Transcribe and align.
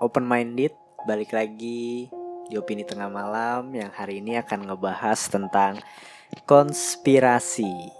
open 0.00 0.24
minded, 0.24 0.72
balik 1.04 1.36
lagi 1.36 2.08
di 2.48 2.54
opini 2.56 2.82
tengah 2.82 3.12
malam 3.12 3.70
yang 3.76 3.92
hari 3.92 4.24
ini 4.24 4.40
akan 4.40 4.72
ngebahas 4.72 5.28
tentang 5.28 5.76
konspirasi. 6.48 7.92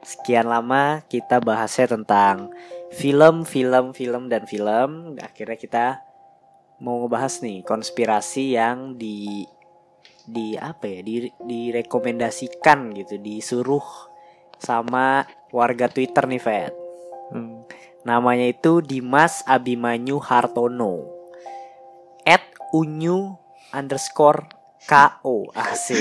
Sekian 0.00 0.48
lama 0.48 1.04
kita 1.10 1.42
bahasnya 1.42 1.98
tentang 1.98 2.54
film, 2.94 3.44
film, 3.44 3.92
film 3.92 4.30
dan 4.30 4.46
film. 4.46 5.18
Akhirnya 5.20 5.58
kita 5.58 5.86
mau 6.80 7.04
ngebahas 7.04 7.42
nih 7.44 7.66
konspirasi 7.66 8.56
yang 8.56 8.96
di 8.96 9.44
di 10.24 10.54
apa 10.54 10.86
ya 10.86 11.00
di 11.02 11.28
direkomendasikan 11.42 12.94
gitu 12.94 13.18
disuruh 13.18 13.84
sama 14.56 15.26
warga 15.50 15.90
Twitter 15.90 16.24
nih 16.30 16.40
Fed. 16.40 16.72
Hmm. 17.34 17.66
Namanya 18.06 18.48
itu 18.48 18.80
Dimas 18.80 19.44
Abimanyu 19.44 20.16
Hartono. 20.22 21.19
Unyu 22.70 23.36
underscore 23.74 24.46
KO 24.88 25.52
Asik 25.52 26.00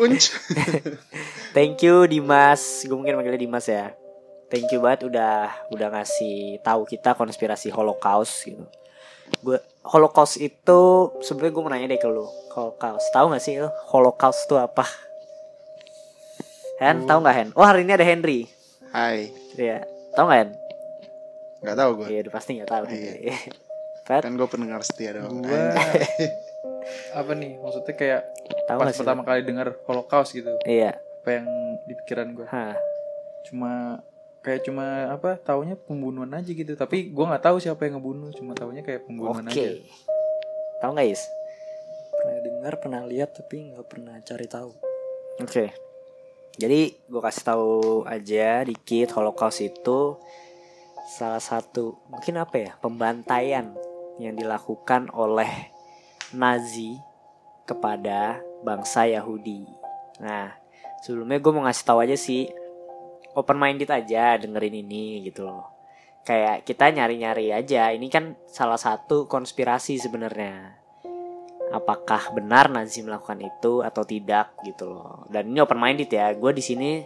Unc. 0.00 0.24
Thank 1.56 1.84
you 1.84 2.08
Dimas 2.08 2.88
Gue 2.88 2.96
mungkin 2.96 3.20
manggilnya 3.20 3.40
Dimas 3.40 3.68
ya 3.68 3.92
Thank 4.52 4.68
you 4.68 4.84
banget 4.84 5.08
udah 5.08 5.48
udah 5.72 5.88
ngasih 5.96 6.60
tahu 6.60 6.84
kita 6.84 7.16
konspirasi 7.16 7.72
Holocaust 7.72 8.44
gitu. 8.44 8.68
Gue 9.40 9.56
Holocaust 9.80 10.36
itu 10.36 11.08
sebenarnya 11.24 11.52
gue 11.56 11.62
mau 11.64 11.72
nanya 11.72 11.88
deh 11.88 11.96
ke 11.96 12.04
lu. 12.04 12.28
Holocaust 12.52 13.08
tahu 13.16 13.32
gak 13.32 13.40
sih 13.40 13.56
lu 13.56 13.72
Holocaust 13.88 14.44
itu 14.44 14.60
apa? 14.60 14.84
Hen, 16.84 17.08
tahu 17.08 17.24
nggak 17.24 17.36
Hen? 17.40 17.48
Oh 17.56 17.64
hari 17.64 17.88
ini 17.88 17.96
ada 17.96 18.04
Henry. 18.04 18.44
Hai. 18.92 19.32
Iya, 19.56 19.88
tahu 20.12 20.28
nggak 20.28 20.40
Hen? 20.44 20.50
Gak 21.64 21.76
tau 21.80 21.90
gue. 21.96 22.06
Iya, 22.12 22.18
udah 22.28 22.32
pasti 22.36 22.50
nggak 22.60 22.68
tahu. 22.68 22.84
Iya. 22.92 23.36
Fat, 24.02 24.26
Kan 24.26 24.34
gue 24.34 24.48
pendengar 24.50 24.82
setia 24.82 25.14
dong. 25.14 25.46
Gua 25.46 25.72
apa 27.20 27.32
nih? 27.38 27.58
Maksudnya 27.62 27.94
kayak 27.94 28.20
tahu 28.66 28.78
pas 28.82 28.90
sih? 28.90 28.98
pertama 28.98 29.22
kali 29.22 29.40
dengar 29.46 29.78
Holocaust 29.86 30.34
gitu. 30.34 30.50
Iya. 30.66 30.98
Apa 31.22 31.28
yang 31.38 31.46
di 31.86 31.94
pikiran 32.02 32.34
gue? 32.34 32.46
Hah. 32.50 32.74
Cuma 33.46 34.02
kayak 34.42 34.66
cuma 34.66 35.14
apa? 35.14 35.38
Taunya 35.38 35.78
pembunuhan 35.78 36.34
aja 36.34 36.50
gitu. 36.50 36.74
Tapi 36.74 37.14
gua 37.14 37.30
nggak 37.34 37.44
tahu 37.46 37.56
siapa 37.62 37.86
yang 37.86 38.02
ngebunuh. 38.02 38.34
Cuma 38.34 38.58
taunya 38.58 38.82
kayak 38.82 39.06
pembunuhan 39.06 39.46
Oke. 39.46 39.54
aja. 39.54 39.70
Tahu 40.82 40.90
nggak 40.98 41.08
Is? 41.14 41.22
Pernah 42.10 42.40
dengar, 42.42 42.72
pernah 42.82 43.02
lihat 43.06 43.30
tapi 43.38 43.70
nggak 43.74 43.86
pernah 43.86 44.14
cari 44.22 44.46
tahu 44.46 44.70
Oke. 45.42 45.74
Jadi 46.54 46.80
gue 47.08 47.20
kasih 47.22 47.44
tahu 47.48 47.72
aja 48.04 48.60
dikit 48.62 49.08
Holocaust 49.16 49.64
itu 49.64 50.20
salah 51.16 51.40
satu 51.42 51.98
mungkin 52.06 52.38
apa 52.38 52.56
ya 52.60 52.70
pembantaian 52.78 53.74
yang 54.20 54.36
dilakukan 54.36 55.08
oleh 55.14 55.72
Nazi 56.32 56.96
kepada 57.68 58.40
bangsa 58.64 59.04
Yahudi. 59.08 59.64
Nah 60.20 60.52
sebelumnya 61.04 61.38
gue 61.38 61.52
mau 61.52 61.64
ngasih 61.64 61.84
tahu 61.84 61.98
aja 62.04 62.16
sih 62.16 62.48
open 63.32 63.56
minded 63.56 63.88
aja 63.88 64.36
dengerin 64.36 64.84
ini 64.84 65.24
gitu 65.24 65.48
loh. 65.48 65.72
Kayak 66.22 66.62
kita 66.62 66.92
nyari-nyari 66.94 67.50
aja. 67.50 67.90
Ini 67.90 68.06
kan 68.06 68.38
salah 68.46 68.78
satu 68.78 69.26
konspirasi 69.26 69.98
sebenarnya 69.98 70.78
apakah 71.72 72.36
benar 72.36 72.68
Nazi 72.68 73.00
melakukan 73.00 73.40
itu 73.40 73.80
atau 73.80 74.04
tidak 74.04 74.54
gitu 74.62 74.92
loh. 74.92 75.26
Dan 75.32 75.50
ini 75.50 75.58
open 75.64 75.80
minded 75.80 76.12
ya. 76.12 76.30
Gue 76.36 76.52
di 76.52 76.62
sini 76.62 77.02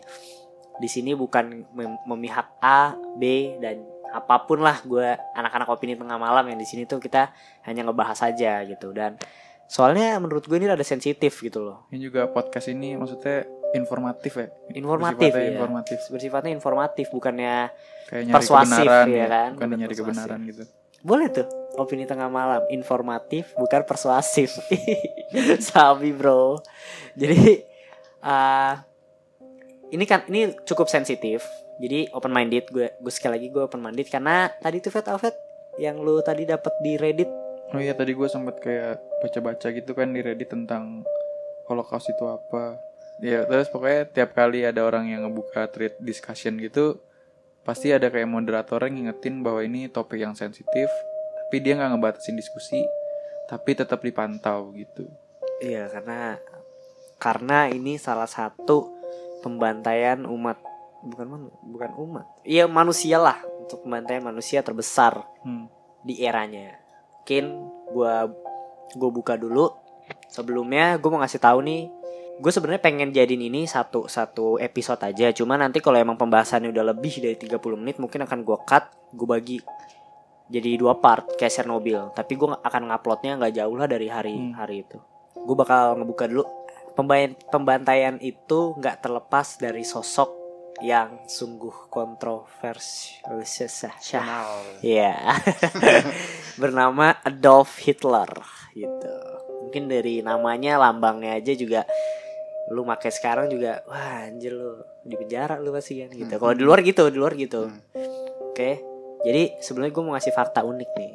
di 0.77 0.89
sini 0.91 1.17
bukan 1.17 1.73
mem- 1.73 2.05
memihak 2.05 2.61
A, 2.61 2.93
B 3.17 3.57
dan 3.63 3.81
apa 4.17 4.43
pun 4.43 4.59
lah 4.59 4.81
gue 4.81 5.05
anak-anak 5.33 5.69
opini 5.69 5.93
tengah 5.93 6.17
malam 6.17 6.45
yang 6.45 6.57
di 6.57 6.65
sini 6.65 6.83
tuh 6.83 6.97
kita 6.97 7.29
hanya 7.63 7.85
ngebahas 7.85 8.17
aja 8.25 8.65
gitu 8.65 8.91
dan 8.91 9.21
soalnya 9.67 10.17
menurut 10.17 10.43
gue 10.43 10.57
ini 10.57 10.67
rada 10.67 10.81
sensitif 10.81 11.37
gitu 11.37 11.61
loh 11.61 11.85
Ini 11.89 12.01
juga 12.01 12.27
podcast 12.27 12.67
ini 12.69 12.95
maksudnya 12.95 13.45
informatif 13.75 14.33
ya. 14.35 14.47
informatif 14.73 15.29
Bersifatnya 15.29 15.43
ya 15.43 15.53
informatif. 15.53 15.99
bersifatnya 16.09 16.53
informatif 16.53 17.07
bukannya 17.09 17.57
Kayak 18.07 18.31
Persuasif, 18.31 18.87
ya 18.87 19.03
ya, 19.05 19.27
kan? 19.27 19.51
Bukan 19.53 19.67
Bukan 19.67 19.77
nyari 19.77 19.91
persuasif. 19.91 20.07
kebenaran 20.07 20.41
gitu. 20.47 20.63
boleh 21.03 21.27
tuh 21.29 21.47
opini 21.77 22.03
tengah 22.03 22.27
malam 22.27 22.63
informatif 22.69 23.51
bukan 23.53 23.83
persuasif 23.83 24.55
sabi 25.69 26.11
bro 26.11 26.63
jadi 27.13 27.67
uh, 28.23 28.86
ini 29.93 30.05
kan 30.05 30.27
ini 30.31 30.55
cukup 30.67 30.91
sensitif 30.91 31.47
jadi 31.79 32.09
open 32.17 32.33
minded 32.33 32.67
gue 32.73 32.97
gue 32.97 33.13
sekali 33.13 33.39
lagi 33.39 33.49
gue 33.53 33.63
open 33.63 33.83
minded 33.83 34.09
karena 34.09 34.51
tadi 34.59 34.81
tuh 34.81 34.91
Fet 34.91 35.07
Alfred 35.13 35.37
yang 35.77 36.01
lu 36.01 36.19
tadi 36.25 36.49
dapat 36.49 36.73
di 36.81 36.97
Reddit 36.97 37.31
Oh 37.75 37.83
iya 37.83 37.99
tadi 37.99 38.15
gue 38.15 38.29
sempet 38.31 38.63
kayak 38.63 39.03
baca-baca 39.19 39.75
gitu 39.75 39.91
kan 39.91 40.15
di 40.15 40.23
Reddit 40.23 40.55
tentang 40.55 41.03
Holocaust 41.67 42.07
itu 42.15 42.23
apa. 42.31 42.79
Ya 43.19 43.43
terus 43.43 43.67
pokoknya 43.67 44.07
tiap 44.07 44.39
kali 44.39 44.63
ada 44.63 44.87
orang 44.87 45.11
yang 45.11 45.27
ngebuka 45.27 45.67
thread 45.75 45.99
discussion 45.99 46.63
gitu 46.63 47.03
pasti 47.67 47.91
ada 47.91 48.07
kayak 48.07 48.31
moderator 48.31 48.79
yang 48.87 49.03
ngingetin 49.03 49.43
bahwa 49.43 49.67
ini 49.67 49.91
topik 49.91 50.23
yang 50.23 50.39
sensitif 50.39 50.87
tapi 51.35 51.59
dia 51.59 51.75
nggak 51.75 51.99
ngebatasin 51.99 52.39
diskusi 52.39 52.79
tapi 53.51 53.75
tetap 53.75 54.07
dipantau 54.07 54.71
gitu. 54.71 55.11
iya 55.59 55.91
karena 55.91 56.39
karena 57.19 57.67
ini 57.67 57.99
salah 57.99 58.31
satu 58.31 58.96
pembantaian 59.41 60.25
umat 60.25 60.59
bukan 61.03 61.27
manu- 61.27 61.57
bukan 61.63 61.91
umat 61.99 62.27
iya 62.43 62.65
manusia 62.65 63.17
lah 63.17 63.37
untuk 63.59 63.83
pembantaian 63.83 64.23
manusia 64.23 64.61
terbesar 64.61 65.27
Hmm. 65.43 65.67
di 66.01 66.21
eranya. 66.21 66.79
Mungkin 67.19 67.45
gua 67.89 68.31
gua 68.93 69.11
buka 69.11 69.35
dulu. 69.35 69.75
Sebelumnya 70.29 70.95
gue 70.97 71.09
mau 71.09 71.19
ngasih 71.19 71.39
tahu 71.41 71.59
nih, 71.61 71.91
gue 72.37 72.53
sebenarnya 72.53 72.79
pengen 72.79 73.11
jadiin 73.11 73.43
ini 73.45 73.67
satu 73.67 74.07
satu 74.07 74.55
episode 74.57 75.03
aja. 75.03 75.31
Cuma 75.33 75.55
nanti 75.55 75.79
kalau 75.79 75.99
emang 75.99 76.15
pembahasannya 76.15 76.71
udah 76.71 76.85
lebih 76.89 77.19
dari 77.19 77.35
30 77.35 77.59
menit, 77.75 77.99
mungkin 77.99 78.23
akan 78.23 78.39
gue 78.41 78.59
cut, 78.63 78.87
gue 79.11 79.27
bagi 79.27 79.59
jadi 80.47 80.79
dua 80.79 80.95
part 80.95 81.27
kayak 81.35 81.51
Chernobyl. 81.53 82.15
Tapi 82.15 82.33
gue 82.33 82.55
akan 82.55 82.83
nguploadnya 82.87 83.35
nggak 83.37 83.55
jauh 83.57 83.75
lah 83.75 83.87
dari 83.87 84.07
hari 84.07 84.35
Hmm. 84.37 84.55
hari 84.55 84.87
itu. 84.87 84.99
Gue 85.35 85.57
bakal 85.57 85.99
ngebuka 85.99 86.31
dulu. 86.31 86.47
Pembantaian 86.97 88.17
itu 88.25 88.73
nggak 88.81 89.05
terlepas 89.05 89.61
dari 89.61 89.85
sosok 89.85 90.47
yang 90.85 91.25
sungguh 91.25 91.89
kontroversial. 91.89 93.41
Iya. 94.85 95.17
Bernama 96.61 97.17
Adolf 97.25 97.81
Hitler 97.81 98.29
gitu. 98.77 99.17
Mungkin 99.69 99.89
dari 99.89 100.21
namanya, 100.21 100.77
lambangnya 100.81 101.37
aja 101.37 101.53
juga 101.57 101.85
lu 102.67 102.83
pakai 102.83 103.15
sekarang 103.15 103.47
juga 103.47 103.79
wah 103.87 104.27
anjir 104.27 104.51
lu 104.51 104.75
di 105.07 105.15
penjara 105.15 105.63
lu 105.63 105.71
pasti 105.71 106.03
kan 106.03 106.11
gitu. 106.11 106.35
Kalau 106.35 106.55
di 106.55 106.65
luar 106.67 106.83
gitu, 106.83 107.07
di 107.09 107.19
luar 107.19 107.39
gitu. 107.39 107.71
Hmm. 107.71 107.81
Oke. 108.51 108.83
Jadi 109.23 109.59
sebelumnya 109.63 109.93
gue 109.95 110.03
mau 110.03 110.13
ngasih 110.19 110.35
fakta 110.35 110.67
unik 110.67 110.91
nih. 110.99 111.13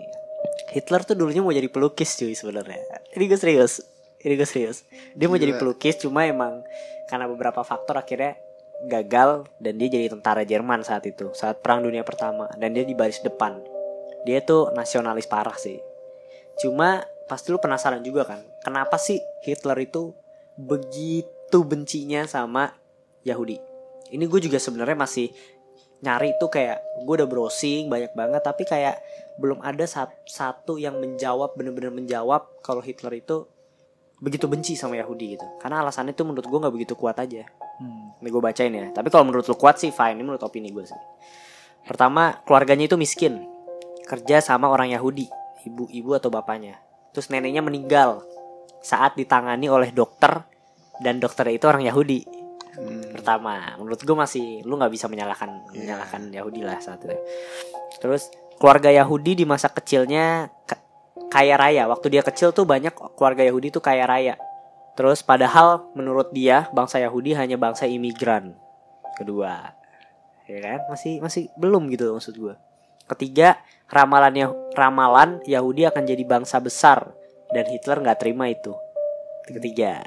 Hitler 0.72 1.02
tuh 1.04 1.16
dulunya 1.20 1.44
mau 1.44 1.52
jadi 1.52 1.68
pelukis 1.68 2.16
cuy 2.16 2.32
sebenarnya. 2.32 2.80
Ini 3.16 3.24
gue 3.28 3.40
serius. 3.40 3.84
Ini 4.22 4.34
gue 4.38 4.46
serius. 4.46 4.86
Dia 5.18 5.26
mau 5.26 5.38
jadi 5.38 5.58
Gila. 5.58 5.62
pelukis 5.62 5.98
cuma 5.98 6.30
emang 6.30 6.62
karena 7.10 7.26
beberapa 7.26 7.66
faktor 7.66 7.98
akhirnya 7.98 8.38
gagal 8.88 9.46
dan 9.62 9.78
dia 9.78 9.90
jadi 9.94 10.10
tentara 10.10 10.42
Jerman 10.42 10.82
saat 10.82 11.06
itu 11.06 11.30
saat 11.38 11.62
perang 11.62 11.86
dunia 11.86 12.02
pertama 12.02 12.50
dan 12.58 12.74
dia 12.74 12.82
di 12.82 12.98
baris 12.98 13.22
depan 13.22 13.62
dia 14.26 14.42
tuh 14.42 14.74
nasionalis 14.74 15.30
parah 15.30 15.54
sih 15.54 15.78
cuma 16.58 17.06
pasti 17.30 17.54
lu 17.54 17.62
penasaran 17.62 18.02
juga 18.02 18.26
kan 18.26 18.42
kenapa 18.66 18.98
sih 18.98 19.22
Hitler 19.46 19.78
itu 19.86 20.18
begitu 20.58 21.62
bencinya 21.62 22.26
sama 22.26 22.74
Yahudi 23.22 23.62
ini 24.12 24.26
gue 24.26 24.40
juga 24.42 24.58
sebenarnya 24.58 24.98
masih 24.98 25.30
nyari 26.02 26.34
tuh 26.42 26.50
kayak 26.50 26.82
gue 27.06 27.14
udah 27.22 27.30
browsing 27.30 27.86
banyak 27.86 28.18
banget 28.18 28.42
tapi 28.42 28.66
kayak 28.66 28.98
belum 29.38 29.62
ada 29.62 29.86
sat- 29.86 30.26
satu 30.26 30.82
yang 30.82 30.98
menjawab 30.98 31.54
bener-bener 31.54 31.94
menjawab 31.94 32.50
kalau 32.66 32.82
Hitler 32.82 33.22
itu 33.22 33.46
begitu 34.22 34.46
benci 34.46 34.78
sama 34.78 34.96
Yahudi 34.96 35.36
gitu 35.36 35.46
karena 35.58 35.82
alasannya 35.82 36.14
tuh 36.14 36.30
menurut 36.30 36.46
gue 36.46 36.60
nggak 36.62 36.74
begitu 36.74 36.94
kuat 36.96 37.18
aja 37.20 37.44
Hmm. 37.82 38.14
ini 38.22 38.30
gue 38.30 38.38
bacain 38.38 38.70
ya 38.70 38.94
tapi 38.94 39.10
kalau 39.10 39.26
menurut 39.26 39.42
lu 39.50 39.58
kuat 39.58 39.82
sih 39.82 39.90
fine 39.90 40.14
ini 40.14 40.22
menurut 40.22 40.46
opini 40.46 40.70
gue 40.70 40.86
sih 40.86 41.02
pertama 41.82 42.38
keluarganya 42.46 42.86
itu 42.86 42.94
miskin 42.94 43.42
kerja 44.06 44.38
sama 44.38 44.70
orang 44.70 44.94
Yahudi 44.94 45.26
ibu-ibu 45.66 46.18
atau 46.18 46.34
bapaknya. 46.34 46.78
Terus 47.14 47.30
neneknya 47.30 47.62
meninggal 47.62 48.26
saat 48.82 49.14
ditangani 49.14 49.70
oleh 49.70 49.94
dokter 49.94 50.42
dan 51.02 51.22
dokternya 51.22 51.56
itu 51.58 51.66
orang 51.70 51.84
Yahudi. 51.86 52.26
Hmm. 52.72 53.04
Pertama, 53.14 53.76
menurut 53.78 54.00
gue 54.02 54.16
masih 54.16 54.64
lu 54.64 54.80
nggak 54.80 54.94
bisa 54.94 55.06
menyalahkan 55.12 55.50
Iya. 55.70 55.80
menyalahkan 55.86 56.22
Yahudi 56.32 56.62
lah 56.64 56.80
saat 56.80 57.04
itu. 57.04 57.18
Terus 58.00 58.32
keluarga 58.58 58.90
Yahudi 58.90 59.44
di 59.44 59.46
masa 59.46 59.70
kecilnya 59.70 60.50
kaya 61.32 61.56
raya. 61.56 61.88
Waktu 61.88 62.20
dia 62.20 62.22
kecil 62.22 62.52
tuh 62.52 62.68
banyak 62.68 62.92
keluarga 63.16 63.42
Yahudi 63.48 63.72
tuh 63.72 63.80
kaya 63.80 64.04
raya. 64.04 64.36
Terus 65.00 65.24
padahal 65.24 65.88
menurut 65.96 66.36
dia 66.36 66.68
bangsa 66.76 67.00
Yahudi 67.00 67.32
hanya 67.34 67.56
bangsa 67.56 67.88
imigran. 67.88 68.52
Kedua, 69.16 69.72
ya 70.46 70.60
kan 70.60 70.80
masih 70.92 71.24
masih 71.24 71.48
belum 71.56 71.88
gitu 71.96 72.12
maksud 72.12 72.36
gue. 72.36 72.56
Ketiga, 73.08 73.60
ramalannya 73.88 74.52
ramalan 74.76 75.40
Yahudi 75.48 75.88
akan 75.88 76.04
jadi 76.04 76.24
bangsa 76.28 76.60
besar 76.60 77.12
dan 77.56 77.66
Hitler 77.72 78.04
nggak 78.04 78.20
terima 78.20 78.52
itu. 78.52 78.76
Ketiga, 79.48 80.04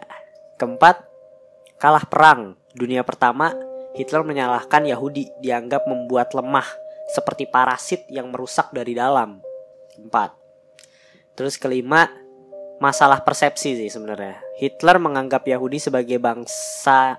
keempat, 0.60 1.04
kalah 1.80 2.04
perang 2.08 2.56
dunia 2.76 3.04
pertama, 3.04 3.52
Hitler 3.96 4.24
menyalahkan 4.24 4.84
Yahudi 4.84 5.30
dianggap 5.40 5.84
membuat 5.84 6.32
lemah 6.32 6.66
seperti 7.12 7.44
parasit 7.48 8.08
yang 8.08 8.32
merusak 8.32 8.72
dari 8.72 8.96
dalam. 8.96 9.40
Empat. 10.00 10.44
Terus 11.34 11.58
kelima, 11.58 12.10
masalah 12.78 13.22
persepsi 13.22 13.75
sih 13.75 13.90
sebenarnya. 13.90 14.38
Hitler 14.58 15.02
menganggap 15.02 15.42
Yahudi 15.46 15.82
sebagai 15.82 16.19
bangsa 16.22 17.19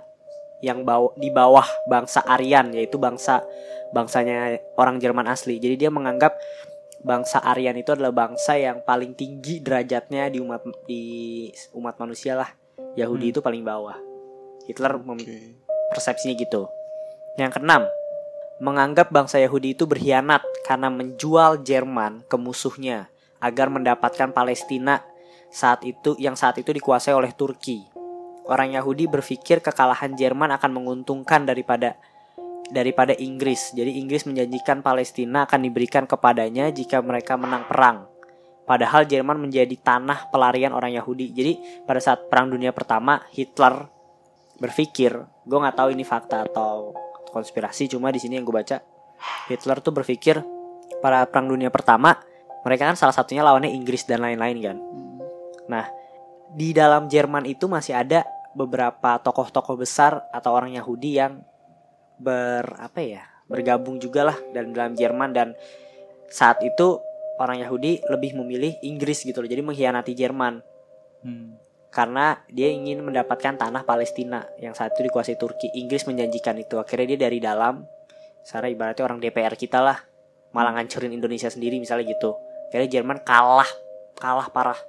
yang 0.63 0.88
baw- 0.88 1.13
di 1.19 1.29
bawah 1.29 1.67
bangsa 1.85 2.23
Aryan 2.23 2.71
yaitu 2.71 2.95
bangsa 2.95 3.44
bangsanya 3.91 4.56
orang 4.79 4.97
Jerman 5.03 5.27
asli. 5.27 5.59
Jadi 5.59 5.75
dia 5.88 5.91
menganggap 5.91 6.35
bangsa 7.03 7.44
Aryan 7.44 7.75
itu 7.77 7.91
adalah 7.91 8.15
bangsa 8.15 8.56
yang 8.57 8.81
paling 8.81 9.13
tinggi 9.13 9.62
derajatnya 9.62 10.31
di 10.31 10.39
umat 10.41 10.63
di 10.88 11.03
umat 11.75 12.00
manusia 12.00 12.39
lah. 12.39 12.50
Yahudi 12.95 13.35
itu 13.35 13.44
paling 13.44 13.62
bawah. 13.62 14.00
Hitler 14.65 14.97
mem- 14.97 15.21
Oke. 15.21 15.59
persepsinya 15.91 16.33
gitu. 16.39 16.65
Yang 17.35 17.59
keenam, 17.59 17.83
menganggap 18.63 19.12
bangsa 19.12 19.38
Yahudi 19.44 19.75
itu 19.75 19.83
berkhianat 19.83 20.41
karena 20.63 20.88
menjual 20.88 21.62
Jerman 21.62 22.23
ke 22.25 22.39
musuhnya 22.39 23.12
agar 23.45 23.69
mendapatkan 23.69 24.33
Palestina 24.33 25.06
saat 25.53 25.86
itu 25.86 26.18
yang 26.18 26.33
saat 26.33 26.57
itu 26.57 26.74
dikuasai 26.74 27.13
oleh 27.13 27.30
Turki. 27.38 27.86
Orang 28.50 28.74
Yahudi 28.74 29.06
berpikir 29.06 29.62
kekalahan 29.62 30.18
Jerman 30.18 30.53
akan 30.57 30.71
menguntungkan 30.74 31.45
daripada 31.45 31.97
daripada 32.74 33.13
Inggris. 33.13 33.74
Jadi 33.77 34.01
Inggris 34.01 34.25
menjanjikan 34.25 34.81
Palestina 34.81 35.45
akan 35.45 35.62
diberikan 35.62 36.09
kepadanya 36.09 36.74
jika 36.74 37.01
mereka 37.06 37.38
menang 37.38 37.69
perang. 37.69 38.09
Padahal 38.65 39.06
Jerman 39.06 39.38
menjadi 39.38 39.77
tanah 39.77 40.33
pelarian 40.33 40.74
orang 40.74 40.98
Yahudi. 40.98 41.30
Jadi 41.30 41.86
pada 41.86 42.01
saat 42.01 42.25
Perang 42.33 42.50
Dunia 42.50 42.74
Pertama 42.74 43.21
Hitler 43.30 43.86
berpikir, 44.57 45.13
gue 45.21 45.57
nggak 45.62 45.77
tahu 45.77 45.94
ini 45.94 46.01
fakta 46.01 46.50
atau 46.50 46.98
konspirasi, 47.30 47.94
cuma 47.94 48.09
di 48.09 48.18
sini 48.18 48.41
yang 48.41 48.45
gue 48.48 48.56
baca 48.56 48.81
Hitler 49.51 49.77
tuh 49.86 49.94
berpikir 49.94 50.41
pada 50.98 51.30
Perang 51.30 51.53
Dunia 51.53 51.69
Pertama 51.69 52.18
mereka 52.65 52.89
kan 52.89 52.97
salah 52.97 53.13
satunya 53.13 53.45
lawannya 53.45 53.69
Inggris 53.69 54.09
dan 54.09 54.25
lain-lain 54.25 54.57
kan. 54.57 54.77
Nah 55.69 55.85
di 56.50 56.73
dalam 56.73 57.06
Jerman 57.06 57.45
itu 57.45 57.69
masih 57.69 57.94
ada 57.94 58.25
beberapa 58.57 59.21
tokoh-tokoh 59.21 59.77
besar 59.77 60.25
atau 60.33 60.50
orang 60.50 60.73
Yahudi 60.73 61.21
yang 61.21 61.45
ber 62.17 62.65
apa 62.81 63.06
ya 63.06 63.23
bergabung 63.45 64.01
juga 64.01 64.33
lah 64.33 64.38
dan 64.50 64.73
dalam 64.73 64.97
Jerman. 64.97 65.29
Dan 65.29 65.53
saat 66.25 66.57
itu 66.65 66.97
orang 67.38 67.62
Yahudi 67.62 68.01
lebih 68.09 68.33
memilih 68.33 68.81
Inggris 68.81 69.21
gitu 69.21 69.45
loh 69.45 69.50
jadi 69.50 69.62
mengkhianati 69.62 70.17
Jerman. 70.17 70.65
Hmm. 71.25 71.57
karena 71.89 72.44
dia 72.51 72.69
ingin 72.69 73.01
mendapatkan 73.01 73.56
tanah 73.56 73.88
Palestina 73.88 74.44
yang 74.59 74.75
saat 74.75 74.91
itu 75.00 75.07
dikuasai 75.07 75.39
Turki. 75.39 75.71
Inggris 75.79 76.03
menjanjikan 76.03 76.59
itu. 76.59 76.75
Akhirnya 76.75 77.15
dia 77.15 77.19
dari 77.31 77.39
dalam 77.39 77.88
secara 78.44 78.67
ibaratnya 78.67 79.07
orang 79.07 79.23
DPR 79.23 79.56
kita 79.56 79.79
lah 79.79 79.97
malah 80.51 80.75
ngancurin 80.75 81.15
Indonesia 81.15 81.47
sendiri 81.47 81.79
misalnya 81.79 82.12
gitu 82.12 82.35
akhirnya 82.75 83.00
Jerman 83.00 83.24
kalah 83.24 83.72
kalah 84.19 84.51
parah. 84.51 84.80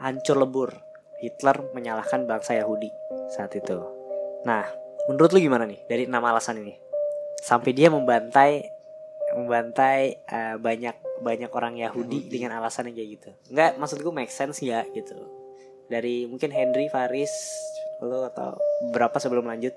Hancur 0.00 0.40
lebur. 0.40 0.72
Hitler 1.18 1.74
menyalahkan 1.74 2.24
bangsa 2.24 2.54
Yahudi 2.56 2.88
saat 3.34 3.52
itu. 3.52 3.76
Nah 4.46 4.64
menurut 5.10 5.34
lu 5.34 5.44
gimana 5.44 5.68
nih 5.68 5.84
dari 5.84 6.08
enam 6.08 6.24
alasan 6.24 6.62
ini? 6.62 6.72
Sampai 7.42 7.76
dia 7.76 7.92
membantai 7.92 8.64
membantai 9.36 10.24
eh, 10.24 10.56
banyak 10.56 11.20
banyak 11.20 11.50
orang 11.50 11.74
Yahudi, 11.76 12.30
dengan 12.30 12.56
alasan 12.56 12.88
yang 12.88 12.96
kayak 12.96 13.10
gitu. 13.18 13.30
Nggak 13.52 13.70
maksud 13.76 13.98
gue 14.00 14.14
make 14.14 14.32
sense 14.32 14.62
nggak 14.62 14.94
gitu. 14.94 15.18
Dari 15.90 16.24
mungkin 16.30 16.54
Henry 16.54 16.86
Faris 16.88 17.32
lo 17.98 18.24
atau 18.30 18.54
berapa 18.94 19.18
sebelum 19.18 19.50
lanjut? 19.50 19.74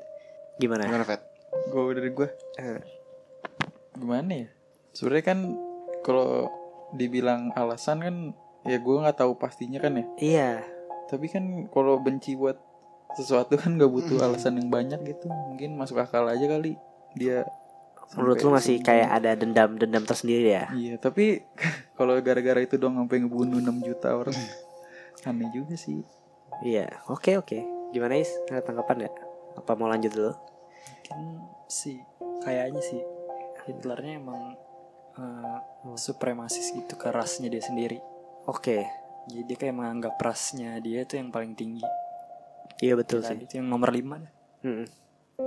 Gimana? 0.62 0.86
Gimana 0.86 1.06
Fet? 1.09 1.25
Gue 1.74 1.98
dari 1.98 2.13
gue 2.13 2.30
Eh, 2.62 2.80
gimana 3.98 4.45
ya? 4.45 4.50
Sebenarnya 4.94 5.25
kan 5.25 5.39
kalau 6.06 6.60
dibilang 6.91 7.51
alasan 7.53 7.97
kan 7.99 8.15
ya 8.61 8.77
gue 8.77 8.95
nggak 8.95 9.17
tahu 9.17 9.35
pastinya 9.35 9.77
kan 9.77 9.95
ya. 9.95 10.05
iya 10.17 10.51
Tapi 11.05 11.27
kan 11.27 11.43
kalau 11.67 11.99
benci 11.99 12.33
buat 12.33 12.55
sesuatu 13.11 13.59
kan 13.59 13.75
gak 13.75 13.91
butuh 13.91 14.23
alasan 14.23 14.55
yang 14.55 14.71
banyak 14.71 15.03
gitu. 15.03 15.27
Mungkin 15.27 15.75
masuk 15.75 15.99
akal 15.99 16.23
aja 16.25 16.47
kali 16.47 16.79
dia. 17.13 17.43
menurut 18.11 18.39
lu 18.39 18.51
masih 18.51 18.75
segini. 18.75 18.88
kayak 18.88 19.09
ada 19.19 19.31
dendam 19.35 19.69
dendam 19.75 20.03
tersendiri 20.03 20.51
ya 20.51 20.67
Iya, 20.71 20.99
tapi 20.99 21.47
kalau 21.97 22.15
gara-gara 22.19 22.59
itu 22.59 22.75
dong 22.75 22.95
sampai 22.95 23.23
ngebunuh 23.23 23.59
6 23.59 23.71
juta 23.83 24.11
orang. 24.11 24.35
Aneh 25.27 25.47
juga 25.51 25.75
sih. 25.75 26.03
iya 26.61 26.88
oke 27.07 27.39
oke 27.39 27.59
gimana 27.89 28.15
is 28.15 28.29
ada 28.47 28.59
tanggapan 28.61 29.03
nggak 29.03 29.15
apa 29.57 29.71
mau 29.73 29.88
lanjut 29.88 30.11
dulu 30.11 30.31
mungkin 30.31 31.19
sih 31.65 31.97
kayaknya 32.39 32.79
sih 32.79 33.01
Hitlernya 33.63 34.17
emang 34.17 34.55
eh, 35.13 35.57
supremasis 35.93 36.71
gitu 36.73 36.93
ke 36.95 37.07
rasnya 37.07 37.47
dia 37.47 37.59
sendiri 37.59 37.97
oke 38.45 38.77
jadi 39.23 39.41
dia 39.43 39.57
kayak 39.57 39.75
menganggap 39.75 40.15
rasnya 40.17 40.77
dia 40.77 41.03
itu 41.03 41.15
yang 41.15 41.29
paling 41.29 41.53
tinggi 41.53 41.85
iya 42.79 42.93
betul 42.93 43.19
Tadi 43.19 43.37
sih 43.37 43.45
itu 43.45 43.53
yang 43.57 43.67
nomor 43.67 43.89
lima 43.89 44.17
dah. 44.17 44.31
Mm-mm. 44.63 44.85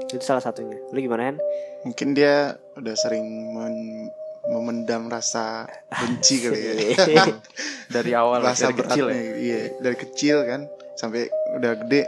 itu 0.07 0.21
salah 0.21 0.41
satunya 0.41 0.75
lu 0.89 0.99
gimana 0.99 1.23
Hen? 1.25 1.37
Mungkin 1.85 2.09
dia 2.13 2.35
udah 2.75 2.95
sering 2.95 3.23
men- 3.53 4.11
memendam 4.45 5.07
rasa 5.07 5.65
benci 5.91 6.43
kali 6.43 6.61
ya. 6.93 7.25
Dari 7.95 8.11
awal 8.13 8.43
rasa 8.43 8.69
dari 8.69 8.77
kecil 8.77 9.07
ya. 9.07 9.13
beratnya, 9.13 9.37
Iya, 9.39 9.61
dari 9.79 9.97
kecil 9.97 10.37
kan 10.43 10.61
sampai 10.95 11.29
udah 11.55 11.73
gede 11.79 12.03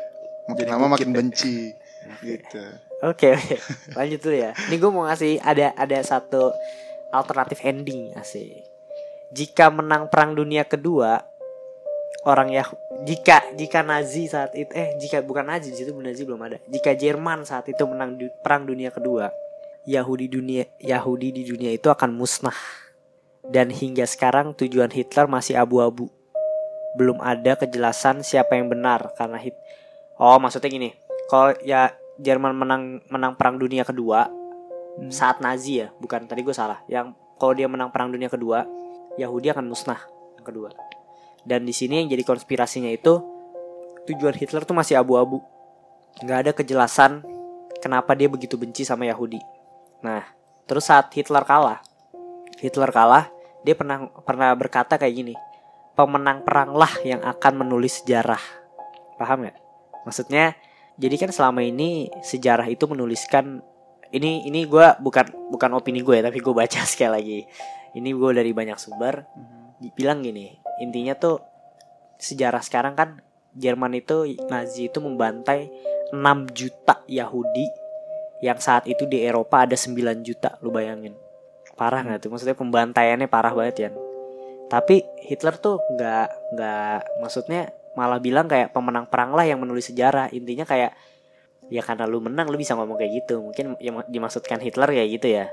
makin 0.47 0.63
Jadi 0.63 0.73
lama 0.73 0.87
makin 0.91 1.11
ya. 1.11 1.15
benci 1.15 1.57
gitu. 2.27 2.65
Oke 3.03 3.33
oke 3.33 3.57
lanjut 3.93 4.21
dulu 4.21 4.37
ya. 4.37 4.51
Ini 4.59 4.75
gue 4.75 4.91
mau 4.91 5.05
ngasih 5.05 5.33
ada 5.39 5.67
ada 5.75 5.99
satu 6.03 6.51
alternatif 7.17 7.65
ending 7.65 8.13
asik. 8.15 8.63
Jika 9.35 9.73
menang 9.73 10.07
perang 10.07 10.37
dunia 10.37 10.63
kedua 10.63 11.25
orang 12.27 12.51
ya 12.51 12.63
jika 13.07 13.43
jika 13.55 13.83
Nazi 13.87 14.27
saat 14.27 14.55
itu 14.55 14.71
eh 14.75 14.95
jika 14.99 15.23
bukan 15.23 15.47
Nazi 15.47 15.75
di 15.75 15.79
situ 15.79 15.95
Nazi 15.97 16.23
belum 16.23 16.43
ada. 16.43 16.59
Jika 16.71 16.95
Jerman 16.95 17.43
saat 17.43 17.67
itu 17.71 17.83
menang 17.87 18.19
du- 18.19 18.33
perang 18.43 18.67
dunia 18.67 18.91
kedua 18.95 19.31
Yahudi 19.87 20.27
dunia 20.27 20.67
Yahudi 20.83 21.31
di 21.31 21.43
dunia 21.47 21.71
itu 21.75 21.91
akan 21.91 22.15
musnah. 22.15 22.57
Dan 23.47 23.71
hingga 23.71 24.03
sekarang 24.03 24.59
tujuan 24.59 24.91
Hitler 24.91 25.31
masih 25.31 25.55
abu-abu. 25.55 26.11
Belum 26.99 27.23
ada 27.23 27.55
kejelasan 27.55 28.27
siapa 28.27 28.59
yang 28.59 28.67
benar 28.67 29.15
karena 29.15 29.39
hit 29.39 29.55
Oh, 30.19 30.41
maksudnya 30.41 30.73
gini. 30.73 30.91
Kalau 31.31 31.55
ya 31.63 31.93
Jerman 32.17 32.57
menang 32.57 32.83
menang 33.13 33.37
perang 33.37 33.61
dunia 33.61 33.85
kedua 33.85 34.27
Hmm. 34.97 35.13
saat 35.13 35.45
Nazi 35.45 35.85
ya, 35.85 35.93
bukan 36.01 36.25
tadi 36.25 36.41
gue 36.41 36.57
salah. 36.57 36.81
Yang 36.89 37.13
kalau 37.37 37.53
dia 37.53 37.69
menang 37.69 37.93
perang 37.93 38.09
dunia 38.09 38.33
kedua, 38.33 38.65
Yahudi 39.21 39.53
akan 39.53 39.69
musnah 39.69 40.01
yang 40.41 40.47
kedua. 40.47 40.73
Dan 41.45 41.69
di 41.69 41.73
sini 41.77 42.03
yang 42.03 42.09
jadi 42.11 42.25
konspirasinya 42.25 42.89
itu 42.91 43.21
tujuan 44.09 44.35
Hitler 44.35 44.65
tuh 44.65 44.77
masih 44.77 44.97
abu-abu. 44.97 45.45
Nggak 46.25 46.39
ada 46.43 46.51
kejelasan 46.57 47.21
kenapa 47.81 48.17
dia 48.17 48.27
begitu 48.27 48.57
benci 48.57 48.83
sama 48.83 49.05
Yahudi. 49.05 49.39
Nah, 50.01 50.25
terus 50.65 50.89
saat 50.89 51.13
Hitler 51.13 51.45
kalah, 51.45 51.85
Hitler 52.59 52.89
kalah, 52.91 53.29
dia 53.63 53.77
pernah 53.77 54.09
pernah 54.25 54.57
berkata 54.57 54.97
kayak 54.97 55.15
gini, 55.15 55.35
pemenang 55.93 56.41
peranglah 56.43 56.91
yang 57.05 57.21
akan 57.21 57.53
menulis 57.67 58.01
sejarah. 58.03 58.41
Paham 59.21 59.45
nggak? 59.45 59.57
Maksudnya, 60.09 60.57
jadi 60.97 61.17
kan 61.21 61.31
selama 61.33 61.61
ini 61.61 62.09
sejarah 62.25 62.69
itu 62.69 62.89
menuliskan 62.89 63.61
ini 64.17 64.49
ini 64.49 64.65
gue 64.65 64.87
bukan 64.99 65.53
bukan 65.53 65.71
opini 65.77 66.01
gue 66.01 66.21
ya, 66.21 66.25
tapi 66.33 66.41
gue 66.41 66.55
baca 66.57 66.81
sekali 66.89 67.13
lagi. 67.13 67.41
Ini 67.97 68.11
gue 68.13 68.31
dari 68.33 68.53
banyak 68.53 68.79
sumber. 68.81 69.25
Bilang 69.95 70.25
gini, 70.25 70.57
intinya 70.81 71.13
tuh 71.17 71.41
sejarah 72.17 72.65
sekarang 72.65 72.97
kan 72.97 73.21
Jerman 73.57 73.97
itu 73.97 74.37
Nazi 74.49 74.89
itu 74.89 75.01
membantai 75.01 75.69
6 76.13 76.17
juta 76.53 77.01
Yahudi 77.09 77.69
yang 78.45 78.61
saat 78.61 78.85
itu 78.85 79.09
di 79.09 79.25
Eropa 79.25 79.65
ada 79.65 79.77
9 79.77 79.97
juta 80.21 80.61
lu 80.61 80.69
bayangin. 80.69 81.17
Parah 81.77 82.05
nggak 82.05 82.25
tuh? 82.25 82.31
Maksudnya 82.33 82.57
pembantaiannya 82.57 83.29
parah 83.29 83.53
banget 83.53 83.89
ya 83.89 83.91
Tapi 84.69 85.05
Hitler 85.25 85.57
tuh 85.57 85.81
nggak 85.97 86.57
nggak 86.57 86.99
maksudnya 87.21 87.73
malah 87.97 88.21
bilang 88.21 88.45
kayak 88.45 88.77
pemenang 88.77 89.09
perang 89.09 89.33
lah 89.33 89.49
yang 89.49 89.61
menulis 89.61 89.89
sejarah. 89.89 90.29
Intinya 90.37 90.69
kayak 90.69 90.93
ya 91.73 91.83
karena 91.83 92.07
lu 92.07 92.23
menang 92.23 92.51
lu 92.51 92.59
bisa 92.59 92.75
ngomong 92.75 92.99
kayak 92.99 93.25
gitu. 93.25 93.43
Mungkin 93.43 93.79
yang 93.83 94.03
dimaksudkan 94.07 94.63
Hitler 94.63 94.91
kayak 94.91 95.11
gitu 95.21 95.29
ya. 95.31 95.47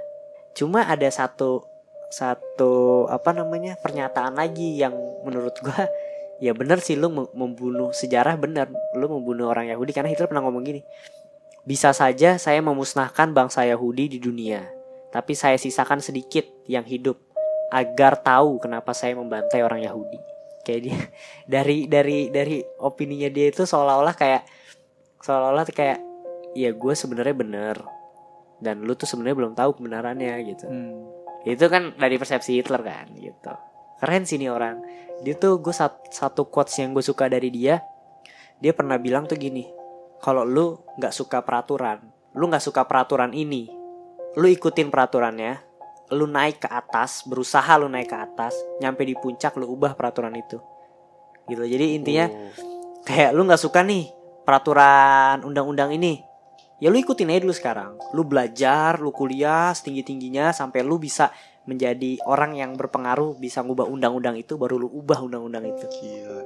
Cuma 0.53 0.85
ada 0.85 1.09
satu 1.09 1.65
satu 2.13 3.05
apa 3.09 3.33
namanya 3.33 3.73
pernyataan 3.81 4.37
lagi 4.37 4.77
yang 4.77 4.93
menurut 5.25 5.57
gua 5.65 5.89
ya 6.37 6.53
bener 6.53 6.77
sih 6.77 6.93
lu 6.93 7.09
mem- 7.09 7.33
membunuh 7.33 7.89
sejarah 7.89 8.37
bener 8.37 8.69
lu 8.93 9.09
membunuh 9.09 9.49
orang 9.49 9.69
Yahudi 9.73 9.95
karena 9.97 10.13
Hitler 10.13 10.29
pernah 10.29 10.45
ngomong 10.45 10.61
gini 10.61 10.81
bisa 11.65 11.89
saja 11.89 12.37
saya 12.37 12.61
memusnahkan 12.61 13.33
bangsa 13.33 13.65
Yahudi 13.65 14.13
di 14.13 14.19
dunia 14.21 14.61
tapi 15.09 15.33
saya 15.33 15.57
sisakan 15.57 16.05
sedikit 16.05 16.45
yang 16.69 16.85
hidup 16.85 17.17
agar 17.73 18.21
tahu 18.21 18.61
kenapa 18.61 18.93
saya 18.93 19.17
membantai 19.17 19.65
orang 19.65 19.81
Yahudi 19.81 20.19
kayak 20.61 20.81
dia 20.85 20.97
dari 21.57 21.89
dari 21.89 22.29
dari 22.29 22.61
opininya 22.77 23.31
dia 23.33 23.49
itu 23.49 23.65
seolah-olah 23.65 24.13
kayak 24.13 24.43
seolah-olah 25.23 25.63
kayak 25.71 25.99
ya 26.53 26.69
gue 26.75 26.93
sebenarnya 26.93 27.33
bener 27.33 27.77
dan 28.59 28.83
lu 28.83 28.93
tuh 28.93 29.07
sebenarnya 29.09 29.37
belum 29.39 29.53
tahu 29.55 29.79
kebenarannya 29.79 30.33
gitu. 30.53 30.67
Hmm. 30.67 31.09
itu 31.43 31.67
kan 31.67 31.91
dari 31.99 32.15
persepsi 32.15 32.55
Hitler 32.55 32.79
kan 32.79 33.11
gitu. 33.19 33.51
Keren 33.99 34.23
sih 34.23 34.39
nih 34.39 34.47
orang. 34.47 34.79
Dia 35.27 35.35
tuh 35.35 35.59
gue 35.59 35.75
sat- 35.75 36.07
satu 36.07 36.47
quotes 36.47 36.79
yang 36.79 36.95
gue 36.95 37.03
suka 37.03 37.27
dari 37.27 37.51
dia 37.51 37.83
dia 38.63 38.71
pernah 38.71 38.95
bilang 38.95 39.27
tuh 39.27 39.35
gini 39.35 39.67
kalau 40.23 40.47
lu 40.47 40.79
nggak 40.95 41.11
suka 41.11 41.43
peraturan 41.43 41.99
lu 42.31 42.47
nggak 42.47 42.63
suka 42.63 42.87
peraturan 42.87 43.35
ini 43.35 43.67
lu 44.39 44.47
ikutin 44.47 44.87
peraturannya 44.87 45.59
lu 46.15 46.31
naik 46.31 46.63
ke 46.63 46.69
atas 46.71 47.27
berusaha 47.27 47.75
lu 47.75 47.91
naik 47.91 48.07
ke 48.07 48.17
atas 48.17 48.55
nyampe 48.79 49.03
di 49.03 49.19
puncak 49.19 49.59
lu 49.59 49.67
ubah 49.67 49.99
peraturan 49.99 50.31
itu. 50.39 50.63
Gitu. 51.51 51.59
Jadi 51.59 51.85
intinya 51.99 52.25
kayak 53.03 53.35
lu 53.35 53.43
nggak 53.43 53.59
suka 53.59 53.83
nih 53.83 54.22
peraturan 54.43 55.41
undang-undang 55.43 55.95
ini 55.95 56.19
ya 56.79 56.91
lu 56.91 56.99
ikutin 56.99 57.31
aja 57.31 57.41
dulu 57.47 57.55
sekarang 57.55 57.95
lu 58.11 58.27
belajar 58.27 58.99
lu 58.99 59.15
kuliah 59.15 59.71
setinggi 59.71 60.03
tingginya 60.03 60.51
sampai 60.51 60.83
lu 60.83 60.99
bisa 60.99 61.31
menjadi 61.63 62.19
orang 62.27 62.59
yang 62.59 62.75
berpengaruh 62.75 63.39
bisa 63.39 63.63
ngubah 63.63 63.87
undang-undang 63.87 64.35
itu 64.35 64.59
baru 64.59 64.75
lu 64.75 64.91
ubah 64.91 65.23
undang-undang 65.23 65.63
itu 65.63 65.87
Gila. 65.87 66.43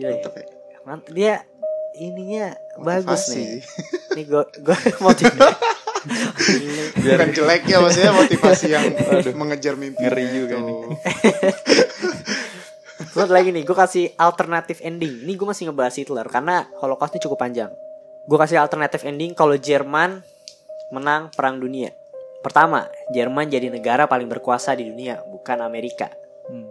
Gila 0.00 0.08
ya? 0.08 0.16
Mantap 0.16 0.32
ya. 0.32 0.44
Mant- 0.86 1.10
dia 1.12 1.34
ininya 1.96 2.56
bagus 2.80 3.28
Motivasi. 3.28 3.36
nih 3.36 3.52
nih 4.16 4.24
gue 4.24 4.42
gue 4.64 4.76
motiv 5.04 5.28
Bukan 6.96 7.28
jelek 7.34 7.66
ya 7.66 7.82
maksudnya 7.82 8.12
motivasi 8.14 8.66
yang 8.70 8.84
mengejar 9.34 9.74
mimpi. 9.74 9.98
Ngeri 10.06 10.24
juga 10.30 10.56
nih. 10.62 10.76
Terus 13.16 13.32
lagi 13.32 13.48
nih, 13.48 13.64
gue 13.64 13.72
kasih 13.72 14.12
alternatif 14.20 14.84
ending. 14.84 15.24
Ini 15.24 15.40
gue 15.40 15.48
masih 15.48 15.72
ngebahas 15.72 15.96
Hitler 15.96 16.28
karena 16.28 16.68
Holocaust 16.84 17.16
ini 17.16 17.24
cukup 17.24 17.40
panjang. 17.40 17.72
Gue 18.28 18.36
kasih 18.36 18.60
alternatif 18.60 19.08
ending 19.08 19.32
kalau 19.32 19.56
Jerman 19.56 20.20
menang 20.92 21.32
perang 21.32 21.56
dunia. 21.56 21.96
Pertama, 22.44 22.84
Jerman 23.16 23.48
jadi 23.48 23.72
negara 23.72 24.04
paling 24.04 24.28
berkuasa 24.28 24.76
di 24.76 24.92
dunia, 24.92 25.24
bukan 25.32 25.64
Amerika. 25.64 26.12
Hmm. 26.44 26.68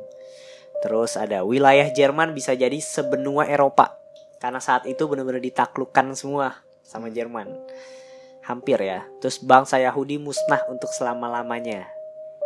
Terus 0.86 1.18
ada 1.18 1.42
wilayah 1.42 1.90
Jerman 1.90 2.38
bisa 2.38 2.54
jadi 2.54 2.78
sebenua 2.78 3.50
Eropa. 3.50 3.98
Karena 4.38 4.62
saat 4.62 4.86
itu 4.86 5.10
benar-benar 5.10 5.42
ditaklukkan 5.42 6.14
semua 6.14 6.62
sama 6.86 7.10
Jerman. 7.10 7.50
Hampir 8.46 8.78
ya. 8.86 9.02
Terus 9.18 9.42
bangsa 9.42 9.82
Yahudi 9.82 10.22
musnah 10.22 10.62
untuk 10.70 10.94
selama-lamanya. 10.94 11.90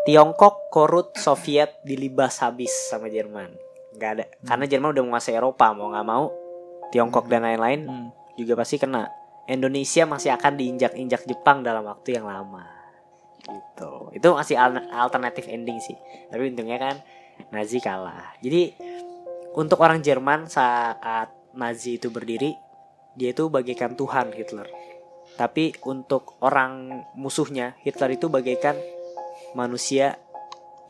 Tiongkok, 0.08 0.72
Korut, 0.72 1.20
Soviet 1.20 1.76
dilibas 1.84 2.40
habis 2.40 2.72
sama 2.88 3.12
Jerman. 3.12 3.68
Gak 4.00 4.12
ada. 4.16 4.26
Karena 4.48 4.66
Jerman 4.66 4.96
udah 4.96 5.04
menguasai 5.04 5.36
Eropa 5.36 5.76
mau 5.76 5.92
nggak 5.92 6.08
mau. 6.08 6.32
Tiongkok 6.90 7.30
dan 7.30 7.46
lain-lain 7.46 7.86
Hmm. 7.86 8.10
juga 8.34 8.56
pasti 8.58 8.80
kena. 8.80 9.12
Indonesia 9.46 10.08
masih 10.08 10.34
akan 10.34 10.56
diinjak-injak 10.58 11.28
Jepang 11.28 11.62
dalam 11.62 11.84
waktu 11.86 12.18
yang 12.18 12.26
lama. 12.26 12.66
Gitu. 13.44 13.92
Itu 14.16 14.34
masih 14.34 14.56
al- 14.58 14.90
alternatif 14.90 15.46
ending 15.50 15.78
sih. 15.82 15.98
Tapi 16.32 16.54
untungnya 16.54 16.78
kan 16.80 16.96
Nazi 17.52 17.80
kalah. 17.80 18.36
Jadi 18.40 18.74
untuk 19.58 19.82
orang 19.82 20.00
Jerman 20.00 20.46
saat 20.46 21.34
Nazi 21.58 21.98
itu 21.98 22.14
berdiri, 22.14 22.54
dia 23.18 23.34
itu 23.34 23.50
bagaikan 23.50 23.98
Tuhan 23.98 24.32
Hitler. 24.32 24.70
Tapi 25.34 25.74
untuk 25.88 26.38
orang 26.44 27.04
musuhnya, 27.16 27.74
Hitler 27.82 28.20
itu 28.20 28.30
bagaikan 28.30 28.76
manusia 29.58 30.20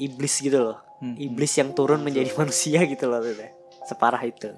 iblis 0.02 0.42
gitu 0.42 0.74
loh. 0.74 0.80
Hmm. 1.00 1.16
Iblis 1.16 1.54
yang 1.56 1.72
turun 1.72 2.04
menjadi 2.04 2.32
manusia 2.36 2.84
gitu 2.84 3.08
loh 3.08 3.24
maksudnya. 3.24 3.50
Separah 3.88 4.22
itu. 4.28 4.52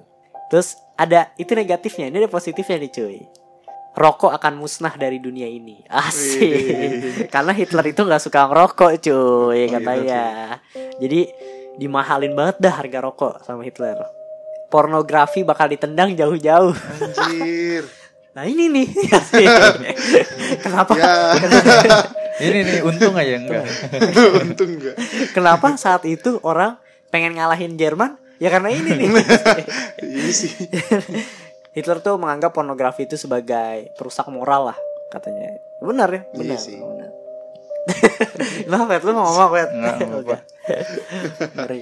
Terus 0.50 0.76
ada 0.98 1.32
itu 1.40 1.56
negatifnya, 1.56 2.12
ini 2.12 2.18
ada 2.26 2.30
positifnya 2.30 2.82
nih 2.82 2.92
cuy. 2.92 3.20
Rokok 3.92 4.32
akan 4.32 4.60
musnah 4.60 4.96
dari 4.96 5.20
dunia 5.20 5.48
ini. 5.48 5.84
Asik. 5.88 7.28
Karena 7.34 7.52
Hitler 7.52 7.92
itu 7.92 8.02
nggak 8.04 8.24
suka 8.24 8.48
ngerokok 8.48 8.92
cuy 9.00 9.68
gitu 9.68 9.74
katanya. 9.78 10.24
Jadi 11.00 11.28
dimahalin 11.80 12.36
banget 12.36 12.56
dah 12.60 12.74
harga 12.84 13.00
rokok 13.00 13.36
sama 13.48 13.64
Hitler. 13.64 14.00
Pornografi 14.72 15.44
bakal 15.44 15.72
ditendang 15.72 16.16
jauh-jauh. 16.16 16.76
Anjir. 16.76 17.86
Nah 18.32 18.48
ini 18.48 18.72
nih. 18.72 18.88
Kenapa? 20.64 20.96
Ya, 20.96 21.12
Ini 22.42 22.60
nih 22.66 22.80
untung 22.82 23.14
aja 23.14 23.34
enggak. 23.38 23.64
untung 24.46 24.70
enggak. 24.82 24.96
Kenapa 25.32 25.78
saat 25.78 26.04
itu 26.10 26.42
orang 26.42 26.82
pengen 27.14 27.38
ngalahin 27.38 27.78
Jerman? 27.78 28.18
Ya 28.42 28.50
karena 28.50 28.74
ini 28.74 28.98
nih. 28.98 29.08
Ini 30.02 30.32
sih. 30.34 30.50
Hitler 31.78 32.02
tuh 32.02 32.18
menganggap 32.18 32.52
pornografi 32.52 33.06
itu 33.06 33.16
sebagai 33.16 33.94
perusak 33.96 34.26
moral 34.28 34.74
lah 34.74 34.78
katanya. 35.14 35.56
Benar 35.80 36.10
ya? 36.10 36.22
Iya 36.34 36.40
Benar. 36.42 36.60
sih. 36.60 36.78
benar. 36.82 37.10
Nah, 38.70 38.86
Pet, 38.86 39.02
lu 39.02 39.14
mau 39.14 39.26
ngomong, 39.26 39.50
Pet? 39.58 39.70
Nggak, 39.74 39.96
nggak 39.98 40.20
apa-apa. 40.22 40.38
Oke. 40.38 40.78
Ngeri. 41.58 41.82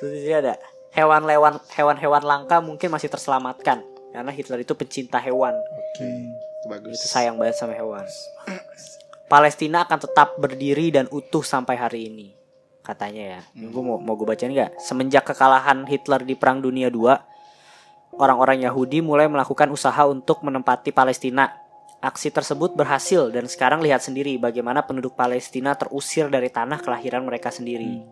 Terus 0.00 0.10
di 0.12 0.20
sini 0.24 0.34
ada 0.36 0.54
hewan-hewan 0.92 1.54
hewan-hewan 1.72 2.22
langka 2.24 2.60
mungkin 2.60 2.88
masih 2.90 3.08
terselamatkan 3.08 3.80
karena 4.12 4.30
Hitler 4.32 4.60
itu 4.64 4.72
pencinta 4.74 5.20
hewan. 5.20 5.54
Oke. 5.54 6.08
Bagus. 6.68 7.00
Itu 7.00 7.08
sayang 7.08 7.40
banget 7.40 7.56
sama 7.56 7.72
hewan. 7.72 8.04
Palestina 9.28 9.84
akan 9.84 9.98
tetap 10.00 10.36
berdiri 10.40 10.92
dan 10.92 11.08
utuh 11.08 11.44
sampai 11.44 11.76
hari 11.76 12.08
ini. 12.08 12.28
Katanya 12.84 13.36
ya. 13.36 13.40
Gue 13.68 13.82
mau 13.84 14.00
mau 14.00 14.16
gue 14.16 14.24
bacain 14.24 14.48
nggak? 14.48 14.80
Semenjak 14.80 15.28
kekalahan 15.28 15.84
Hitler 15.84 16.24
di 16.24 16.32
Perang 16.32 16.64
Dunia 16.64 16.88
II, 16.88 17.12
orang-orang 18.16 18.64
Yahudi 18.64 19.04
mulai 19.04 19.28
melakukan 19.28 19.68
usaha 19.68 20.08
untuk 20.08 20.40
menempati 20.40 20.92
Palestina. 20.92 21.52
Aksi 21.98 22.30
tersebut 22.30 22.78
berhasil 22.78 23.28
dan 23.34 23.50
sekarang 23.50 23.82
lihat 23.82 24.00
sendiri 24.00 24.38
bagaimana 24.38 24.86
penduduk 24.86 25.18
Palestina 25.18 25.74
terusir 25.74 26.30
dari 26.30 26.46
tanah 26.46 26.78
kelahiran 26.78 27.26
mereka 27.26 27.50
sendiri. 27.50 28.06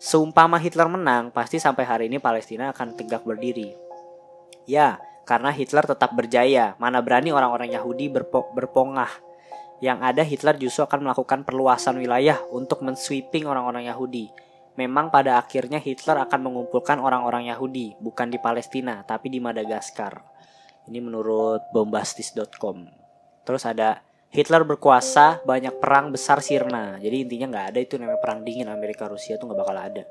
Seumpama 0.00 0.56
Hitler 0.56 0.88
menang, 0.88 1.28
pasti 1.28 1.60
sampai 1.60 1.84
hari 1.84 2.04
ini 2.08 2.16
Palestina 2.16 2.72
akan 2.72 2.96
tegak 2.96 3.20
berdiri. 3.20 3.76
Ya, 4.64 4.96
karena 5.30 5.54
Hitler 5.54 5.86
tetap 5.86 6.10
berjaya. 6.10 6.74
Mana 6.82 6.98
berani 6.98 7.30
orang-orang 7.30 7.70
Yahudi 7.70 8.10
berpo- 8.10 8.50
berpongah. 8.50 9.14
Yang 9.78 9.98
ada 10.02 10.22
Hitler 10.26 10.56
justru 10.58 10.82
akan 10.82 11.06
melakukan 11.06 11.46
perluasan 11.46 12.02
wilayah 12.02 12.42
untuk 12.50 12.82
mensweeping 12.82 13.46
orang-orang 13.46 13.86
Yahudi. 13.86 14.26
Memang 14.74 15.14
pada 15.14 15.38
akhirnya 15.38 15.78
Hitler 15.78 16.18
akan 16.26 16.50
mengumpulkan 16.50 16.98
orang-orang 16.98 17.46
Yahudi, 17.46 17.94
bukan 18.02 18.26
di 18.26 18.42
Palestina, 18.42 19.06
tapi 19.06 19.30
di 19.30 19.38
Madagaskar. 19.38 20.18
Ini 20.90 20.98
menurut 20.98 21.70
bombastis.com. 21.70 22.90
Terus 23.46 23.62
ada 23.62 24.02
Hitler 24.34 24.66
berkuasa, 24.66 25.46
banyak 25.46 25.78
perang 25.78 26.10
besar 26.10 26.42
sirna. 26.42 26.98
Jadi 26.98 27.30
intinya 27.30 27.46
nggak 27.54 27.66
ada 27.70 27.78
itu 27.78 27.94
namanya 28.02 28.18
perang 28.18 28.42
dingin 28.42 28.66
Amerika 28.66 29.06
Rusia 29.06 29.38
tuh 29.38 29.46
nggak 29.46 29.60
bakal 29.62 29.78
ada. 29.78 30.02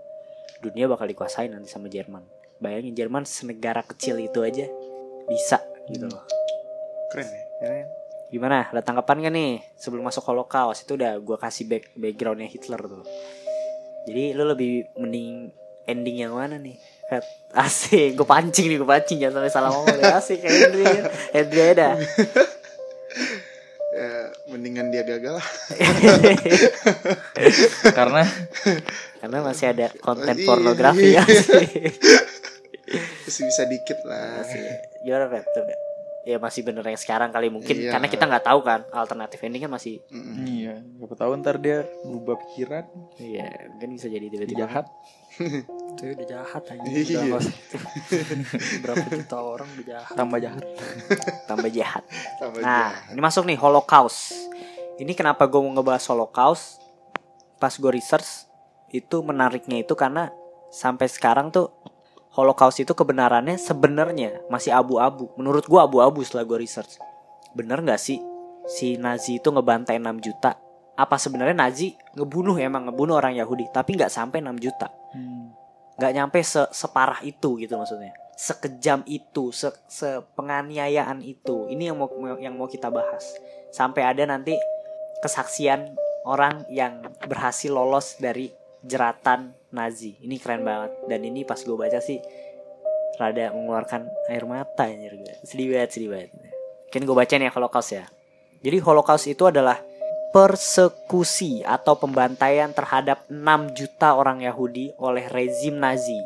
Dunia 0.63 0.87
bakal 0.87 1.11
dikuasain 1.11 1.51
nanti 1.51 1.67
sama 1.67 1.91
Jerman. 1.91 2.23
Bayangin 2.59 2.95
Jerman 2.95 3.23
senegara 3.23 3.79
kecil 3.83 4.19
itu 4.19 4.43
aja 4.43 4.67
bisa 5.29 5.61
gitu 5.87 6.09
loh. 6.09 6.25
Keren 7.13 7.29
ya. 7.29 7.43
Keren. 7.61 7.87
Gimana? 8.29 8.69
Ada 8.69 8.81
tanggapan 8.81 9.25
gak 9.25 9.33
nih 9.33 9.51
sebelum 9.77 10.05
masuk 10.05 10.25
Holocaust 10.29 10.85
itu 10.85 10.97
udah 10.97 11.17
gua 11.21 11.37
kasih 11.37 11.65
back 11.65 11.93
backgroundnya 11.97 12.49
Hitler 12.49 12.81
tuh. 12.81 13.05
Jadi 14.09 14.33
lu 14.33 14.43
lebih 14.49 14.89
mending 14.97 15.53
ending 15.89 16.21
yang 16.21 16.37
mana 16.37 16.61
nih? 16.61 16.77
Fat. 17.09 17.25
Asik, 17.65 18.13
gue 18.13 18.27
pancing 18.29 18.69
nih, 18.69 18.77
gue 18.77 18.85
pancing 18.85 19.17
jangan 19.17 19.41
sampai 19.41 19.49
salah 19.49 19.73
ngomong. 19.73 19.97
Asik 20.05 20.45
kayak 20.45 20.69
Henry, 20.69 20.85
Henry 21.33 21.59
aja 21.65 21.73
dah. 21.73 21.93
Ya, 23.89 24.31
mendingan 24.47 24.93
dia 24.93 25.01
gagal 25.01 25.41
lah. 25.41 25.47
Karena 27.97 28.21
Karena 29.17 29.37
masih 29.41 29.75
ada 29.75 29.89
konten 29.97 30.39
pornografi 30.45 31.17
asik. 31.17 31.97
Masih 33.23 33.43
bisa 33.45 33.63
dikit 33.65 33.99
lah. 34.03 34.41
Asik. 34.41 34.61
Gimana 35.01 35.27
ya 36.19 36.37
masih 36.37 36.61
bener 36.61 36.83
yang 36.83 36.99
sekarang 36.99 37.31
kali 37.31 37.47
mungkin 37.47 37.73
Iya. 37.73 37.95
karena 37.95 38.05
kita 38.05 38.27
nggak 38.27 38.45
tahu 38.45 38.59
kan 38.61 38.85
alternatif 38.91 39.39
ending 39.39 39.65
kan 39.65 39.71
masih 39.71 40.03
Mm-mm. 40.11 40.45
Iya, 40.45 40.75
siapa 40.99 41.15
tahu 41.15 41.31
ntar 41.39 41.57
dia 41.57 41.87
berubah 42.03 42.35
pikiran, 42.37 42.85
iya 43.17 43.49
mungkin 43.65 43.95
bisa 43.95 44.05
jadi 44.05 44.27
tiba-tiba 44.27 44.59
jahat. 44.61 44.85
itu 45.89 46.03
udah 46.05 46.27
jahat 46.27 46.63
aja 46.67 46.85
Iya. 46.85 47.01
udah 47.01 47.23
nggak 47.23 47.39
usah 47.39 47.55
itu. 47.55 47.77
berapa 48.83 49.05
juta 49.09 49.37
orang 49.39 49.69
udah 49.71 49.85
jahat 49.87 50.13
Tambah 50.13 50.39
jahat. 50.39 50.63
tambah 51.49 51.69
jahat 51.71 52.03
Tambah 52.37 52.59
Nah, 52.59 52.89
jahat. 52.93 53.09
ini 53.09 53.21
masuk 53.23 53.43
nih 53.47 53.57
Holocaust. 53.57 54.19
Ini 54.99 55.11
kenapa 55.15 55.47
gue 55.47 55.57
mau 55.57 55.71
ngebahas 55.71 56.03
Holocaust? 56.05 56.83
Pas 57.57 57.71
gue 57.71 57.89
research 57.89 58.45
itu 58.89 59.23
menariknya 59.23 59.79
itu 59.79 59.95
karena 59.95 60.29
sampai 60.69 61.07
sekarang 61.07 61.49
tuh 61.49 61.71
Holocaust 62.39 62.79
itu 62.79 62.95
kebenarannya 62.95 63.59
sebenarnya 63.59 64.47
masih 64.47 64.71
abu-abu. 64.71 65.29
Menurut 65.35 65.67
gue 65.67 65.79
abu-abu 65.79 66.23
setelah 66.23 66.47
gue 66.47 66.63
research. 66.63 66.95
Bener 67.51 67.83
nggak 67.83 67.99
sih 67.99 68.23
si 68.69 68.95
Nazi 68.95 69.43
itu 69.43 69.51
ngebantai 69.51 69.99
6 69.99 70.23
juta? 70.23 70.55
Apa 70.95 71.19
sebenarnya 71.19 71.55
Nazi 71.55 71.95
ngebunuh 72.15 72.55
emang 72.59 72.87
ngebunuh 72.87 73.19
orang 73.19 73.35
Yahudi, 73.35 73.67
tapi 73.75 73.99
nggak 73.99 74.11
sampai 74.11 74.39
6 74.39 74.55
juta? 74.59 74.87
Hmm. 75.11 75.51
nyampe 75.99 76.39
se- 76.39 76.71
separah 76.71 77.19
itu 77.27 77.59
gitu 77.59 77.75
maksudnya 77.75 78.15
sekejam 78.39 79.03
itu 79.03 79.51
se 79.51 79.67
sepenganiayaan 79.91 81.19
itu 81.19 81.67
ini 81.67 81.91
yang 81.91 81.99
mau 81.99 82.07
yang 82.39 82.55
mau 82.55 82.71
kita 82.71 82.87
bahas 82.87 83.35
sampai 83.67 84.07
ada 84.07 84.23
nanti 84.23 84.55
kesaksian 85.19 85.99
orang 86.23 86.63
yang 86.71 87.03
berhasil 87.27 87.67
lolos 87.67 88.15
dari 88.15 88.47
jeratan 88.79 89.58
Nazi. 89.71 90.17
Ini 90.21 90.35
keren 90.41 90.65
banget. 90.65 90.91
Dan 91.09 91.25
ini 91.25 91.45
pas 91.45 91.59
gue 91.61 91.77
baca 91.77 91.99
sih 92.01 92.19
rada 93.19 93.51
mengeluarkan 93.51 94.07
air 94.31 94.45
mata 94.47 94.87
anjir. 94.87 95.19
Gue 95.19 95.33
sedih 95.43 95.75
banget 95.75 95.89
sedih 95.91 96.09
banget. 96.09 96.31
Kan 96.89 97.05
gue 97.05 97.15
baca 97.15 97.33
nih 97.35 97.47
ya 97.47 97.51
Holocaust 97.53 97.91
ya. 97.93 98.05
Jadi 98.59 98.77
Holocaust 98.81 99.25
itu 99.29 99.43
adalah 99.45 99.77
persekusi 100.29 101.65
atau 101.65 101.97
pembantaian 101.97 102.69
terhadap 102.69 103.25
6 103.27 103.77
juta 103.77 104.13
orang 104.13 104.45
Yahudi 104.45 104.93
oleh 104.97 105.25
rezim 105.29 105.77
Nazi. 105.77 106.19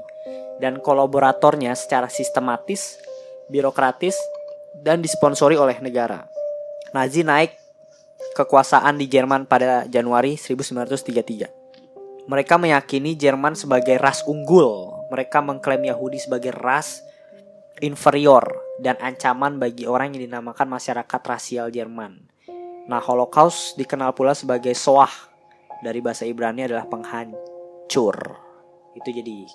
Dan 0.62 0.80
kolaboratornya 0.80 1.74
secara 1.76 2.08
sistematis, 2.08 3.02
birokratis, 3.50 4.16
dan 4.80 5.02
disponsori 5.02 5.58
oleh 5.58 5.82
negara. 5.82 6.30
Nazi 6.94 7.26
naik 7.26 7.58
kekuasaan 8.38 8.98
di 9.02 9.10
Jerman 9.10 9.50
pada 9.50 9.86
Januari 9.90 10.38
1933. 10.38 11.63
Mereka 12.24 12.56
meyakini 12.56 13.20
Jerman 13.20 13.56
sebagai 13.56 14.00
ras 14.00 14.24
unggul. 14.24 14.96
Mereka 15.12 15.44
mengklaim 15.44 15.84
Yahudi 15.84 16.18
sebagai 16.24 16.56
ras 16.56 17.04
inferior 17.84 18.44
dan 18.80 18.96
ancaman 19.04 19.60
bagi 19.60 19.84
orang 19.84 20.16
yang 20.16 20.32
dinamakan 20.32 20.72
masyarakat 20.72 21.22
rasial 21.28 21.68
Jerman. 21.68 22.32
Nah, 22.88 23.00
Holocaust 23.04 23.76
dikenal 23.80 24.16
pula 24.16 24.36
sebagai 24.36 24.72
soah 24.76 25.12
dari 25.84 26.00
bahasa 26.00 26.24
Ibrani 26.24 26.68
adalah 26.68 26.88
penghancur. 26.88 28.18
Itu 28.96 29.10
jadi 29.12 29.48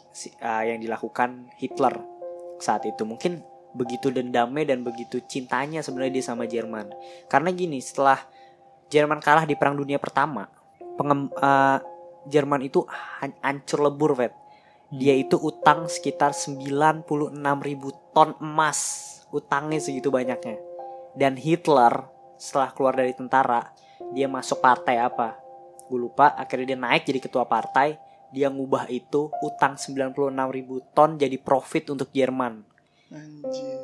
uh, 0.45 0.63
yang 0.65 0.79
dilakukan 0.81 1.49
Hitler 1.57 1.95
saat 2.61 2.85
itu. 2.85 3.05
Mungkin 3.05 3.41
begitu 3.77 4.09
dendamnya 4.09 4.73
dan 4.73 4.85
begitu 4.85 5.21
cintanya 5.25 5.81
sebenarnya 5.85 6.21
dia 6.21 6.25
sama 6.25 6.45
Jerman. 6.49 6.93
Karena 7.33 7.49
gini, 7.53 7.81
setelah 7.81 8.21
Jerman 8.89 9.21
kalah 9.21 9.45
di 9.45 9.57
Perang 9.57 9.77
Dunia 9.77 10.01
Pertama, 10.01 10.49
pengem- 10.97 11.33
uh, 11.37 11.79
Jerman 12.29 12.63
itu 12.63 12.85
han- 12.89 13.37
hancur 13.41 13.83
lebur, 13.89 14.15
Vet. 14.15 14.33
Dia 14.89 15.13
itu 15.13 15.37
utang 15.37 15.85
sekitar 15.85 16.33
96.000 16.33 17.61
ribu 17.61 17.93
ton 18.17 18.33
emas. 18.41 19.05
Utangnya 19.29 19.77
segitu 19.77 20.09
banyaknya. 20.09 20.57
Dan 21.13 21.37
Hitler 21.37 22.09
setelah 22.41 22.73
keluar 22.73 22.95
dari 22.97 23.13
tentara, 23.13 23.75
dia 24.15 24.31
masuk 24.31 24.63
partai 24.63 24.97
apa? 25.03 25.37
Gue 25.91 26.01
lupa, 26.01 26.33
akhirnya 26.33 26.73
dia 26.73 26.79
naik 26.79 27.05
jadi 27.05 27.21
ketua 27.21 27.45
partai. 27.45 27.99
Dia 28.33 28.53
ngubah 28.53 28.89
itu 28.93 29.33
utang 29.41 29.77
96.000 29.77 30.53
ribu 30.53 30.81
ton 30.93 31.17
jadi 31.17 31.37
profit 31.41 31.93
untuk 31.93 32.09
Jerman. 32.13 32.65
Anjir. 33.13 33.77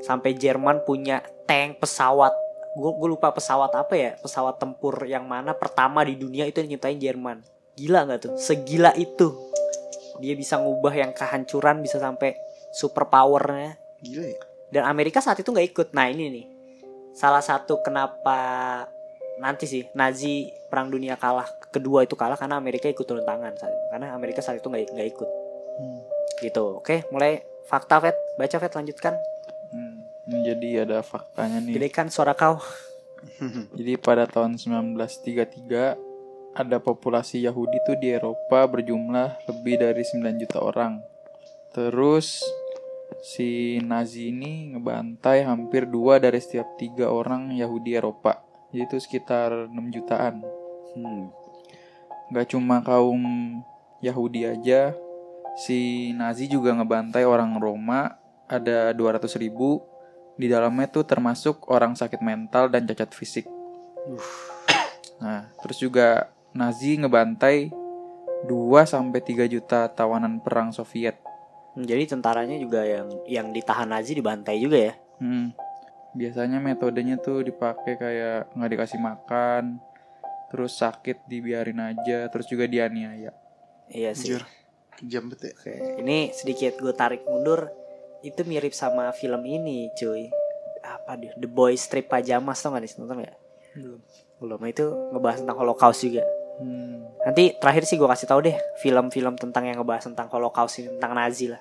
Sampai 0.00 0.32
Jerman 0.36 0.84
punya 0.88 1.20
tank 1.44 1.80
pesawat. 1.80 2.32
Gue 2.76 3.08
lupa 3.08 3.32
pesawat 3.32 3.76
apa 3.76 3.92
ya? 3.96 4.16
Pesawat 4.20 4.56
tempur 4.56 5.04
yang 5.04 5.28
mana 5.28 5.52
pertama 5.52 6.00
di 6.04 6.16
dunia 6.16 6.48
itu 6.48 6.64
yang 6.64 6.76
nyiptain 6.76 6.96
Jerman. 6.96 7.44
Gila 7.74 8.04
nggak 8.04 8.20
tuh? 8.20 8.32
Segila 8.36 8.90
itu. 8.94 9.28
Dia 10.18 10.34
bisa 10.34 10.56
ngubah 10.56 10.92
yang 10.92 11.10
kehancuran 11.10 11.80
bisa 11.80 11.96
sampai 11.96 12.36
super 12.70 13.06
powernya 13.06 13.74
Gila 13.98 14.26
ya. 14.26 14.40
dan 14.70 14.84
Amerika 14.84 15.18
saat 15.18 15.36
itu 15.36 15.48
nggak 15.48 15.68
ikut. 15.68 15.88
Nah 15.90 16.06
ini 16.06 16.28
nih 16.30 16.46
salah 17.10 17.40
satu 17.40 17.80
kenapa 17.80 18.38
nanti 19.36 19.64
sih 19.64 19.88
Nazi 19.92 20.44
perang 20.66 20.86
dunia 20.86 21.16
kalah 21.16 21.44
kedua 21.66 22.02
itu 22.02 22.14
kalah 22.14 22.36
karena 22.36 22.54
Amerika 22.54 22.86
ikut 22.86 23.02
turun 23.02 23.24
tangan 23.24 23.50
saat 23.54 23.68
itu. 23.68 23.84
karena 23.88 24.12
Amerika 24.12 24.38
saat 24.38 24.58
itu 24.58 24.66
nggak 24.66 24.90
nggak 24.90 25.08
ikut 25.10 25.30
Hmm. 25.72 26.00
gitu. 26.38 26.76
Oke 26.76 27.08
mulai 27.08 27.40
fakta 27.64 27.98
Vet 27.98 28.16
baca 28.36 28.56
Vet 28.56 28.74
lanjutkan 28.74 29.14
Hmm. 29.70 30.02
Jadi 30.26 30.78
ada 30.78 31.00
faktanya 31.00 31.58
nih. 31.58 31.74
gedekan 31.74 32.06
suara 32.06 32.34
kau. 32.34 32.60
Jadi 33.74 33.96
pada 33.96 34.24
tahun 34.24 34.54
1933 34.54 36.09
ada 36.54 36.82
populasi 36.82 37.46
Yahudi 37.46 37.78
tuh 37.86 37.96
di 37.98 38.10
Eropa 38.10 38.66
berjumlah 38.66 39.46
lebih 39.46 39.78
dari 39.78 40.02
9 40.02 40.42
juta 40.42 40.58
orang. 40.58 40.98
Terus 41.70 42.42
si 43.22 43.78
Nazi 43.82 44.34
ini 44.34 44.74
ngebantai 44.74 45.46
hampir 45.46 45.86
dua 45.86 46.18
dari 46.18 46.42
setiap 46.42 46.74
tiga 46.74 47.10
orang 47.10 47.54
Yahudi 47.54 47.94
Eropa. 47.94 48.42
Jadi 48.70 48.82
itu 48.86 48.96
sekitar 48.98 49.70
6 49.70 49.94
jutaan. 49.94 50.42
Hmm. 50.98 51.30
Gak 52.30 52.54
cuma 52.54 52.82
kaum 52.82 53.22
Yahudi 54.02 54.46
aja, 54.46 54.94
si 55.58 56.10
Nazi 56.14 56.46
juga 56.46 56.74
ngebantai 56.74 57.26
orang 57.26 57.58
Roma 57.58 58.18
ada 58.46 58.94
200 58.94 59.26
ribu. 59.38 59.82
Di 60.40 60.48
dalamnya 60.48 60.88
tuh 60.88 61.04
termasuk 61.04 61.68
orang 61.68 61.92
sakit 61.92 62.24
mental 62.24 62.72
dan 62.72 62.88
cacat 62.88 63.12
fisik. 63.12 63.44
Nah, 65.20 65.52
terus 65.60 65.76
juga 65.76 66.32
Nazi 66.50 66.98
ngebantai 66.98 67.70
2 68.50 68.82
sampai 68.82 69.20
3 69.22 69.46
juta 69.46 69.86
tawanan 69.92 70.42
perang 70.42 70.74
Soviet. 70.74 71.20
Hmm, 71.76 71.86
Jadi 71.86 72.10
tentaranya 72.10 72.58
juga 72.58 72.82
yang 72.82 73.06
yang 73.30 73.46
ditahan 73.54 73.86
Nazi 73.86 74.18
dibantai 74.18 74.58
juga 74.58 74.78
ya. 74.90 74.94
Hmm. 75.22 75.54
Biasanya 76.10 76.58
metodenya 76.58 77.22
tuh 77.22 77.46
dipakai 77.46 77.94
kayak 77.94 78.50
nggak 78.58 78.70
dikasih 78.74 78.98
makan, 78.98 79.78
terus 80.50 80.74
sakit 80.74 81.30
dibiarin 81.30 81.78
aja, 81.78 82.26
terus 82.26 82.50
juga 82.50 82.66
dianiaya. 82.66 83.30
Iya 83.86 84.10
sih. 84.18 84.34
Kejam 84.98 85.30
banget 85.30 85.54
ya. 85.54 85.54
Oke, 85.54 85.74
ini 86.02 86.34
sedikit 86.34 86.74
gue 86.82 86.90
tarik 86.90 87.22
mundur. 87.30 87.70
Itu 88.20 88.42
mirip 88.44 88.74
sama 88.74 89.14
film 89.14 89.40
ini, 89.46 89.88
cuy. 89.94 90.28
Apa 90.82 91.14
dia? 91.14 91.32
The 91.38 91.46
Boy 91.48 91.78
Strip 91.78 92.10
Pajamas 92.10 92.60
tau 92.60 92.74
gak 92.74 92.82
nih? 92.84 92.92
Nonton 92.98 93.22
gak? 93.24 93.36
belum 93.78 94.00
Belum. 94.42 94.60
Itu 94.66 95.14
ngebahas 95.14 95.40
tentang 95.46 95.56
Holocaust 95.62 96.02
juga. 96.04 96.26
Hmm. 96.60 97.08
Nanti 97.24 97.56
terakhir 97.56 97.88
sih 97.88 97.96
gue 97.96 98.04
kasih 98.04 98.28
tahu 98.28 98.44
deh 98.44 98.56
film-film 98.84 99.34
tentang 99.40 99.64
yang 99.64 99.80
ngebahas 99.80 100.12
tentang 100.12 100.28
Holocaust 100.28 100.76
ini 100.84 100.92
tentang 101.00 101.16
Nazi 101.16 101.48
lah. 101.48 101.60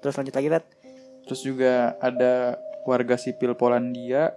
Terus 0.00 0.16
lanjut 0.16 0.34
lagi, 0.34 0.48
Bet. 0.48 0.64
Terus 1.28 1.40
juga 1.44 1.94
ada 2.00 2.56
warga 2.88 3.20
sipil 3.20 3.52
Polandia 3.52 4.32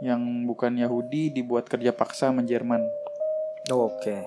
yang 0.00 0.22
bukan 0.46 0.78
Yahudi 0.78 1.34
dibuat 1.34 1.66
kerja 1.66 1.90
paksa 1.90 2.30
sama 2.30 2.46
Jerman. 2.46 2.80
Oke. 3.68 4.24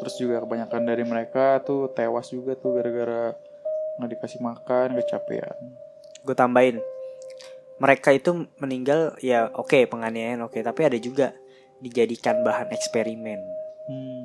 Terus 0.00 0.14
juga 0.16 0.42
kebanyakan 0.42 0.82
dari 0.88 1.04
mereka 1.04 1.60
tuh 1.62 1.92
tewas 1.92 2.32
juga 2.32 2.56
tuh 2.56 2.80
gara-gara 2.80 3.36
nggak 3.96 4.10
dikasih 4.16 4.40
makan, 4.40 4.96
kecapean. 5.00 5.56
Gue 6.24 6.36
tambahin. 6.36 6.80
Mereka 7.76 8.16
itu 8.16 8.48
meninggal 8.56 9.20
ya 9.20 9.52
oke 9.52 9.84
penganiayaan 9.84 10.48
oke, 10.48 10.64
tapi 10.64 10.80
ada 10.88 10.96
juga 10.96 11.36
dijadikan 11.84 12.40
bahan 12.40 12.72
eksperimen. 12.72 13.40
Hmm. 13.86 14.24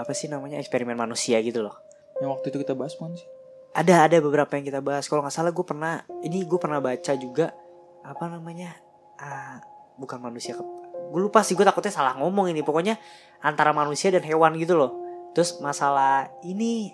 Apa 0.00 0.16
sih 0.16 0.32
namanya 0.32 0.56
eksperimen 0.56 0.96
manusia 0.96 1.36
gitu 1.44 1.60
loh. 1.60 1.76
Yang 2.24 2.30
waktu 2.40 2.46
itu 2.52 2.58
kita 2.64 2.72
bahas 2.72 2.96
mana 2.96 3.16
sih? 3.16 3.28
ada 3.70 4.06
ada 4.06 4.16
beberapa 4.18 4.50
yang 4.58 4.66
kita 4.66 4.80
bahas. 4.82 5.06
Kalau 5.06 5.22
nggak 5.22 5.34
salah 5.34 5.52
gue 5.54 5.66
pernah 5.66 6.02
ini 6.26 6.42
gue 6.42 6.58
pernah 6.58 6.82
baca 6.82 7.12
juga 7.14 7.54
apa 8.00 8.24
namanya 8.26 8.74
ah 9.20 9.60
bukan 10.00 10.16
manusia 10.18 10.56
ke 10.56 10.62
gue 11.10 11.20
lupa 11.20 11.42
sih 11.42 11.58
gue 11.58 11.62
takutnya 11.62 11.94
salah 11.94 12.18
ngomong 12.18 12.50
ini. 12.50 12.66
Pokoknya 12.66 12.98
antara 13.42 13.70
manusia 13.70 14.10
dan 14.10 14.26
hewan 14.26 14.58
gitu 14.58 14.74
loh. 14.74 14.98
Terus 15.34 15.62
masalah 15.62 16.26
ini 16.42 16.90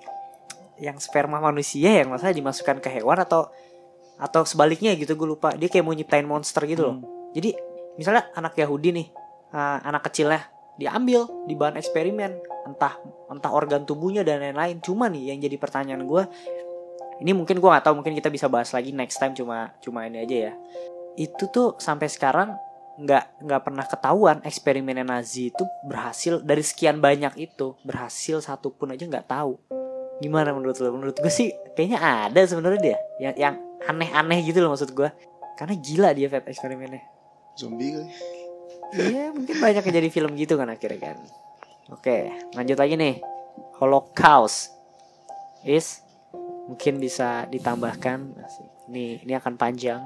yang 0.77 1.01
sperma 1.01 1.41
manusia 1.41 2.05
yang 2.05 2.13
masalah 2.13 2.37
dimasukkan 2.37 2.85
ke 2.85 3.01
hewan 3.01 3.25
atau 3.25 3.49
atau 4.17 4.45
sebaliknya 4.45 4.93
gitu 4.97 5.17
gue 5.17 5.29
lupa. 5.29 5.57
Dia 5.57 5.73
kayak 5.73 5.85
mau 5.85 5.97
nyiptain 5.97 6.29
monster 6.29 6.65
gitu 6.69 6.93
loh. 6.93 6.97
Jadi 7.33 7.57
misalnya 7.97 8.29
anak 8.37 8.57
Yahudi 8.61 8.93
nih 8.93 9.07
ah, 9.57 9.81
anak 9.81 10.13
kecilnya 10.13 10.45
diambil 10.77 11.27
di 11.49 11.57
bahan 11.57 11.81
eksperimen. 11.81 12.33
Entah 12.69 12.97
entah 13.33 13.53
organ 13.53 13.85
tubuhnya 13.85 14.23
dan 14.23 14.41
lain-lain. 14.41 14.81
Cuma 14.81 15.11
nih 15.11 15.35
yang 15.35 15.39
jadi 15.43 15.57
pertanyaan 15.59 16.05
gue 16.05 16.25
ini 17.21 17.33
mungkin 17.33 17.57
gue 17.57 17.69
nggak 17.69 17.85
tahu 17.85 17.95
mungkin 18.01 18.13
kita 18.13 18.29
bisa 18.29 18.47
bahas 18.47 18.71
lagi 18.77 18.93
next 18.93 19.17
time 19.17 19.33
cuma 19.33 19.73
cuma 19.81 20.05
ini 20.05 20.21
aja 20.25 20.37
ya. 20.51 20.53
Itu 21.17 21.49
tuh 21.49 21.81
sampai 21.81 22.13
sekarang 22.13 22.53
nggak 22.97 23.45
nggak 23.45 23.61
pernah 23.61 23.85
ketahuan 23.85 24.41
eksperimennya 24.41 25.05
Nazi 25.05 25.53
itu 25.53 25.65
berhasil 25.85 26.41
dari 26.41 26.65
sekian 26.65 27.01
banyak 27.01 27.37
itu 27.37 27.77
berhasil 27.85 28.41
satu 28.41 28.73
pun 28.73 28.93
aja 28.93 29.05
nggak 29.05 29.29
tahu. 29.29 29.57
Gimana 30.21 30.53
menurut 30.53 30.77
lo? 30.81 30.93
Menurut 30.93 31.17
gue 31.17 31.33
sih 31.33 31.53
kayaknya 31.77 32.01
ada 32.01 32.41
sebenarnya 32.45 32.81
dia 32.81 32.99
yang 33.21 33.35
yang 33.37 33.55
aneh-aneh 33.85 34.41
gitu 34.45 34.65
loh 34.65 34.73
maksud 34.73 34.93
gue 34.93 35.09
karena 35.57 35.75
gila 35.81 36.13
dia 36.13 36.29
vape 36.29 36.53
eksperimennya. 36.53 37.05
Zombie 37.57 37.97
kali. 37.97 38.36
Iya 38.95 39.35
mungkin 39.35 39.57
banyak 39.59 39.83
yang 39.83 39.97
jadi 39.99 40.11
film 40.13 40.39
gitu 40.39 40.55
kan 40.55 40.71
akhirnya 40.71 41.01
kan 41.13 41.17
Oke 41.91 42.31
lanjut 42.55 42.79
lagi 42.79 42.95
nih 42.95 43.19
Holocaust 43.83 44.75
Is 45.67 46.07
Mungkin 46.67 46.99
bisa 46.99 47.47
ditambahkan 47.47 48.43
Asik. 48.43 48.71
Ini, 48.91 49.35
akan 49.39 49.55
panjang 49.59 50.03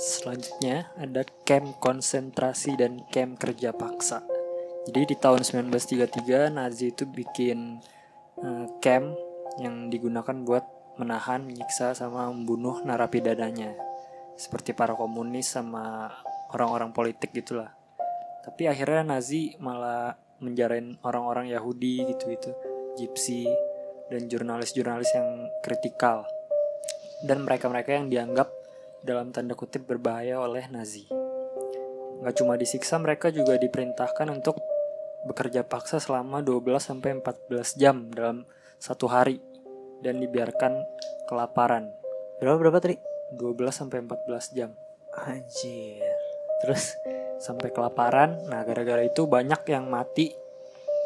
Selanjutnya 0.00 0.88
ada 0.96 1.28
camp 1.44 1.76
konsentrasi 1.76 2.72
dan 2.80 3.04
camp 3.12 3.36
kerja 3.36 3.76
paksa. 3.76 4.24
Jadi 4.88 5.12
di 5.12 5.16
tahun 5.20 5.44
1933 5.44 6.48
Nazi 6.48 6.88
itu 6.88 7.04
bikin 7.04 7.76
eh, 8.40 8.66
camp 8.80 9.12
yang 9.60 9.92
digunakan 9.92 10.32
buat 10.40 10.64
menahan, 10.96 11.44
menyiksa 11.44 11.92
sama 11.92 12.32
membunuh 12.32 12.80
narapidana-nya. 12.80 13.76
Seperti 14.40 14.72
para 14.72 14.96
komunis 14.96 15.52
sama 15.52 16.08
orang-orang 16.54 16.90
politik 16.94 17.34
gitulah. 17.34 17.72
Tapi 18.40 18.66
akhirnya 18.66 19.16
Nazi 19.16 19.54
malah 19.60 20.16
menjarain 20.40 20.96
orang-orang 21.04 21.52
Yahudi 21.52 22.08
gitu-gitu, 22.08 22.50
Gypsy 22.96 23.44
dan 24.08 24.26
jurnalis-jurnalis 24.26 25.10
yang 25.12 25.28
kritikal. 25.60 26.24
Dan 27.20 27.44
mereka-mereka 27.44 28.00
yang 28.00 28.08
dianggap 28.08 28.48
dalam 29.04 29.32
tanda 29.32 29.52
kutip 29.52 29.84
berbahaya 29.84 30.40
oleh 30.40 30.64
Nazi. 30.72 31.04
Nggak 32.20 32.34
cuma 32.36 32.56
disiksa, 32.56 32.96
mereka 32.96 33.28
juga 33.28 33.56
diperintahkan 33.60 34.28
untuk 34.32 34.60
bekerja 35.28 35.64
paksa 35.68 36.00
selama 36.00 36.40
12-14 36.40 37.20
jam 37.76 38.08
dalam 38.08 38.48
satu 38.80 39.04
hari 39.08 39.36
dan 40.00 40.16
dibiarkan 40.16 40.80
kelaparan 41.28 41.92
Berapa 42.40 42.56
berapa 42.56 42.80
tadi? 42.80 42.96
12-14 43.36 44.56
jam 44.56 44.72
Anjir 45.12 46.09
Terus 46.60 46.96
sampai 47.40 47.72
kelaparan. 47.72 48.46
Nah, 48.46 48.62
gara-gara 48.68 49.00
itu 49.00 49.24
banyak 49.24 49.64
yang 49.72 49.88
mati. 49.88 50.30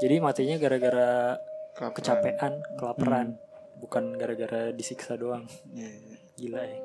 Jadi 0.02 0.18
matinya 0.18 0.58
gara-gara 0.58 1.38
kecapean, 1.74 2.62
kelaparan, 2.74 3.38
bukan 3.78 4.18
gara-gara 4.18 4.74
disiksa 4.74 5.14
doang. 5.14 5.46
Iya, 5.70 5.90
iya. 5.90 6.16
Gila 6.34 6.62
ya. 6.66 6.78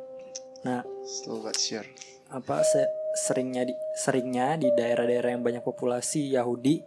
Nah, 0.59 0.81
Slow 1.01 1.41
but 1.41 1.57
sure. 1.57 1.87
apa 2.29 2.61
se- 2.61 2.93
seringnya 3.17 3.65
di 3.65 3.73
seringnya 3.97 4.61
di 4.61 4.69
daerah-daerah 4.69 5.33
yang 5.33 5.41
banyak 5.41 5.65
populasi 5.65 6.37
Yahudi, 6.37 6.85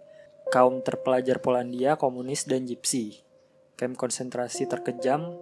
kaum 0.55 0.79
terpelajar 0.87 1.43
Polandia, 1.43 1.99
komunis 1.99 2.47
dan 2.47 2.69
Gypsy. 2.69 3.19
Camp 3.75 3.99
konsentrasi 3.99 4.71
terkejam 4.71 5.35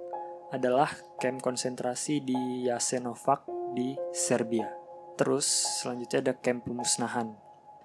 adalah 0.48 0.88
camp 1.20 1.44
konsentrasi 1.44 2.24
di 2.24 2.64
Jasenovac 2.64 3.44
di 3.76 3.92
Serbia. 4.16 4.79
Terus 5.20 5.44
selanjutnya 5.76 6.18
ada 6.22 6.32
camp 6.32 6.64
pemusnahan. 6.64 7.28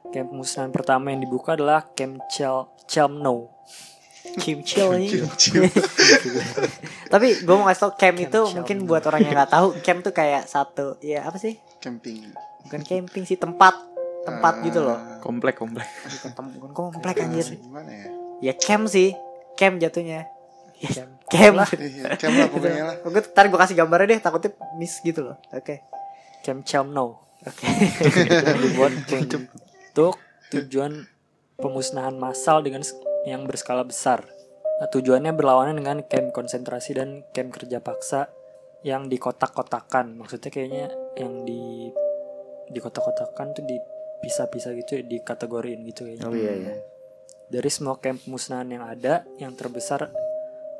Camp 0.08 0.28
pemusnahan 0.32 0.72
pertama 0.72 1.12
yang 1.12 1.20
dibuka 1.20 1.52
adalah 1.52 1.84
Camp 1.92 2.24
Chel 2.26 2.72
Chelmno. 2.88 3.52
Kim 4.40 4.64
Cium. 4.64 4.96
Tapi 7.08 7.28
gue 7.40 7.56
mau 7.56 7.68
kasih 7.68 7.82
tau 7.82 7.94
camp 7.94 8.18
itu 8.18 8.40
Chill. 8.42 8.56
mungkin 8.56 8.78
buat 8.84 9.04
orang 9.06 9.22
yang 9.22 9.34
nggak 9.34 9.52
tahu 9.54 9.68
Camp 9.80 10.00
tuh 10.02 10.12
kayak 10.12 10.44
satu 10.46 10.98
Ya 11.00 11.24
apa 11.24 11.38
sih? 11.38 11.56
Camping. 11.78 12.34
Bukan 12.66 12.82
camping 12.82 13.24
sih 13.24 13.36
tempat 13.36 13.78
Tempat 14.26 14.66
gitu 14.66 14.82
loh 14.82 14.98
Ah, 14.98 15.22
komplek 15.22 15.54
komplek 15.54 15.86
Bukan, 15.86 16.32
tem- 16.34 16.54
bukan 16.58 16.72
komplek 16.74 17.22
anjir 17.22 17.46
Gimana 17.54 17.86
ya? 17.88 18.08
Ya 18.42 18.54
camp 18.56 18.90
sih 18.90 19.14
Camp 19.54 19.78
jatuhnya 19.78 20.26
Ya, 20.76 21.06
Camp 21.30 21.62
Iya, 21.78 22.18
camp 22.18 22.36
lah 22.36 22.48
pokoknya 22.50 22.84
lah. 22.84 22.96
Gue 23.00 23.22
ntar 23.22 23.46
gue 23.46 23.60
kasih 23.62 23.76
gambarnya 23.78 24.08
deh 24.10 24.20
takutnya 24.20 24.52
miss 24.76 25.00
gitu 25.00 25.22
loh 25.22 25.38
Oke 25.54 25.86
Camp 26.42 26.62
Chelmno. 26.62 27.25
Oke 27.46 27.68
untuk 29.96 30.18
tujuan 30.52 31.06
pemusnahan 31.56 32.16
massal 32.18 32.62
dengan 32.66 32.84
yang 33.26 33.48
berskala 33.48 33.86
besar. 33.88 34.28
Nah, 34.76 34.92
tujuannya 34.92 35.32
berlawanan 35.32 35.80
dengan 35.80 36.04
camp 36.04 36.36
konsentrasi 36.36 37.00
dan 37.00 37.24
camp 37.32 37.56
kerja 37.56 37.80
paksa 37.80 38.28
yang 38.84 39.08
di 39.08 39.16
kotak-kotakan. 39.16 40.20
Maksudnya 40.20 40.52
kayaknya 40.52 40.88
yang 41.16 41.48
di 41.48 41.90
di 42.66 42.80
kotak-kotakan 42.82 43.56
tuh 43.56 43.64
dipisah-pisah 43.64 44.76
gitu, 44.76 45.00
dikategoriin 45.06 45.86
gitu 45.88 46.06
kayaknya. 46.10 46.28
Oh 46.28 46.36
iya 46.36 46.54
iya 46.54 46.76
Dari 47.46 47.70
semua 47.70 48.02
camp 48.02 48.26
pemusnahan 48.26 48.68
yang 48.68 48.84
ada, 48.84 49.24
yang 49.40 49.54
terbesar 49.54 50.12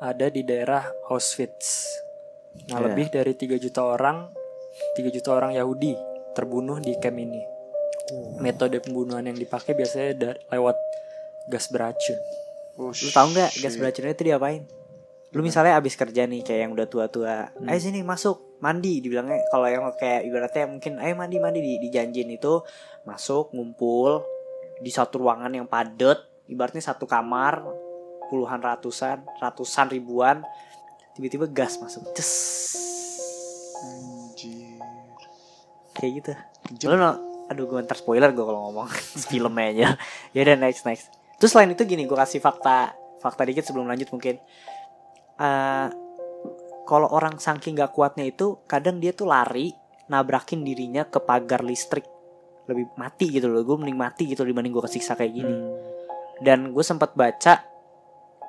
ada 0.02 0.28
di 0.28 0.44
daerah 0.44 0.84
Auschwitz. 1.08 1.88
Nah, 2.68 2.82
Iya. 2.82 2.86
lebih 2.90 3.08
dari 3.14 3.34
3 3.38 3.56
juta 3.62 3.86
orang, 3.86 4.28
3 4.98 5.14
juta 5.14 5.30
orang 5.32 5.56
Yahudi 5.56 6.15
terbunuh 6.36 6.78
di 6.84 6.94
camp 7.00 7.18
ini. 7.18 7.42
Metode 8.38 8.84
pembunuhan 8.84 9.26
yang 9.26 9.40
dipakai 9.40 9.74
biasanya 9.74 10.12
da- 10.14 10.40
lewat 10.54 10.78
gas 11.50 11.72
beracun. 11.72 12.20
Oh, 12.76 12.92
Lu 12.92 13.10
tau 13.10 13.32
nggak 13.32 13.64
gas 13.64 13.76
beracunnya 13.80 14.14
itu 14.14 14.24
diapain? 14.28 14.68
Lu 15.32 15.42
misalnya 15.42 15.80
abis 15.80 15.96
kerja 15.96 16.28
nih 16.28 16.44
kayak 16.44 16.60
yang 16.68 16.72
udah 16.76 16.88
tua-tua, 16.88 17.52
ayo 17.68 17.80
sini 17.80 18.04
masuk 18.04 18.60
mandi 18.64 19.04
dibilangnya 19.04 19.44
kalau 19.52 19.68
yang 19.68 19.84
kayak 20.00 20.24
ibaratnya 20.24 20.64
mungkin 20.66 20.96
ayo 20.98 21.14
mandi 21.20 21.38
mandi 21.44 21.60
di 21.60 21.74
dijanjin 21.88 22.32
itu 22.32 22.64
masuk 23.04 23.52
ngumpul 23.52 24.24
di 24.80 24.92
satu 24.92 25.20
ruangan 25.20 25.52
yang 25.52 25.68
padat 25.68 26.24
ibaratnya 26.48 26.80
satu 26.80 27.04
kamar 27.04 27.62
puluhan 28.32 28.64
ratusan 28.64 29.22
ratusan 29.44 29.92
ribuan 29.92 30.40
tiba-tiba 31.20 31.52
gas 31.52 31.78
masuk 31.84 32.16
Ces. 32.16 32.95
Kayak 35.96 36.12
gitu. 36.20 36.32
Lu 36.92 37.00
no, 37.00 37.12
aduh 37.48 37.66
gue 37.66 37.80
ntar 37.82 37.96
spoiler 37.96 38.36
gue 38.36 38.46
kalau 38.46 38.70
ngomong 38.70 38.92
filmnya 39.32 39.66
aja. 39.72 39.88
Ya 40.36 40.40
udah 40.44 40.58
next 40.60 40.84
next. 40.84 41.10
Terus 41.40 41.56
selain 41.56 41.72
itu 41.72 41.88
gini 41.88 42.04
gue 42.04 42.18
kasih 42.18 42.44
fakta 42.44 42.94
fakta 43.24 43.48
dikit 43.48 43.64
sebelum 43.64 43.88
lanjut 43.88 44.12
mungkin. 44.12 44.38
Eh 45.40 45.88
kalau 46.86 47.10
orang 47.10 47.42
saking 47.42 47.82
gak 47.82 47.98
kuatnya 47.98 48.30
itu 48.30 48.62
kadang 48.70 49.02
dia 49.02 49.10
tuh 49.12 49.26
lari 49.26 49.74
nabrakin 50.06 50.62
dirinya 50.62 51.10
ke 51.10 51.18
pagar 51.18 51.66
listrik 51.66 52.06
lebih 52.70 52.94
mati 52.98 53.30
gitu 53.34 53.50
loh 53.50 53.66
gue 53.66 53.78
mending 53.78 53.98
mati 53.98 54.30
gitu 54.30 54.46
dibanding 54.46 54.74
gue 54.74 54.86
kesiksa 54.86 55.18
kayak 55.18 55.34
gini 55.34 55.54
dan 56.46 56.70
gue 56.74 56.84
sempat 56.86 57.18
baca 57.18 57.62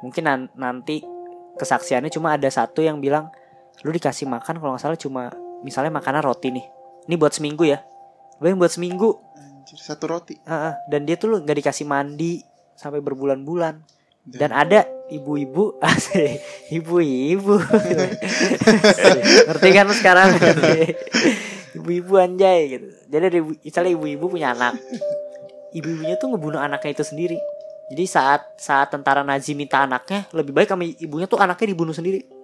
mungkin 0.04 0.24
nan- 0.24 0.52
nanti 0.56 1.00
kesaksiannya 1.56 2.12
cuma 2.12 2.36
ada 2.36 2.48
satu 2.52 2.84
yang 2.84 3.00
bilang 3.00 3.32
lu 3.84 3.92
dikasih 3.92 4.28
makan 4.28 4.60
kalau 4.60 4.76
nggak 4.76 4.84
salah 4.84 5.00
cuma 5.00 5.32
misalnya 5.64 5.92
makanan 5.96 6.20
roti 6.24 6.52
nih 6.52 6.66
ini 7.06 7.14
buat 7.14 7.32
seminggu 7.32 7.62
ya. 7.62 7.82
Bayang 8.42 8.58
buat 8.60 8.74
seminggu. 8.74 9.16
Anjir, 9.38 9.78
satu 9.78 10.10
roti. 10.10 10.36
Heeh, 10.42 10.74
dan 10.90 11.00
dia 11.06 11.16
tuh 11.16 11.32
lu 11.32 11.36
nggak 11.40 11.62
dikasih 11.62 11.86
mandi 11.86 12.42
sampai 12.74 13.00
berbulan-bulan. 13.00 13.80
Dan 14.26 14.50
ada 14.50 14.82
ibu-ibu 15.06 15.78
asik, 15.86 16.42
ibu-ibu. 16.74 17.62
Ngerti 19.46 19.68
kan 19.70 19.86
sekarang? 19.94 20.34
Ibu-ibu 21.78 22.12
anjay 22.18 22.60
gitu. 22.74 22.86
Jadi 23.06 23.22
ada 23.22 23.38
ibu, 23.38 23.50
misalnya 23.54 23.90
ibu-ibu 23.94 24.24
punya 24.26 24.50
anak. 24.50 24.74
Ibu-ibunya 25.70 26.18
tuh 26.18 26.34
ngebunuh 26.34 26.58
anaknya 26.58 26.90
itu 26.98 27.04
sendiri. 27.06 27.38
Jadi 27.86 28.04
saat 28.10 28.58
saat 28.58 28.90
tentara 28.90 29.22
Nazi 29.22 29.54
minta 29.54 29.86
anaknya 29.86 30.26
lebih 30.34 30.50
baik 30.50 30.74
kami 30.74 30.98
ibunya 30.98 31.30
tuh 31.30 31.38
anaknya 31.38 31.70
dibunuh 31.70 31.94
sendiri 31.94 32.35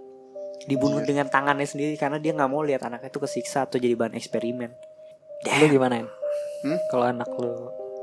dibunuh 0.64 0.98
Iya. 0.98 1.06
dengan 1.06 1.26
tangannya 1.26 1.64
sendiri 1.64 1.94
karena 1.94 2.16
dia 2.16 2.32
nggak 2.32 2.46
mau 2.46 2.60
lihat 2.60 2.82
anaknya 2.82 3.08
itu 3.08 3.18
kesiksa 3.18 3.64
atau 3.64 3.76
jadi 3.76 3.92
bahan 3.92 4.14
eksperimen 4.14 4.70
Lu 5.42 5.66
gimana 5.66 5.98
ya? 5.98 6.06
Hmm? 6.62 6.78
Kalau 6.86 7.04
anak 7.04 7.26
lu 7.32 7.50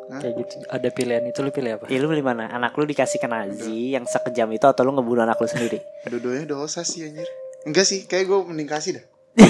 Hah? 0.09 0.19
kayak 0.19 0.33
gitu 0.37 0.53
ada 0.67 0.89
pilihan 0.89 1.23
itu 1.23 1.39
lu 1.39 1.49
pilih 1.49 1.71
apa? 1.75 1.87
Ya 1.87 1.97
lu 1.97 2.07
pilih 2.07 2.19
mana? 2.21 2.49
Anak 2.49 2.75
lu 2.75 2.83
dikasih 2.83 3.15
ke 3.15 3.25
Nazi 3.25 3.93
yang 3.93 4.03
sekejam 4.03 4.49
itu 4.49 4.65
atau 4.65 4.83
lu 4.83 4.91
ngebunuh 4.91 5.23
anak 5.23 5.37
lu 5.37 5.47
sendiri? 5.47 5.79
Dua-duanya 6.11 6.43
dosa 6.45 6.81
sih 6.81 7.03
anjir. 7.03 7.23
Enggak 7.63 7.83
sih, 7.83 8.03
kayak 8.03 8.25
gue 8.25 8.37
mending 8.43 8.67
kasih 8.67 8.91
dah. 8.95 9.05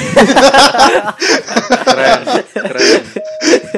keren 1.85 2.19
keren 2.51 3.01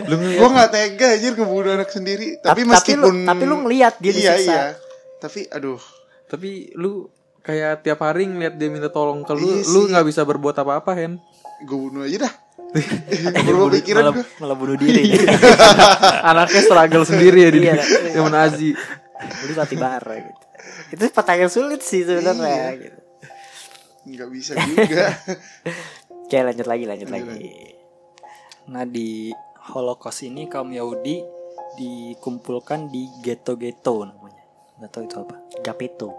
Lu 0.07 0.15
gue 0.17 0.49
gak 0.49 0.69
tega 0.71 1.07
anjir 1.15 1.31
ngebunuh 1.33 1.71
anak 1.73 1.89
sendiri. 1.89 2.27
Tapi, 2.39 2.43
tapi 2.43 2.61
meskipun 2.65 3.13
lu, 3.15 3.27
tapi 3.27 3.43
lu 3.45 3.55
ngelihat 3.63 3.93
dia 3.99 4.11
Iya 4.11 4.15
disiksa. 4.35 4.39
iya. 4.43 4.63
Tapi 5.21 5.39
aduh, 5.47 5.79
tapi 6.27 6.49
lu 6.75 7.07
kayak 7.41 7.81
tiap 7.81 7.99
hari 8.01 8.25
ngeliat 8.25 8.55
dia 8.55 8.69
minta 8.69 8.89
tolong 8.89 9.21
ke 9.21 9.33
lu 9.33 9.59
Iya 9.59 9.65
lu 9.67 9.79
nggak 9.89 10.05
bisa 10.05 10.21
berbuat 10.23 10.55
apa-apa 10.57 10.91
Hen 10.93 11.17
gue 11.61 11.77
bunuh 11.77 12.01
aja 12.01 12.25
dah. 12.25 12.33
Berubah 13.45 13.69
pikiran 13.75 14.01
malah, 14.01 14.13
gue. 14.17 14.25
malah 14.41 14.55
bunuh 14.57 14.73
diri. 14.73 15.13
anaknya 16.31 16.61
struggle 16.63 17.05
sendiri 17.05 17.37
ya 17.43 17.49
di 17.51 17.59
Iya, 17.61 17.83
zaman 18.15 18.31
Nazi 18.31 18.71
Lu 19.21 19.53
mati 19.53 19.75
bara 19.77 20.15
gitu. 20.17 20.41
Itu 20.89 21.03
pertanyaan 21.13 21.51
sulit 21.51 21.81
sih 21.85 22.01
sebenarnya 22.01 22.49
Iya. 22.49 22.69
gitu. 22.79 22.99
Nggak 24.01 24.29
bisa 24.33 24.51
juga. 24.57 25.05
Oke, 26.25 26.37
lanjut 26.39 26.65
lagi, 26.65 26.83
lanjut 26.89 27.09
Lanjut 27.11 27.29
lagi. 27.29 27.49
Nah 28.71 28.83
di 28.87 29.29
Holocaust 29.69 30.25
ini 30.25 30.49
kaum 30.49 30.73
Yahudi 30.73 31.21
dikumpulkan 31.77 32.89
di 32.89 33.05
ghetto-ghetto 33.21 34.01
namanya. 34.01 34.41
Nggak 34.81 34.89
tahu 34.89 35.03
itu 35.05 35.15
apa. 35.21 35.35
Gapeto. 35.61 36.09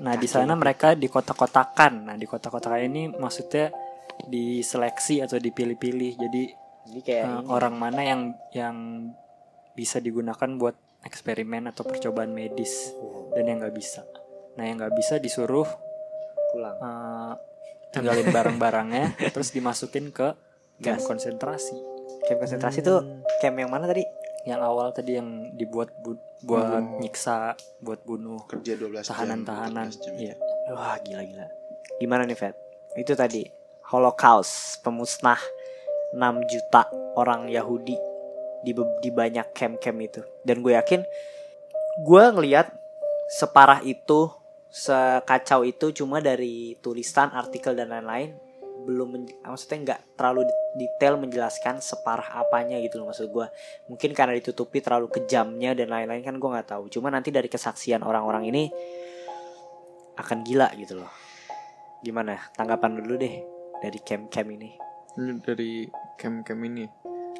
Nah 0.00 0.14
di 0.16 0.26
sana 0.26 0.52
mereka 0.54 0.94
di 0.94 1.06
kota-kotakan. 1.06 2.08
Nah 2.08 2.16
di 2.16 2.24
kota-kotakan 2.24 2.80
ini 2.82 3.02
maksudnya 3.12 3.68
diseleksi 4.24 5.20
atau 5.20 5.36
dipilih-pilih. 5.36 6.12
Jadi 6.18 6.42
Jadi 6.82 7.00
kayak 7.00 7.24
eh, 7.24 7.38
ini. 7.38 7.46
orang 7.46 7.74
mana 7.78 8.00
yang 8.02 8.20
yang 8.50 8.76
bisa 9.72 10.02
digunakan 10.02 10.48
buat 10.58 10.74
eksperimen 11.02 11.70
atau 11.70 11.82
percobaan 11.82 12.30
medis 12.30 12.90
dan 13.32 13.46
yang 13.46 13.58
nggak 13.62 13.74
bisa. 13.74 14.02
Nah 14.58 14.64
yang 14.66 14.76
nggak 14.78 14.94
bisa 14.94 15.16
disuruh 15.16 15.66
pulang. 16.50 16.76
eh, 16.76 17.32
tinggalin 17.92 18.28
barang-barangnya 18.28 19.04
terus 19.34 19.52
dimasukin 19.52 20.10
ke 20.10 20.34
Gas. 20.80 21.06
konsentrasi. 21.06 21.76
Camp 22.22 22.38
konsentrasi 22.38 22.82
tuh 22.82 23.02
camp 23.38 23.54
yang 23.54 23.70
mana 23.70 23.86
tadi? 23.86 24.02
Yang 24.42 24.60
awal 24.60 24.88
tadi 24.90 25.14
yang 25.18 25.54
dibuat 25.54 25.94
bu- 26.02 26.18
buat 26.42 26.98
nyiksa, 26.98 27.54
buat 27.78 28.02
bunuh 28.02 28.42
kerja 28.50 28.74
12 28.74 29.06
jam 29.06 29.14
tahanan-tahanan. 29.14 29.86
14 29.94 30.02
jam. 30.02 30.12
Iya. 30.18 30.34
Wah 30.74 30.98
gila-gila. 30.98 31.46
Gimana 32.02 32.26
nih 32.26 32.34
Fed? 32.34 32.54
Itu 32.98 33.14
tadi 33.14 33.46
Holocaust 33.94 34.82
pemusnah 34.82 35.38
6 36.18 36.50
juta 36.50 36.90
orang 37.14 37.46
Yahudi 37.46 37.94
di 38.66 38.72
di 38.74 39.10
banyak 39.14 39.54
camp-camp 39.54 39.98
itu. 40.02 40.20
Dan 40.42 40.66
gue 40.66 40.74
yakin 40.74 41.06
gue 42.02 42.24
ngelihat 42.34 42.74
separah 43.38 43.80
itu, 43.86 44.28
sekacau 44.72 45.62
itu 45.62 45.94
cuma 45.94 46.18
dari 46.18 46.74
tulisan, 46.82 47.30
artikel 47.30 47.78
dan 47.78 47.94
lain-lain 47.94 48.34
belum 48.82 49.08
maksudnya 49.40 49.78
nggak 49.84 50.00
terlalu 50.14 50.44
detail 50.74 51.16
menjelaskan 51.16 51.78
separah 51.78 52.38
apanya 52.38 52.76
gitu 52.78 52.98
loh 52.98 53.08
maksud 53.08 53.28
gue 53.28 53.46
mungkin 53.86 54.10
karena 54.10 54.34
ditutupi 54.34 54.78
terlalu 54.78 55.08
kejamnya 55.08 55.72
dan 55.72 55.88
lain-lain 55.88 56.20
kan 56.20 56.34
gue 56.34 56.48
nggak 56.48 56.68
tahu 56.68 56.86
cuma 56.88 57.08
nanti 57.08 57.30
dari 57.30 57.46
kesaksian 57.46 58.00
orang-orang 58.00 58.46
ini 58.46 58.68
akan 60.12 60.44
gila 60.44 60.68
gitu 60.76 61.00
loh. 61.00 61.10
Gimana 62.00 62.36
tanggapan 62.52 63.00
dulu 63.00 63.16
deh 63.16 63.34
dari 63.78 63.98
camp-camp 63.98 64.48
ini? 64.50 64.70
Ini 65.16 65.32
dari 65.40 65.86
camp-camp 66.14 66.60
ini. 66.62 66.84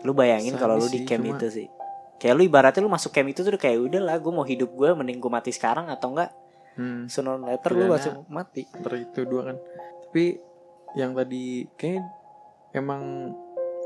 Lu 0.03 0.13
bayangin 0.13 0.57
kalau 0.57 0.79
lu 0.79 0.89
di 0.89 1.05
camp 1.05 1.23
cuma- 1.23 1.37
itu 1.37 1.47
sih. 1.53 1.69
Kayak 2.17 2.35
lu 2.39 2.43
ibaratnya 2.47 2.81
lu 2.81 2.89
masuk 2.89 3.11
camp 3.11 3.29
itu 3.29 3.43
tuh 3.43 3.53
kayak 3.53 3.77
udah 3.83 4.01
lah 4.03 4.17
gue 4.17 4.33
mau 4.33 4.47
hidup 4.47 4.71
gue 4.71 4.89
mending 4.95 5.19
gue 5.19 5.29
mati 5.29 5.51
sekarang 5.51 5.91
atau 5.91 6.15
enggak 6.15 6.31
Hmm. 6.73 7.05
sooner 7.05 7.37
later 7.37 7.69
lu 7.69 7.85
Pidana. 7.85 7.93
langsung 7.93 8.17
mati. 8.33 8.65
Itu 8.65 9.21
dua 9.29 9.53
kan. 9.53 9.57
Tapi 10.09 10.25
yang 10.93 11.17
tadi 11.17 11.69
kayak 11.77 12.05
emang 12.77 13.33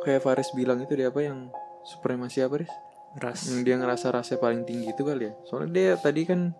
kayak 0.02 0.22
Faris 0.22 0.50
bilang 0.54 0.82
itu 0.82 0.94
dia 0.94 1.10
apa 1.10 1.22
yang 1.22 1.50
supremasi 1.86 2.42
apa 2.42 2.66
Riz? 2.66 2.72
ras. 3.16 3.48
Yang 3.48 3.60
dia 3.64 3.76
ngerasa 3.80 4.06
rasanya 4.12 4.40
paling 4.42 4.62
tinggi 4.68 4.92
itu 4.92 5.02
kali 5.02 5.30
ya. 5.30 5.32
Soalnya 5.48 5.70
dia 5.72 5.90
tadi 5.96 6.22
kan 6.28 6.52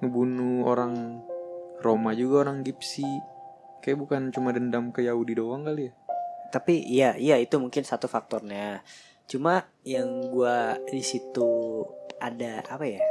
ngebunuh 0.00 0.64
orang 0.64 1.22
Roma 1.84 2.16
juga 2.16 2.48
orang 2.48 2.64
Gipsi. 2.64 3.04
Kayak 3.84 3.98
bukan 4.00 4.22
cuma 4.32 4.50
dendam 4.56 4.88
ke 4.88 5.04
Yahudi 5.04 5.36
doang 5.36 5.68
kali 5.68 5.92
ya. 5.92 5.94
Tapi 6.48 6.74
iya 6.86 7.10
iya 7.20 7.36
itu 7.36 7.60
mungkin 7.60 7.84
satu 7.84 8.08
faktornya. 8.08 8.80
Cuma 9.28 9.68
yang 9.84 10.32
gua 10.32 10.80
di 10.88 11.04
situ 11.04 11.84
ada 12.16 12.64
apa 12.64 12.88
ya? 12.88 13.04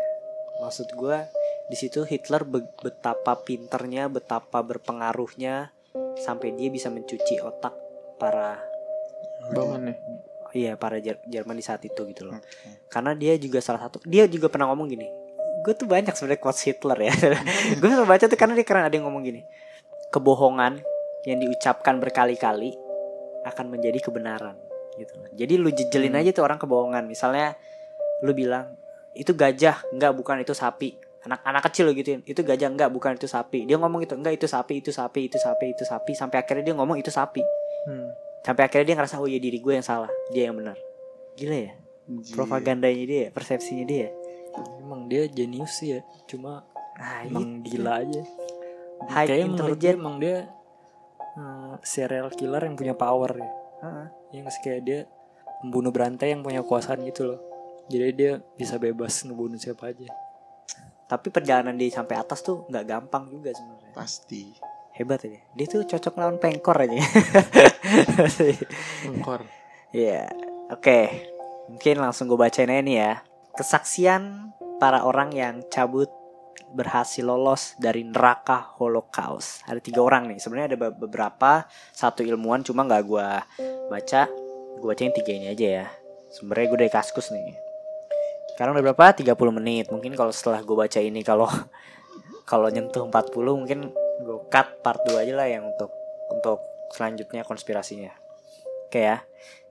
Maksud 0.65 0.97
gua 0.97 1.29
di 1.69 1.77
situ 1.77 2.05
Hitler 2.09 2.41
be- 2.47 2.73
betapa 2.81 3.37
pinternya, 3.45 4.09
betapa 4.09 4.65
berpengaruhnya 4.65 5.69
sampai 6.15 6.53
dia 6.53 6.67
bisa 6.67 6.87
mencuci 6.87 7.39
otak 7.39 7.73
para 8.15 8.61
Bawahannya. 9.43 9.95
iya 10.53 10.75
para 10.75 10.97
Jer- 10.97 11.19
Jerman 11.25 11.55
di 11.55 11.65
saat 11.65 11.81
itu 11.81 11.99
gitu 12.05 12.25
loh. 12.25 12.37
Oke. 12.37 12.87
Karena 12.87 13.11
dia 13.11 13.35
juga 13.35 13.59
salah 13.59 13.81
satu 13.81 13.99
dia 14.03 14.23
juga 14.25 14.47
pernah 14.47 14.69
ngomong 14.69 14.87
gini. 14.87 15.07
Gue 15.61 15.73
tuh 15.73 15.85
banyak 15.85 16.11
sebenarnya 16.11 16.39
quotes 16.39 16.63
Hitler 16.63 16.99
ya. 17.01 17.13
gue 17.79 17.89
suka 17.89 18.05
baca 18.05 18.25
tuh 18.25 18.35
karena 18.35 18.53
dia 18.53 18.63
karena 18.63 18.87
ada 18.87 18.93
yang 18.93 19.05
ngomong 19.05 19.23
gini. 19.23 19.41
Kebohongan 20.09 20.79
yang 21.25 21.37
diucapkan 21.39 21.97
berkali-kali 21.97 22.75
akan 23.43 23.65
menjadi 23.67 23.99
kebenaran 23.99 24.55
gitu. 24.95 25.13
loh. 25.17 25.27
Jadi 25.33 25.53
lu 25.57 25.69
jejelin 25.69 26.13
Hmm. 26.13 26.21
aja 26.21 26.29
tuh 26.31 26.43
orang 26.43 26.55
kebohongan. 26.57 27.03
Misalnya 27.03 27.57
lu 28.21 28.31
bilang 28.31 28.77
itu 29.13 29.31
gajah, 29.31 29.83
enggak 29.91 30.13
bukan 30.13 30.39
itu 30.39 30.53
sapi. 30.53 30.95
Anak-anak 31.23 31.61
kecil 31.71 31.87
lo 31.87 31.91
gituin, 31.95 32.19
itu 32.27 32.43
gajah 32.43 32.67
enggak 32.67 32.91
bukan 32.91 33.15
itu 33.15 33.27
sapi. 33.31 33.63
Dia 33.63 33.79
ngomong 33.79 34.03
itu 34.03 34.13
enggak 34.15 34.35
itu 34.35 34.47
sapi, 34.47 34.83
itu 34.83 34.91
sapi, 34.91 35.31
itu 35.31 35.39
sapi, 35.39 35.71
itu 35.71 35.83
sapi 35.87 36.11
sampai 36.11 36.43
akhirnya 36.43 36.63
dia 36.71 36.75
ngomong 36.75 36.99
itu 36.99 37.07
sapi. 37.07 37.39
Hmm. 37.87 38.11
Sampai 38.43 38.67
akhirnya 38.67 38.91
dia 38.91 38.95
ngerasa 38.99 39.23
oh 39.23 39.27
iya 39.31 39.39
diri 39.39 39.63
gue 39.63 39.71
yang 39.71 39.85
salah, 39.87 40.11
dia 40.35 40.51
yang 40.51 40.59
benar. 40.59 40.75
Gila 41.39 41.55
ya? 41.55 41.73
Anjir. 42.03 42.35
propagandanya 42.35 43.05
dia, 43.07 43.25
persepsinya 43.31 43.87
dia. 43.87 44.11
Emang 44.83 45.07
dia 45.07 45.23
jenius 45.31 45.79
sih 45.79 45.95
ya. 45.95 46.03
Cuma 46.27 46.67
Nah, 46.93 47.25
emang 47.25 47.65
gila 47.65 48.05
aja. 48.05 48.21
High 49.09 49.27
Kayaknya 49.27 49.47
menurut 49.49 49.77
intelligent. 49.77 49.97
emang 49.97 50.15
dia 50.21 50.37
eh, 51.33 51.73
serial 51.81 52.29
killer 52.31 52.61
yang 52.61 52.75
punya 52.77 52.93
power 52.93 53.31
ya. 53.33 53.51
Heeh. 53.83 54.07
Yang 54.37 54.41
nggak 54.45 54.57
kayak 54.61 54.81
dia 54.85 54.99
pembunuh 55.59 55.91
berantai 55.91 56.31
yang 56.37 56.45
punya 56.45 56.61
kuasaan 56.61 57.01
gitu 57.07 57.33
loh. 57.33 57.39
Jadi 57.89 58.07
dia 58.15 58.31
bisa 58.55 58.79
bebas 58.79 59.25
ngebunuh 59.25 59.59
siapa 59.59 59.91
aja. 59.91 60.07
Tapi 61.13 61.29
perjalanan 61.29 61.77
dia 61.77 61.93
sampai 61.93 62.17
atas 62.17 62.41
tuh 62.41 62.65
nggak 62.73 62.85
gampang 62.89 63.29
juga 63.29 63.53
sebenarnya. 63.53 63.93
pasti 63.93 64.49
Hebat 64.93 65.25
ya 65.25 65.37
dia. 65.53 65.65
Tuh 65.69 65.85
cocok 65.85 66.13
lawan 66.17 66.37
pengkor 66.37 66.77
aja. 66.77 66.93
Engkor. 69.09 69.41
Iya. 69.89 70.29
Oke. 70.69 71.29
Mungkin 71.69 71.97
langsung 71.97 72.29
gue 72.29 72.37
bacain 72.37 72.69
aja 72.69 72.81
nih 72.81 72.97
ya. 73.01 73.13
Kesaksian 73.57 74.53
para 74.77 75.01
orang 75.05 75.33
yang 75.33 75.65
cabut 75.69 76.09
berhasil 76.73 77.25
lolos 77.25 77.73
dari 77.81 78.05
neraka 78.05 78.73
Holocaust. 78.77 79.65
Ada 79.65 79.81
tiga 79.81 80.01
orang 80.05 80.29
nih. 80.29 80.37
Sebenarnya 80.37 80.73
ada 80.73 80.77
be- 80.77 80.97
beberapa. 81.05 81.65
Satu 81.93 82.21
ilmuwan 82.21 82.61
cuma 82.61 82.85
nggak 82.85 83.03
gue 83.05 83.27
baca. 83.89 84.29
Gue 84.77 84.87
bacain 84.93 85.13
tiga 85.13 85.33
ini 85.33 85.49
aja 85.53 85.67
ya. 85.81 85.87
Sebenarnya 86.33 86.69
gue 86.69 86.79
dari 86.85 86.93
kaskus 86.93 87.33
nih. 87.33 87.62
Sekarang 88.63 88.79
udah 88.79 88.95
berapa? 88.95 89.35
30 89.35 89.59
menit. 89.59 89.91
Mungkin 89.91 90.15
kalau 90.15 90.31
setelah 90.31 90.63
gue 90.63 90.71
baca 90.71 90.95
ini 91.03 91.19
kalau 91.19 91.51
kalau 92.49 92.71
nyentuh 92.71 93.03
40 93.11 93.59
mungkin 93.59 93.91
gue 94.23 94.39
cut 94.47 94.79
part 94.79 95.03
2 95.03 95.19
aja 95.19 95.35
lah 95.35 95.51
yang 95.51 95.67
untuk 95.67 95.91
untuk 96.31 96.63
selanjutnya 96.95 97.43
konspirasinya. 97.43 98.15
Oke 98.87 99.03
ya. 99.03 99.19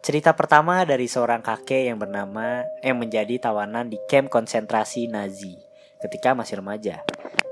Cerita 0.05 0.37
pertama 0.37 0.85
dari 0.85 1.09
seorang 1.09 1.41
kakek 1.41 1.89
yang 1.89 1.97
bernama 1.97 2.69
yang 2.85 3.01
menjadi 3.01 3.41
tawanan 3.41 3.89
di 3.89 3.97
kamp 4.13 4.29
konsentrasi 4.29 5.09
Nazi 5.09 5.57
ketika 5.97 6.37
masih 6.37 6.61
remaja. 6.61 7.01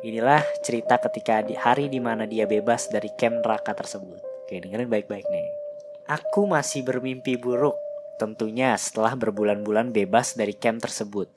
Inilah 0.04 0.44
cerita 0.60 1.00
ketika 1.00 1.40
di 1.40 1.56
hari 1.56 1.88
di 1.88 2.04
mana 2.04 2.28
dia 2.28 2.44
bebas 2.44 2.92
dari 2.92 3.08
kamp 3.16 3.40
neraka 3.40 3.72
tersebut. 3.72 4.20
Oke, 4.44 4.60
dengerin 4.60 4.92
baik-baik 4.92 5.24
nih. 5.24 5.48
Aku 6.04 6.44
masih 6.44 6.84
bermimpi 6.84 7.40
buruk, 7.40 7.80
tentunya 8.20 8.76
setelah 8.76 9.16
berbulan-bulan 9.16 9.96
bebas 9.96 10.36
dari 10.36 10.52
kamp 10.52 10.84
tersebut. 10.84 11.32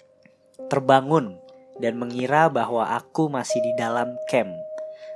Terbangun 0.68 1.40
dan 1.80 1.96
mengira 1.96 2.52
bahwa 2.52 2.92
aku 2.92 3.32
masih 3.32 3.64
di 3.64 3.72
dalam 3.80 4.20
camp. 4.28 4.52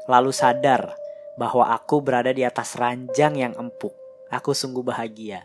Lalu 0.07 0.31
sadar 0.31 0.95
bahwa 1.35 1.67
aku 1.75 1.99
berada 1.99 2.31
di 2.31 2.47
atas 2.47 2.79
ranjang 2.79 3.35
yang 3.35 3.53
empuk. 3.59 3.91
Aku 4.31 4.55
sungguh 4.55 4.81
bahagia. 4.81 5.43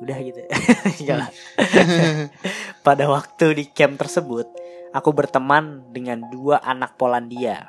Udah 0.00 0.16
gitu. 0.18 0.40
Enggak 1.04 1.28
lah. 1.28 1.30
Pada 2.86 3.04
waktu 3.06 3.62
di 3.62 3.64
camp 3.68 4.00
tersebut, 4.00 4.48
aku 4.90 5.12
berteman 5.12 5.86
dengan 5.92 6.26
dua 6.32 6.58
anak 6.64 6.96
Polandia. 6.96 7.68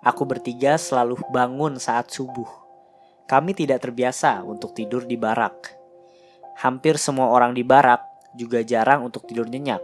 Aku 0.00 0.24
bertiga 0.24 0.78
selalu 0.78 1.18
bangun 1.34 1.76
saat 1.76 2.08
subuh. 2.14 2.48
Kami 3.28 3.52
tidak 3.52 3.84
terbiasa 3.84 4.40
untuk 4.40 4.72
tidur 4.72 5.04
di 5.04 5.20
barak. 5.20 5.77
Hampir 6.58 6.98
semua 6.98 7.30
orang 7.30 7.54
di 7.54 7.62
barak 7.62 8.02
juga 8.34 8.66
jarang 8.66 9.06
untuk 9.06 9.30
tidur 9.30 9.46
nyenyak. 9.46 9.78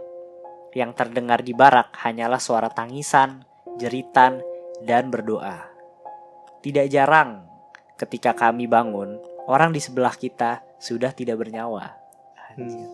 Yang 0.75 0.91
terdengar 0.99 1.39
di 1.39 1.55
barak 1.55 1.95
hanyalah 2.03 2.35
suara 2.43 2.67
tangisan, 2.67 3.47
jeritan, 3.79 4.43
dan 4.83 5.07
berdoa. 5.07 5.71
Tidak 6.59 6.91
jarang 6.91 7.47
ketika 7.95 8.35
kami 8.35 8.67
bangun, 8.67 9.15
orang 9.47 9.71
di 9.71 9.79
sebelah 9.79 10.19
kita 10.19 10.67
sudah 10.75 11.15
tidak 11.15 11.39
bernyawa. 11.39 11.95
Anjir. 12.51 12.91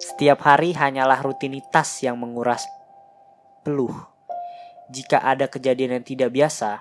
Setiap 0.00 0.40
hari 0.48 0.72
hanyalah 0.72 1.20
rutinitas 1.20 2.00
yang 2.00 2.16
menguras 2.16 2.64
peluh. 3.60 3.92
Jika 4.88 5.20
ada 5.20 5.52
kejadian 5.52 6.00
yang 6.00 6.04
tidak 6.04 6.32
biasa, 6.32 6.80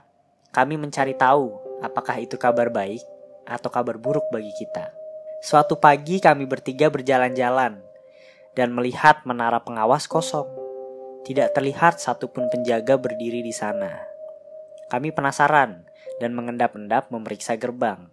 kami 0.55 0.79
mencari 0.79 1.11
tahu 1.11 1.51
apakah 1.83 2.23
itu 2.23 2.39
kabar 2.39 2.71
baik 2.71 3.03
atau 3.43 3.67
kabar 3.67 3.99
buruk 3.99 4.31
bagi 4.31 4.55
kita. 4.55 5.00
Suatu 5.41 5.82
pagi 5.82 6.21
kami 6.21 6.45
bertiga 6.45 6.93
berjalan-jalan 6.93 7.82
dan 8.54 8.69
melihat 8.77 9.25
menara 9.25 9.58
pengawas 9.58 10.06
kosong. 10.06 10.45
Tidak 11.25 11.58
terlihat 11.58 11.97
satupun 11.97 12.45
penjaga 12.54 13.01
berdiri 13.01 13.41
di 13.41 13.49
sana. 13.49 14.06
Kami 14.93 15.10
penasaran 15.10 15.82
dan 16.21 16.38
mengendap-endap 16.38 17.10
memeriksa 17.10 17.58
gerbang. 17.58 18.06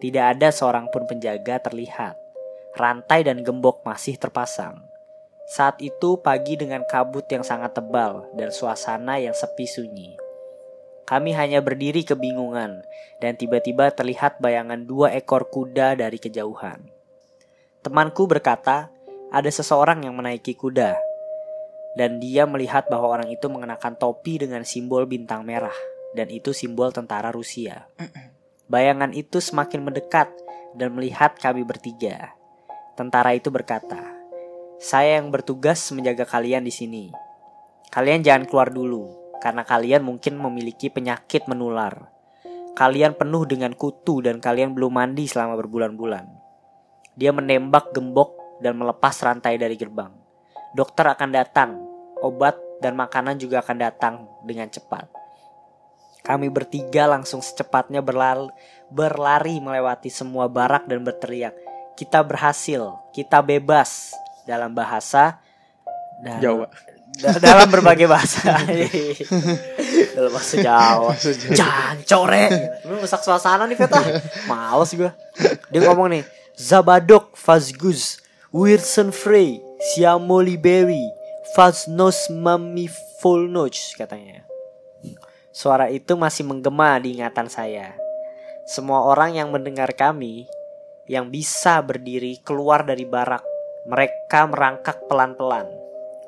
Tidak 0.00 0.24
ada 0.24 0.48
seorang 0.48 0.88
pun 0.88 1.04
penjaga 1.04 1.60
terlihat. 1.60 2.16
Rantai 2.72 3.20
dan 3.20 3.44
gembok 3.44 3.84
masih 3.84 4.16
terpasang. 4.16 4.80
Saat 5.52 5.76
itu 5.84 6.16
pagi 6.24 6.56
dengan 6.56 6.88
kabut 6.88 7.28
yang 7.28 7.44
sangat 7.44 7.76
tebal 7.76 8.24
dan 8.32 8.48
suasana 8.48 9.20
yang 9.20 9.36
sepi 9.36 9.68
sunyi. 9.68 10.16
Kami 11.12 11.36
hanya 11.36 11.60
berdiri 11.60 12.08
kebingungan 12.08 12.88
dan 13.20 13.36
tiba-tiba 13.36 13.92
terlihat 13.92 14.40
bayangan 14.40 14.88
dua 14.88 15.12
ekor 15.12 15.44
kuda 15.44 15.92
dari 15.92 16.16
kejauhan. 16.16 16.88
Temanku 17.84 18.24
berkata, 18.24 18.88
ada 19.28 19.50
seseorang 19.52 20.08
yang 20.08 20.16
menaiki 20.16 20.56
kuda 20.56 20.96
dan 22.00 22.16
dia 22.16 22.48
melihat 22.48 22.88
bahwa 22.88 23.12
orang 23.12 23.28
itu 23.28 23.44
mengenakan 23.52 23.92
topi 23.92 24.40
dengan 24.40 24.64
simbol 24.64 25.04
bintang 25.04 25.44
merah 25.44 25.76
dan 26.16 26.32
itu 26.32 26.56
simbol 26.56 26.88
tentara 26.96 27.28
Rusia. 27.28 27.84
Bayangan 28.72 29.12
itu 29.12 29.36
semakin 29.36 29.84
mendekat 29.84 30.32
dan 30.72 30.96
melihat 30.96 31.36
kami 31.36 31.60
bertiga. 31.60 32.32
Tentara 32.96 33.36
itu 33.36 33.52
berkata, 33.52 34.00
"Saya 34.80 35.20
yang 35.20 35.28
bertugas 35.28 35.92
menjaga 35.92 36.24
kalian 36.24 36.64
di 36.64 36.72
sini. 36.72 37.04
Kalian 37.92 38.24
jangan 38.24 38.48
keluar 38.48 38.72
dulu 38.72 39.21
karena 39.42 39.66
kalian 39.66 40.06
mungkin 40.06 40.38
memiliki 40.38 40.86
penyakit 40.86 41.50
menular. 41.50 42.06
Kalian 42.78 43.18
penuh 43.18 43.42
dengan 43.44 43.74
kutu 43.74 44.22
dan 44.22 44.38
kalian 44.38 44.70
belum 44.78 44.94
mandi 44.94 45.26
selama 45.26 45.58
berbulan-bulan." 45.58 46.30
Dia 47.18 47.34
menembak 47.34 47.90
gembok 47.90 48.62
dan 48.62 48.78
melepas 48.78 49.12
rantai 49.26 49.58
dari 49.58 49.74
gerbang. 49.74 50.14
Dokter 50.72 51.10
akan 51.10 51.30
datang, 51.34 51.70
obat 52.22 52.56
dan 52.78 52.94
makanan 52.94 53.36
juga 53.36 53.60
akan 53.60 53.76
datang 53.76 54.14
dengan 54.46 54.70
cepat. 54.70 55.10
Kami 56.22 56.48
bertiga 56.48 57.10
langsung 57.10 57.42
secepatnya 57.42 57.98
berlari, 57.98 58.46
berlari 58.86 59.58
melewati 59.58 60.06
semua 60.06 60.46
barak 60.46 60.86
dan 60.86 61.02
berteriak, 61.02 61.52
"Kita 61.98 62.22
berhasil, 62.22 62.94
kita 63.10 63.42
bebas!" 63.42 64.14
dalam 64.46 64.74
bahasa 64.74 65.42
dan 66.22 66.38
Jawa. 66.42 66.66
Da- 67.20 67.40
dalam 67.42 67.68
berbagai 67.68 68.08
bahasa. 68.08 68.56
dalam 70.16 70.30
bahasa 70.32 70.54
Jawa. 70.60 71.12
Jancore. 71.52 72.44
Lu 72.88 73.02
rusak 73.02 73.20
suasana 73.20 73.68
nih, 73.68 73.76
Peta. 73.76 74.00
Males 74.50 74.92
gue. 74.96 75.10
Dia 75.68 75.80
ngomong 75.88 76.08
nih, 76.16 76.24
Zabadok 76.56 77.36
Fazguz, 77.36 78.20
Wilson 78.52 79.10
Frey, 79.12 79.60
Siamo 79.92 80.40
Liberi, 80.40 81.02
Faznos 81.52 82.30
Mami 82.32 82.88
Volnoch 83.20 83.76
katanya. 83.98 84.46
Suara 85.52 85.92
itu 85.92 86.16
masih 86.16 86.48
menggema 86.48 86.96
di 86.96 87.20
ingatan 87.20 87.50
saya. 87.50 87.92
Semua 88.64 89.04
orang 89.04 89.36
yang 89.36 89.52
mendengar 89.52 89.92
kami 89.92 90.48
yang 91.10 91.28
bisa 91.28 91.82
berdiri 91.82 92.40
keluar 92.40 92.86
dari 92.86 93.04
barak. 93.04 93.44
Mereka 93.84 94.48
merangkak 94.48 95.10
pelan-pelan. 95.10 95.81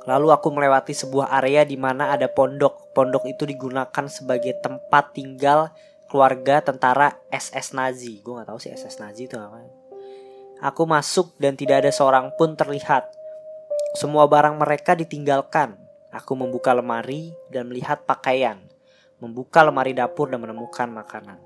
Lalu 0.05 0.29
aku 0.37 0.53
melewati 0.53 0.93
sebuah 0.93 1.33
area 1.41 1.65
di 1.65 1.81
mana 1.81 2.13
ada 2.13 2.29
pondok. 2.29 2.93
Pondok 2.93 3.25
itu 3.25 3.49
digunakan 3.49 4.05
sebagai 4.09 4.61
tempat 4.61 5.17
tinggal 5.17 5.73
keluarga 6.09 6.61
tentara 6.61 7.17
SS 7.33 7.73
Nazi. 7.73 8.21
Gue 8.21 8.37
nggak 8.37 8.49
tahu 8.53 8.59
sih 8.61 8.71
SS 8.71 9.01
Nazi 9.01 9.25
itu 9.25 9.41
apa. 9.41 9.65
Aku 10.65 10.85
masuk 10.85 11.35
dan 11.41 11.57
tidak 11.57 11.85
ada 11.85 11.91
seorang 11.91 12.33
pun 12.37 12.57
terlihat. 12.57 13.09
Semua 13.97 14.29
barang 14.29 14.57
mereka 14.57 14.97
ditinggalkan. 14.97 15.77
Aku 16.15 16.39
membuka 16.39 16.71
lemari 16.71 17.35
dan 17.51 17.67
melihat 17.67 18.07
pakaian. 18.07 18.61
Membuka 19.19 19.65
lemari 19.67 19.97
dapur 19.97 20.31
dan 20.31 20.41
menemukan 20.41 20.87
makanan. 20.87 21.41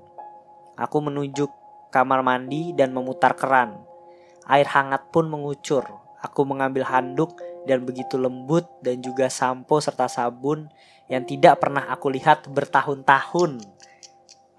Aku 0.77 1.03
menunjuk 1.03 1.49
kamar 1.89 2.21
mandi 2.21 2.71
dan 2.77 2.93
memutar 2.95 3.33
keran. 3.33 3.75
Air 4.45 4.69
hangat 4.71 5.09
pun 5.11 5.27
mengucur. 5.27 5.98
Aku 6.19 6.43
mengambil 6.43 6.83
handuk 6.83 7.39
dan 7.63 7.83
begitu 7.87 8.19
lembut 8.19 8.67
dan 8.83 8.99
juga 8.99 9.31
sampo 9.31 9.79
serta 9.79 10.11
sabun 10.11 10.67
yang 11.07 11.23
tidak 11.23 11.63
pernah 11.63 11.87
aku 11.87 12.11
lihat 12.11 12.47
bertahun-tahun. 12.51 13.63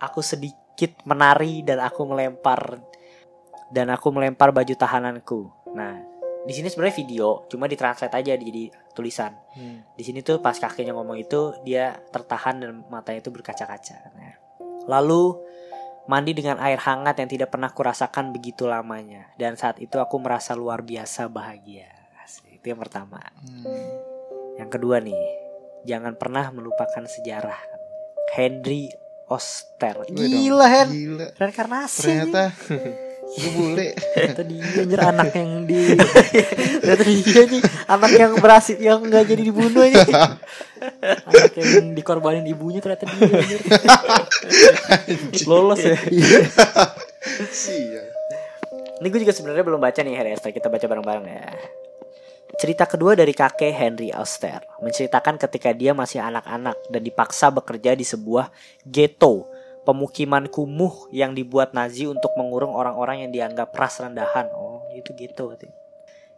Aku 0.00 0.20
sedikit 0.24 0.96
menari 1.04 1.60
dan 1.60 1.84
aku 1.84 2.08
melempar 2.08 2.80
dan 3.68 3.92
aku 3.92 4.08
melempar 4.10 4.50
baju 4.50 4.74
tahananku. 4.74 5.52
Nah, 5.76 6.00
di 6.48 6.52
sini 6.56 6.72
sebenarnya 6.72 6.96
video, 6.96 7.44
cuma 7.52 7.68
ditranslate 7.68 8.16
aja 8.16 8.32
jadi 8.34 8.72
tulisan. 8.96 9.36
Hmm. 9.52 9.84
Di 9.94 10.02
sini 10.02 10.24
tuh 10.24 10.40
pas 10.40 10.56
kakeknya 10.56 10.96
ngomong 10.96 11.20
itu 11.20 11.54
dia 11.62 12.00
tertahan 12.08 12.58
dan 12.58 12.82
matanya 12.88 13.20
itu 13.20 13.30
berkaca-kaca. 13.30 13.96
Nah, 14.16 14.40
Lalu 14.88 15.36
mandi 16.08 16.32
dengan 16.32 16.56
air 16.62 16.80
hangat 16.80 17.20
yang 17.20 17.28
tidak 17.28 17.48
pernah 17.52 17.68
kurasakan 17.72 18.32
begitu 18.32 18.64
lamanya 18.64 19.32
dan 19.36 19.58
saat 19.58 19.82
itu 19.82 20.00
aku 20.00 20.16
merasa 20.22 20.56
luar 20.56 20.80
biasa 20.84 21.28
bahagia. 21.28 21.88
Itu 22.60 22.76
yang 22.76 22.80
pertama. 22.84 23.16
Yang 24.60 24.70
kedua 24.76 25.00
nih, 25.00 25.16
jangan 25.88 26.12
pernah 26.20 26.52
melupakan 26.52 27.08
sejarah. 27.08 27.56
Henry 28.36 28.92
Oster. 29.32 30.04
Gila 30.12 30.66
Hen, 30.68 30.88
Gila. 30.92 31.26
reinkarnasi. 31.40 32.04
Ternyata 32.04 32.52
gue 33.30 33.50
bule. 33.54 33.94
Ternyata 33.94 34.42
dia 34.42 34.62
anjir 34.82 35.00
anak 35.00 35.30
yang 35.38 35.50
di 35.68 35.94
Ternyata 36.82 37.02
dia 37.06 37.42
nih 37.46 37.62
anak 37.86 38.12
yang 38.18 38.32
berhasil 38.42 38.76
yang 38.80 38.98
nggak 39.06 39.24
jadi 39.28 39.42
dibunuh 39.46 39.84
ini. 39.86 40.12
anak 41.30 41.52
yang 41.54 41.94
dikorbanin 41.94 42.42
ibunya 42.48 42.82
ternyata 42.82 43.06
dia 43.06 43.30
anjir. 43.30 43.60
Lolos 45.46 45.78
ya. 45.78 45.94
Ini 49.00 49.06
gue 49.08 49.20
juga 49.22 49.32
sebenarnya 49.32 49.64
belum 49.64 49.80
baca 49.80 50.00
nih 50.02 50.14
Harry 50.18 50.34
Esther. 50.34 50.50
Kita 50.52 50.66
baca 50.68 50.84
bareng-bareng 50.84 51.26
ya. 51.30 51.46
Cerita 52.60 52.84
kedua 52.84 53.16
dari 53.16 53.32
kakek 53.32 53.72
Henry 53.72 54.12
Auster 54.12 54.60
menceritakan 54.84 55.40
ketika 55.40 55.72
dia 55.72 55.96
masih 55.96 56.20
anak-anak 56.20 56.76
dan 56.92 57.00
dipaksa 57.00 57.48
bekerja 57.48 57.96
di 57.96 58.04
sebuah 58.04 58.52
ghetto, 58.84 59.48
pemukiman 59.90 60.46
kumuh 60.46 61.10
yang 61.10 61.34
dibuat 61.34 61.74
Nazi 61.74 62.06
untuk 62.06 62.30
mengurung 62.38 62.78
orang-orang 62.78 63.26
yang 63.26 63.34
dianggap 63.34 63.74
ras 63.74 63.98
rendahan. 63.98 64.46
Oh, 64.54 64.86
itu 64.94 65.10
berarti. 65.10 65.66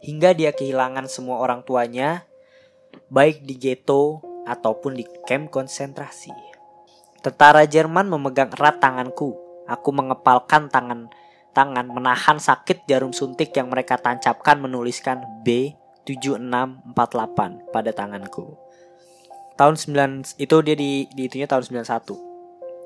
Hingga 0.01 0.33
dia 0.33 0.57
kehilangan 0.57 1.05
semua 1.05 1.37
orang 1.37 1.61
tuanya, 1.61 2.25
baik 3.13 3.45
di 3.45 3.61
ghetto 3.61 4.25
ataupun 4.49 4.97
di 4.97 5.05
kamp 5.29 5.53
konsentrasi. 5.53 6.33
Tentara 7.21 7.69
Jerman 7.69 8.09
memegang 8.09 8.49
erat 8.57 8.81
tanganku. 8.81 9.37
Aku 9.69 9.93
mengepalkan 9.93 10.73
tangan 10.73 11.13
tangan 11.53 11.93
menahan 11.93 12.41
sakit 12.41 12.89
jarum 12.89 13.13
suntik 13.13 13.53
yang 13.53 13.69
mereka 13.69 14.01
tancapkan 14.01 14.57
menuliskan 14.57 15.21
B7648 15.45 17.69
pada 17.69 17.91
tanganku. 17.93 18.57
Tahun 19.53 19.77
9 19.77 20.41
itu 20.41 20.55
dia 20.65 20.75
di 20.75 21.05
di 21.13 21.29
itunya 21.29 21.45
tahun 21.45 21.85
91. 21.85 22.32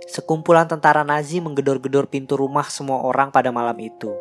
Sekumpulan 0.05 0.69
tentara 0.69 1.01
Nazi 1.01 1.41
menggedor-gedor 1.41 2.05
pintu 2.05 2.37
rumah 2.37 2.69
semua 2.69 3.01
orang 3.01 3.33
pada 3.33 3.49
malam 3.49 3.75
itu. 3.81 4.13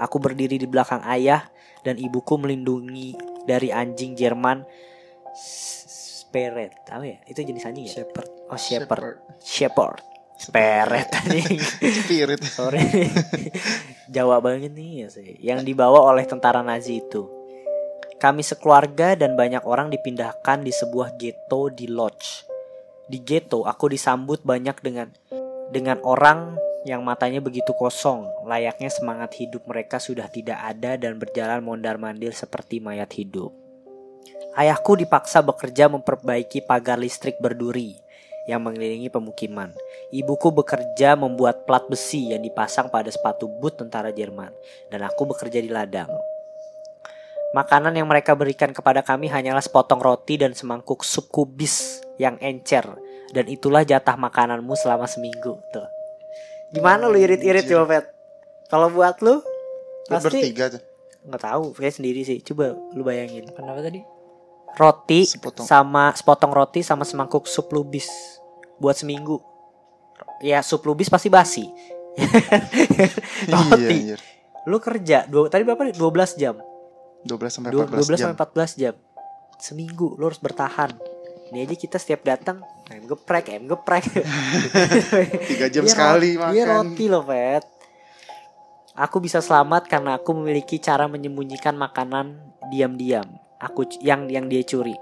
Aku 0.00 0.16
berdiri 0.16 0.56
di 0.56 0.64
belakang 0.64 1.04
ayah 1.04 1.52
dan 1.84 2.00
ibuku 2.00 2.40
melindungi 2.40 3.16
dari 3.44 3.68
anjing 3.68 4.16
Jerman 4.16 4.64
Speret. 5.36 6.72
Apa 6.88 7.04
ya? 7.04 7.18
Itu 7.28 7.44
jenis 7.44 7.64
anjing 7.64 7.86
ya? 7.86 8.02
Shepherd. 8.02 8.28
Oh, 8.48 8.58
Shepherd. 8.58 9.16
Shepherd. 9.40 10.00
Speret 10.36 11.08
anjing. 11.16 11.60
Spirit. 12.04 12.44
Sorry 12.44 12.84
Jawa 14.14 14.44
banget 14.44 14.76
nih 14.76 15.04
ya 15.04 15.08
sih 15.08 15.40
Yang 15.40 15.72
dibawa 15.72 16.12
oleh 16.12 16.28
tentara 16.28 16.60
Nazi 16.60 17.00
itu 17.00 17.24
Kami 18.20 18.44
sekeluarga 18.44 19.16
dan 19.16 19.32
banyak 19.32 19.64
orang 19.64 19.88
dipindahkan 19.88 20.60
di 20.60 20.76
sebuah 20.76 21.16
ghetto 21.16 21.72
di 21.72 21.88
Lodge 21.88 22.55
Di 23.06 23.22
ghetto 23.22 23.66
aku 23.66 23.90
disambut 23.90 24.42
banyak 24.42 24.76
dengan 24.82 25.08
Dengan 25.70 25.98
orang 26.02 26.58
yang 26.86 27.02
matanya 27.02 27.42
begitu 27.42 27.74
kosong 27.74 28.26
Layaknya 28.46 28.90
semangat 28.90 29.34
hidup 29.38 29.66
mereka 29.66 29.98
sudah 29.98 30.30
tidak 30.30 30.58
ada 30.62 30.94
Dan 30.98 31.18
berjalan 31.18 31.62
mondar-mandir 31.62 32.34
seperti 32.34 32.78
mayat 32.78 33.10
hidup 33.14 33.54
Ayahku 34.56 34.96
dipaksa 34.96 35.44
bekerja 35.44 35.92
memperbaiki 35.92 36.64
pagar 36.64 36.96
listrik 36.96 37.36
berduri 37.36 38.00
yang 38.46 38.62
mengelilingi 38.62 39.10
pemukiman. 39.10 39.74
Ibuku 40.14 40.54
bekerja 40.54 41.18
membuat 41.18 41.66
plat 41.66 41.84
besi 41.90 42.30
yang 42.32 42.40
dipasang 42.40 42.88
pada 42.88 43.10
sepatu 43.10 43.50
boot 43.60 43.76
tentara 43.76 44.14
Jerman 44.14 44.54
dan 44.88 45.04
aku 45.04 45.28
bekerja 45.28 45.58
di 45.60 45.68
ladang. 45.68 46.08
Makanan 47.54 47.94
yang 47.94 48.08
mereka 48.10 48.34
berikan 48.34 48.74
kepada 48.74 49.00
kami 49.00 49.30
hanyalah 49.30 49.62
sepotong 49.62 50.02
roti 50.02 50.36
dan 50.36 50.52
semangkuk 50.52 51.06
sup 51.06 51.30
kubis 51.30 52.02
yang 52.18 52.36
encer 52.42 52.84
dan 53.30 53.46
itulah 53.46 53.86
jatah 53.86 54.18
makananmu 54.18 54.74
selama 54.74 55.06
seminggu 55.06 55.56
tuh. 55.70 55.86
Gimana 56.74 57.06
lu 57.06 57.16
irit-irit 57.16 57.64
coba 57.64 57.84
Pet? 57.86 58.06
Kalau 58.66 58.90
buat 58.90 59.22
lu 59.22 59.38
Lu 59.38 59.42
pasti 60.10 60.26
bertiga 60.26 60.64
tuh. 60.74 60.82
nggak 61.26 61.42
tahu, 61.42 61.64
kayak 61.74 61.94
sendiri 61.94 62.22
sih. 62.22 62.38
Coba 62.42 62.74
lu 62.92 63.02
bayangin. 63.02 63.46
Kenapa 63.50 63.82
tadi? 63.82 64.02
Roti 64.76 65.24
Sepotong. 65.24 65.64
sama 65.64 66.12
sepotong 66.12 66.52
roti 66.52 66.84
sama 66.84 67.02
semangkuk 67.02 67.48
sup 67.48 67.70
lubis 67.72 68.10
buat 68.76 68.94
seminggu. 68.94 69.40
Ya 70.44 70.60
sup 70.60 70.84
lubis 70.84 71.08
pasti 71.08 71.30
basi. 71.30 71.64
Iya, 73.46 73.56
roti 73.56 73.82
anjir. 73.86 74.20
Lu 74.66 74.76
kerja 74.82 75.24
dua, 75.26 75.46
tadi 75.46 75.62
berapa 75.62 75.78
nih? 75.86 75.94
12 75.94 76.40
jam. 76.42 76.58
12 77.26 77.50
sampai 77.50 77.70
Dua- 77.70 77.84
14 77.84 78.06
12 78.06 78.10
jam. 78.14 78.24
sampai 78.24 78.38
14 78.38 78.72
jam. 78.74 78.94
Seminggu 79.56 80.14
lu 80.14 80.24
harus 80.24 80.38
bertahan. 80.38 80.94
Ini 81.46 81.62
aja 81.62 81.74
kita 81.74 81.96
setiap 81.96 82.22
datang 82.22 82.58
ayam 82.86 83.06
geprek, 83.06 83.46
ayam 83.48 83.66
geprek. 83.68 84.02
Tiga 85.50 85.66
jam 85.68 85.82
Dia 85.82 85.90
sekali 85.90 86.34
roti, 86.34 86.52
Dia 86.52 86.64
makan. 86.64 86.74
roti 86.84 87.04
loh, 87.06 87.22
Pet. 87.22 87.64
Aku 88.96 89.20
bisa 89.20 89.38
selamat 89.38 89.86
karena 89.86 90.16
aku 90.16 90.32
memiliki 90.32 90.78
cara 90.78 91.04
menyembunyikan 91.04 91.76
makanan 91.76 92.40
diam-diam. 92.66 93.28
Aku 93.58 93.84
yang 94.00 94.26
yang 94.26 94.48
dia 94.48 94.64
curi. 94.64 94.96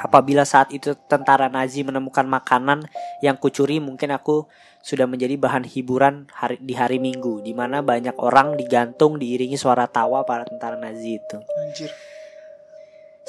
Apabila 0.00 0.42
saat 0.48 0.72
itu 0.74 0.96
tentara 1.06 1.46
Nazi 1.52 1.84
menemukan 1.84 2.24
makanan 2.24 2.88
yang 3.20 3.36
kucuri, 3.36 3.78
mungkin 3.78 4.10
aku 4.14 4.48
sudah 4.80 5.04
menjadi 5.04 5.36
bahan 5.36 5.68
hiburan 5.68 6.26
hari, 6.32 6.56
di 6.58 6.72
hari 6.72 6.96
Minggu, 6.96 7.44
di 7.44 7.52
mana 7.52 7.84
banyak 7.84 8.16
orang 8.16 8.56
digantung 8.56 9.20
diiringi 9.20 9.60
suara 9.60 9.86
tawa 9.86 10.24
para 10.24 10.48
tentara 10.48 10.74
Nazi 10.80 11.20
itu. 11.20 11.36
Anjir. 11.38 11.90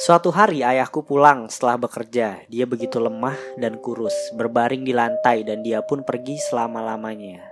Suatu 0.02 0.34
hari 0.34 0.66
ayahku 0.66 1.06
pulang 1.06 1.46
setelah 1.52 1.78
bekerja. 1.78 2.42
Dia 2.50 2.66
begitu 2.66 2.98
lemah 2.98 3.38
dan 3.62 3.78
kurus, 3.78 4.16
berbaring 4.34 4.82
di 4.82 4.98
lantai 4.98 5.46
dan 5.46 5.62
dia 5.62 5.86
pun 5.86 6.02
pergi 6.02 6.42
selama-lamanya. 6.42 7.44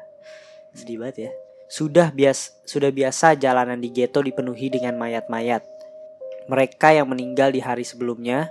Sedih 0.74 0.98
banget 0.98 1.30
ya. 1.30 1.32
Sudah 1.70 2.10
bias 2.10 2.58
sudah 2.66 2.90
biasa 2.90 3.38
jalanan 3.38 3.78
di 3.78 3.94
ghetto 3.94 4.26
dipenuhi 4.26 4.74
dengan 4.74 4.98
mayat-mayat. 4.98 5.62
Mereka 6.50 6.98
yang 6.98 7.14
meninggal 7.14 7.54
di 7.54 7.62
hari 7.62 7.86
sebelumnya. 7.86 8.50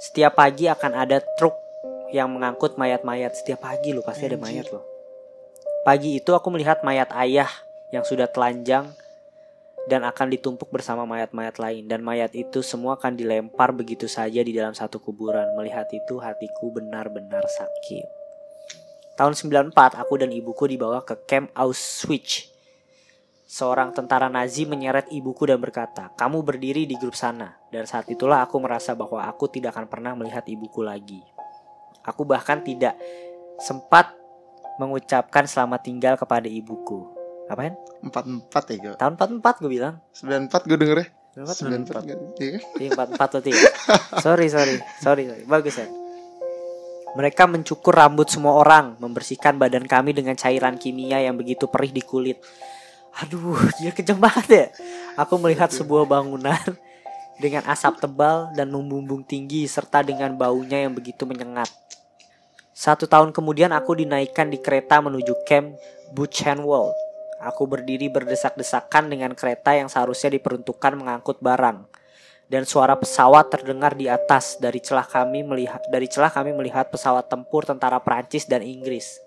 Setiap 0.00 0.32
pagi 0.32 0.64
akan 0.64 0.96
ada 0.96 1.20
truk 1.36 1.52
yang 2.08 2.32
mengangkut 2.32 2.80
mayat-mayat. 2.80 3.36
Setiap 3.36 3.68
pagi 3.68 3.92
loh 3.92 4.00
pasti 4.00 4.32
ada 4.32 4.40
Anjir. 4.40 4.44
mayat 4.48 4.66
loh. 4.72 4.84
Pagi 5.84 6.16
itu 6.16 6.32
aku 6.32 6.48
melihat 6.48 6.80
mayat 6.80 7.12
ayah 7.20 7.52
yang 7.92 8.00
sudah 8.00 8.24
telanjang 8.24 8.88
dan 9.92 10.00
akan 10.08 10.32
ditumpuk 10.32 10.72
bersama 10.72 11.04
mayat-mayat 11.04 11.60
lain 11.60 11.84
dan 11.84 12.00
mayat 12.00 12.32
itu 12.32 12.64
semua 12.64 12.96
akan 12.96 13.12
dilempar 13.12 13.76
begitu 13.76 14.08
saja 14.08 14.40
di 14.40 14.56
dalam 14.56 14.72
satu 14.72 14.96
kuburan. 15.04 15.52
Melihat 15.60 15.92
itu 15.92 16.16
hatiku 16.16 16.72
benar-benar 16.72 17.44
sakit. 17.44 18.06
Tahun 19.20 19.36
94 19.36 20.00
aku 20.00 20.16
dan 20.16 20.32
ibuku 20.32 20.64
dibawa 20.64 21.04
ke 21.04 21.12
camp 21.28 21.52
Auschwitz. 21.52 22.49
Seorang 23.50 23.90
tentara 23.90 24.30
Nazi 24.30 24.62
menyeret 24.62 25.10
ibuku 25.10 25.42
dan 25.42 25.58
berkata, 25.58 26.14
"Kamu 26.14 26.46
berdiri 26.46 26.86
di 26.86 26.94
grup 26.94 27.18
sana." 27.18 27.58
Dan 27.66 27.82
saat 27.82 28.06
itulah 28.06 28.46
aku 28.46 28.62
merasa 28.62 28.94
bahwa 28.94 29.26
aku 29.26 29.50
tidak 29.50 29.74
akan 29.74 29.90
pernah 29.90 30.14
melihat 30.14 30.46
ibuku 30.46 30.86
lagi. 30.86 31.18
Aku 32.06 32.22
bahkan 32.22 32.62
tidak 32.62 32.94
sempat 33.58 34.14
mengucapkan 34.78 35.50
selamat 35.50 35.82
tinggal 35.82 36.14
kepada 36.14 36.46
ibuku. 36.46 37.10
Apain? 37.50 37.74
44 38.06 38.70
ya 38.70 38.76
gue. 38.78 38.94
Tahun 38.94 39.18
44 39.18 39.66
gue 39.66 39.70
bilang. 39.74 39.98
94 40.14 40.70
gue 40.70 40.78
denger 40.78 40.98
ya. 41.02 41.06
94. 41.42 41.90
94 41.90 42.06
kan. 42.06 42.18
Iya 42.38 42.50
kan? 42.54 42.62
Iya, 42.78 42.88
empat 42.94 43.08
empat 43.18 43.28
tuh 43.34 43.50
ya. 43.50 43.58
Sorry 44.22 44.46
sorry 44.46 44.78
sorry 45.02 45.22
sorry. 45.26 45.42
Bagus 45.50 45.74
ya. 45.74 45.90
Mereka 47.18 47.50
mencukur 47.50 47.98
rambut 47.98 48.30
semua 48.30 48.62
orang, 48.62 48.94
membersihkan 49.02 49.58
badan 49.58 49.90
kami 49.90 50.14
dengan 50.14 50.38
cairan 50.38 50.78
kimia 50.78 51.18
yang 51.18 51.34
begitu 51.34 51.66
perih 51.66 51.90
di 51.90 52.06
kulit. 52.06 52.38
Aduh, 53.18 53.58
dia 53.82 53.90
kejam 53.90 54.22
banget 54.22 54.46
ya. 54.48 54.66
Aku 55.18 55.36
melihat 55.42 55.68
sebuah 55.74 56.06
bangunan 56.06 56.60
dengan 57.42 57.66
asap 57.66 58.04
tebal 58.06 58.52
dan 58.54 58.70
membumbung 58.70 59.26
tinggi 59.26 59.66
serta 59.66 60.06
dengan 60.06 60.36
baunya 60.38 60.86
yang 60.86 60.94
begitu 60.94 61.26
menyengat. 61.26 61.68
Satu 62.70 63.04
tahun 63.04 63.34
kemudian 63.34 63.74
aku 63.74 63.98
dinaikkan 63.98 64.48
di 64.48 64.56
kereta 64.62 65.02
menuju 65.02 65.44
camp 65.44 65.76
Buchenwald. 66.16 66.94
Aku 67.40 67.64
berdiri 67.64 68.12
berdesak-desakan 68.12 69.08
dengan 69.08 69.32
kereta 69.32 69.72
yang 69.72 69.88
seharusnya 69.88 70.32
diperuntukkan 70.36 70.92
mengangkut 70.96 71.40
barang 71.40 71.88
dan 72.50 72.66
suara 72.66 72.98
pesawat 72.98 73.46
terdengar 73.46 73.94
di 73.94 74.10
atas 74.10 74.58
dari 74.58 74.82
celah 74.82 75.06
kami 75.06 75.46
melihat 75.46 75.80
dari 75.86 76.10
celah 76.10 76.34
kami 76.34 76.50
melihat 76.50 76.90
pesawat 76.90 77.30
tempur 77.30 77.62
tentara 77.62 78.02
Prancis 78.02 78.44
dan 78.50 78.66
Inggris. 78.66 79.22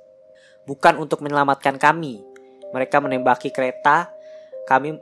Bukan 0.68 1.00
untuk 1.00 1.24
menyelamatkan 1.24 1.80
kami. 1.80 2.20
Mereka 2.74 2.98
menembaki 3.00 3.54
kereta. 3.54 4.12
Kami 4.66 4.98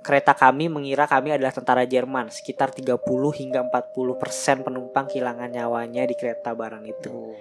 kereta 0.00 0.38
kami 0.38 0.70
mengira 0.70 1.10
kami 1.10 1.34
adalah 1.34 1.50
tentara 1.50 1.82
Jerman. 1.82 2.30
Sekitar 2.30 2.70
30 2.70 3.02
hingga 3.34 3.66
40% 3.66 4.22
persen 4.22 4.62
penumpang 4.62 5.10
kehilangan 5.10 5.50
nyawanya 5.50 6.06
di 6.06 6.14
kereta 6.14 6.54
barang 6.54 6.86
itu. 6.86 7.34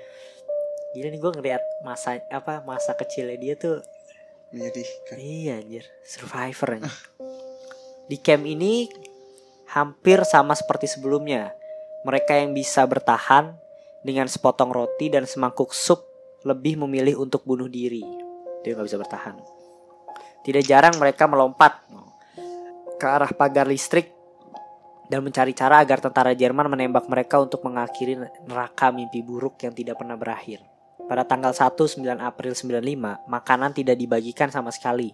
Gila 0.97 1.07
nih 1.11 1.19
gue 1.21 1.31
ngeliat 1.37 1.63
masa 1.85 2.17
apa 2.31 2.63
masa 2.63 2.95
kecilnya 2.95 3.37
dia 3.37 3.53
tuh 3.59 3.83
Menyedihkan. 4.55 5.17
Iya 5.19 5.59
anjir, 5.59 5.83
survivor 6.05 6.79
anjir. 6.79 6.95
Di 8.07 8.17
camp 8.23 8.47
ini 8.47 8.87
hampir 9.73 10.23
sama 10.23 10.55
seperti 10.55 10.87
sebelumnya. 10.87 11.51
Mereka 12.07 12.39
yang 12.39 12.53
bisa 12.55 12.85
bertahan 12.85 13.57
dengan 14.05 14.29
sepotong 14.29 14.69
roti 14.69 15.09
dan 15.09 15.25
semangkuk 15.25 15.73
sup 15.73 16.05
lebih 16.45 16.77
memilih 16.85 17.25
untuk 17.25 17.41
bunuh 17.43 17.65
diri. 17.65 18.05
Dia 18.61 18.77
nggak 18.77 18.87
bisa 18.87 19.01
bertahan. 19.01 19.54
Tidak 20.45 20.61
jarang 20.61 21.01
mereka 21.01 21.25
melompat 21.25 21.81
ke 23.01 23.05
arah 23.09 23.33
pagar 23.33 23.65
listrik 23.65 24.13
dan 25.09 25.25
mencari 25.25 25.57
cara 25.57 25.81
agar 25.81 26.01
tentara 26.01 26.37
Jerman 26.37 26.69
menembak 26.69 27.09
mereka 27.09 27.41
untuk 27.41 27.65
mengakhiri 27.65 28.17
neraka 28.45 28.93
mimpi 28.93 29.25
buruk 29.25 29.57
yang 29.65 29.73
tidak 29.73 29.97
pernah 29.97 30.13
berakhir. 30.13 30.61
Pada 31.05 31.25
tanggal 31.25 31.53
1 31.53 31.77
9 31.77 32.17
April 32.17 32.53
95, 32.53 33.25
makanan 33.29 33.73
tidak 33.73 33.97
dibagikan 33.97 34.49
sama 34.49 34.73
sekali. 34.73 35.13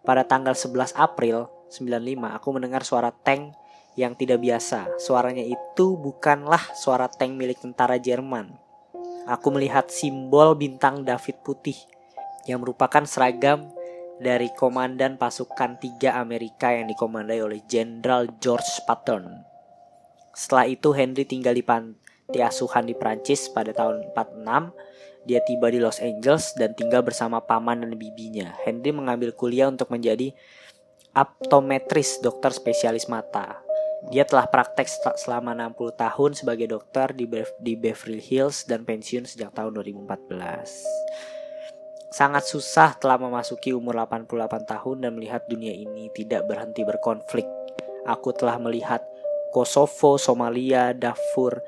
Pada 0.00 0.24
tanggal 0.24 0.56
11 0.56 0.96
April 0.96 1.48
95, 1.68 2.36
aku 2.36 2.48
mendengar 2.56 2.84
suara 2.84 3.12
tank 3.12 3.52
yang 4.00 4.16
tidak 4.16 4.40
biasa. 4.40 4.96
Suaranya 4.96 5.44
itu 5.44 6.00
bukanlah 6.00 6.60
suara 6.72 7.08
tank 7.08 7.36
milik 7.36 7.60
tentara 7.60 8.00
Jerman. 8.00 8.56
Aku 9.28 9.52
melihat 9.52 9.92
simbol 9.92 10.56
bintang 10.56 11.04
David 11.04 11.44
putih 11.44 11.76
yang 12.48 12.64
merupakan 12.64 13.04
seragam 13.04 13.68
dari 14.20 14.52
komandan 14.52 15.16
pasukan 15.16 15.80
3 15.80 16.20
Amerika 16.20 16.70
yang 16.76 16.92
dikomandai 16.92 17.40
oleh 17.40 17.64
Jenderal 17.64 18.28
George 18.38 18.84
Patton. 18.84 19.24
Setelah 20.36 20.68
itu 20.68 20.92
Henry 20.92 21.24
tinggal 21.24 21.56
di 21.56 21.64
panti 21.64 22.38
asuhan 22.38 22.84
di 22.84 22.94
Prancis 22.94 23.48
pada 23.50 23.72
tahun 23.72 24.12
46 24.12 24.90
dia 25.28 25.40
tiba 25.44 25.68
di 25.68 25.76
Los 25.76 26.00
Angeles 26.00 26.56
dan 26.56 26.72
tinggal 26.72 27.04
bersama 27.04 27.44
paman 27.44 27.84
dan 27.84 27.92
bibinya. 27.96 28.56
Henry 28.64 28.92
mengambil 28.92 29.36
kuliah 29.36 29.68
untuk 29.68 29.92
menjadi 29.92 30.32
optometris, 31.12 32.24
dokter 32.24 32.54
spesialis 32.54 33.04
mata. 33.10 33.60
Dia 34.08 34.24
telah 34.24 34.48
praktek 34.48 34.88
sel- 34.88 35.18
selama 35.20 35.52
60 35.52 35.92
tahun 35.92 36.30
sebagai 36.32 36.72
dokter 36.72 37.12
di 37.12 37.76
Beverly 37.76 38.22
Hills 38.22 38.64
dan 38.64 38.88
pensiun 38.88 39.28
sejak 39.28 39.52
tahun 39.52 39.76
2014. 39.76 41.39
Sangat 42.10 42.42
susah 42.42 42.98
telah 42.98 43.22
memasuki 43.22 43.70
umur 43.70 44.02
88 44.02 44.66
tahun 44.66 44.96
dan 45.06 45.10
melihat 45.14 45.46
dunia 45.46 45.70
ini 45.70 46.10
tidak 46.10 46.50
berhenti 46.50 46.82
berkonflik. 46.82 47.46
Aku 48.06 48.34
telah 48.34 48.58
melihat 48.58 49.06
Kosovo, 49.54 50.18
Somalia, 50.18 50.90
Darfur, 50.90 51.62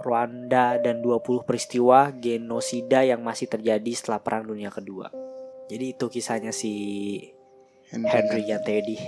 Rwanda 0.00 0.80
dan 0.80 1.02
20 1.02 1.44
peristiwa 1.44 2.14
genosida 2.14 3.04
yang 3.04 3.20
masih 3.20 3.50
terjadi 3.50 3.92
setelah 3.92 4.22
Perang 4.22 4.46
Dunia 4.46 4.72
Kedua. 4.72 5.10
Jadi 5.66 5.98
itu 5.98 6.06
kisahnya 6.08 6.54
si 6.54 6.72
Henry 7.90 8.48
Yantedi. 8.48 8.96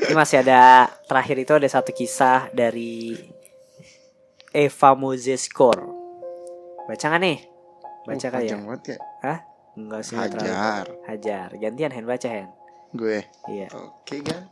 Ini 0.00 0.16
masih 0.16 0.40
ada 0.40 0.88
terakhir 1.04 1.36
itu 1.44 1.52
ada 1.52 1.68
satu 1.68 1.92
kisah 1.92 2.48
dari 2.56 3.20
Eva 4.50 4.96
Mozeskor. 4.96 5.92
Baca 6.88 7.06
nggak 7.06 7.20
nih? 7.20 7.49
Baca 8.10 8.20
Oh, 8.20 8.30
kali 8.32 8.44
ya? 8.44 8.56
banget 8.56 8.82
ya. 8.84 8.96
Enggak 9.70 10.00
sih 10.02 10.12
nggak 10.12 10.28
terlalu. 10.28 10.50
Hajar. 10.50 10.84
Hajar. 11.06 11.48
Gantian 11.56 11.90
Hen 11.90 12.04
baca 12.04 12.28
Hen. 12.28 12.48
Gue. 12.90 13.18
Iya. 13.46 13.66
Oke 13.72 14.16
kan. 14.20 14.42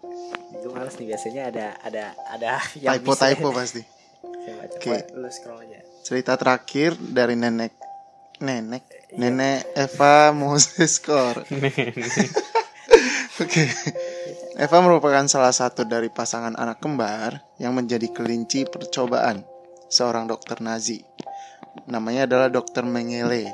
Gue 0.54 0.70
males 0.70 0.94
nih 0.94 1.06
biasanya 1.10 1.42
ada 1.48 1.66
ada 1.80 2.04
ada 2.28 2.48
yang 2.80 2.96
Typo 2.96 3.12
bisa. 3.12 3.24
typo 3.28 3.48
pasti. 3.50 3.82
Oke. 4.78 4.94
Lu 5.12 5.28
scroll 5.28 5.60
aja. 5.60 5.80
Cerita 6.00 6.32
terakhir 6.34 6.96
dari 6.96 7.34
nenek 7.34 7.74
nenek 8.38 9.10
nenek 9.12 9.74
Eva 9.74 10.30
Moseskor. 10.30 11.42
Oke. 13.38 13.62
Eva 14.54 14.76
merupakan 14.80 15.26
salah 15.26 15.50
satu 15.50 15.82
dari 15.82 16.08
pasangan 16.08 16.54
anak 16.54 16.78
kembar 16.78 17.42
yang 17.58 17.74
menjadi 17.74 18.06
kelinci 18.08 18.64
percobaan 18.64 19.42
seorang 19.86 20.26
dokter 20.26 20.58
Nazi. 20.58 20.98
Namanya 21.88 22.28
adalah 22.28 22.48
Dokter 22.52 22.84
Mengele. 22.84 23.48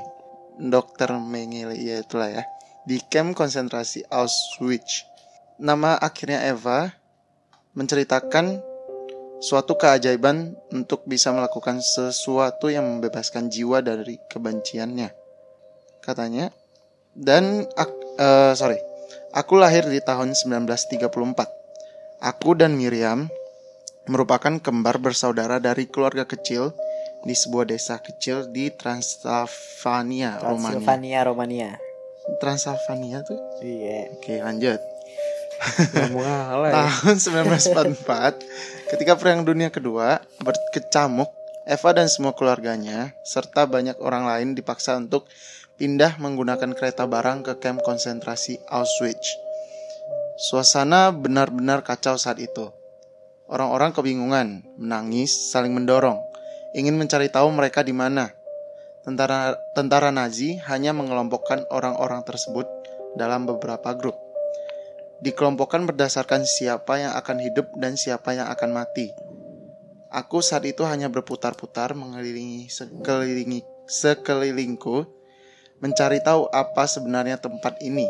Dokter 0.59 1.15
Mengele 1.15 1.79
ya 1.79 2.03
itulah 2.03 2.31
ya. 2.31 2.43
Di 2.85 2.99
camp 3.07 3.39
konsentrasi 3.39 4.05
Auschwitz. 4.11 5.07
Nama 5.63 5.97
akhirnya 6.03 6.43
Eva 6.51 6.91
menceritakan 7.79 8.59
suatu 9.39 9.79
keajaiban 9.79 10.59
untuk 10.75 11.07
bisa 11.07 11.31
melakukan 11.31 11.79
sesuatu 11.79 12.71
yang 12.71 12.99
membebaskan 12.99 13.47
jiwa 13.49 13.81
dari 13.81 14.19
kebenciannya. 14.31 15.15
Katanya, 16.03 16.51
dan 17.15 17.65
eh 18.19 18.53
sorry. 18.59 18.77
Aku 19.35 19.59
lahir 19.59 19.87
di 19.91 19.99
tahun 19.99 20.35
1934. 20.35 21.11
Aku 22.23 22.55
dan 22.55 22.79
Miriam 22.79 23.27
merupakan 24.07 24.63
kembar 24.63 25.03
bersaudara 25.03 25.59
dari 25.59 25.91
keluarga 25.91 26.23
kecil 26.23 26.71
di 27.25 27.33
sebuah 27.33 27.65
desa 27.65 27.99
kecil 27.99 28.53
di 28.53 28.69
Transylvania, 28.69 30.39
Romania. 30.45 30.77
Transylvania, 30.77 31.21
Romania. 31.25 31.71
Transylvania 32.41 33.19
tuh? 33.25 33.41
Iya. 33.65 34.13
Oke, 34.17 34.35
lanjut. 34.45 34.81
Ngomong 35.97 36.25
ala 36.25 36.67
ya. 36.69 36.75
Tahun 36.85 37.17
1944, 37.17 38.93
ketika 38.93 39.13
Perang 39.17 39.45
Dunia 39.45 39.73
Kedua 39.73 40.21
berkecamuk, 40.41 41.33
Eva 41.65 41.91
dan 41.97 42.13
semua 42.13 42.37
keluarganya 42.37 43.17
serta 43.25 43.65
banyak 43.65 43.97
orang 44.05 44.29
lain 44.29 44.53
dipaksa 44.53 45.01
untuk 45.01 45.25
pindah 45.81 46.21
menggunakan 46.21 46.77
kereta 46.77 47.09
barang 47.09 47.41
ke 47.49 47.53
kamp 47.57 47.81
konsentrasi 47.81 48.61
Auschwitz. 48.69 49.41
Suasana 50.37 51.09
benar-benar 51.09 51.81
kacau 51.81 52.21
saat 52.21 52.37
itu. 52.37 52.69
Orang-orang 53.49 53.97
kebingungan, 53.97 54.65
menangis, 54.77 55.53
saling 55.53 55.73
mendorong, 55.73 56.21
ingin 56.75 56.99
mencari 56.99 57.31
tahu 57.31 57.49
mereka 57.55 57.87
di 57.87 57.95
mana. 57.95 58.35
Tentara 59.07 59.55
tentara 59.79 60.11
Nazi 60.11 60.59
hanya 60.67 60.91
mengelompokkan 60.91 61.65
orang-orang 61.71 62.27
tersebut 62.27 62.67
dalam 63.15 63.47
beberapa 63.47 63.95
grup. 63.95 64.19
Dikelompokkan 65.23 65.87
berdasarkan 65.87 66.43
siapa 66.45 67.01
yang 67.01 67.13
akan 67.15 67.37
hidup 67.41 67.71
dan 67.79 67.95
siapa 67.95 68.35
yang 68.35 68.51
akan 68.51 68.75
mati. 68.75 69.09
Aku 70.11 70.43
saat 70.43 70.67
itu 70.67 70.83
hanya 70.87 71.11
berputar-putar 71.11 71.95
mengelilingi 71.95 72.71
sekelilingi 72.71 73.67
sekelilingku 73.91 75.07
mencari 75.83 76.23
tahu 76.23 76.49
apa 76.51 76.87
sebenarnya 76.87 77.39
tempat 77.39 77.79
ini. 77.83 78.09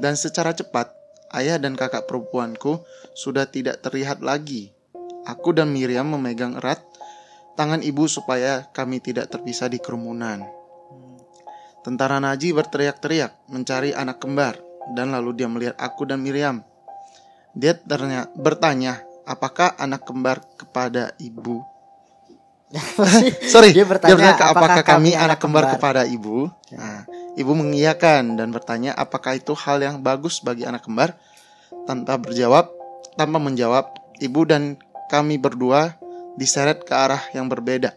Dan 0.00 0.16
secara 0.16 0.56
cepat, 0.56 0.92
ayah 1.36 1.60
dan 1.60 1.76
kakak 1.76 2.08
perempuanku 2.08 2.80
sudah 3.12 3.44
tidak 3.48 3.84
terlihat 3.84 4.24
lagi. 4.24 4.72
Aku 5.26 5.50
dan 5.50 5.74
Miriam 5.74 6.06
memegang 6.06 6.56
erat 6.56 6.80
tangan 7.56 7.80
ibu 7.80 8.04
supaya 8.06 8.68
kami 8.70 9.00
tidak 9.00 9.32
terpisah 9.32 9.72
di 9.72 9.80
kerumunan. 9.80 10.44
Tentara 11.80 12.20
Nazi 12.20 12.52
berteriak-teriak 12.52 13.48
mencari 13.48 13.96
anak 13.96 14.20
kembar 14.20 14.60
dan 14.92 15.10
lalu 15.10 15.34
dia 15.34 15.48
melihat 15.48 15.74
aku 15.80 16.04
dan 16.04 16.20
Miriam. 16.20 16.60
Dia 17.56 17.72
ternya, 17.72 18.28
bertanya, 18.36 19.00
apakah 19.24 19.72
anak 19.80 20.04
kembar 20.04 20.44
kepada 20.60 21.16
ibu? 21.16 21.64
Sorry, 23.52 23.72
Dia 23.72 23.86
bertanya, 23.86 24.36
apakah, 24.36 24.82
kami 24.84 25.16
anak 25.16 25.40
kembar, 25.40 25.72
kepada 25.78 26.04
ibu? 26.04 26.50
Nah, 26.74 27.06
ibu 27.38 27.52
mengiyakan 27.56 28.36
dan 28.36 28.52
bertanya, 28.52 28.92
apakah 28.92 29.38
itu 29.38 29.56
hal 29.56 29.80
yang 29.80 30.02
bagus 30.04 30.42
bagi 30.44 30.68
anak 30.68 30.84
kembar? 30.84 31.16
Tanpa 31.86 32.18
berjawab, 32.18 32.68
tanpa 33.14 33.38
menjawab, 33.38 33.94
ibu 34.18 34.42
dan 34.44 34.76
kami 35.08 35.38
berdua 35.38 35.94
diseret 36.36 36.84
ke 36.84 36.92
arah 36.92 37.20
yang 37.32 37.48
berbeda. 37.48 37.96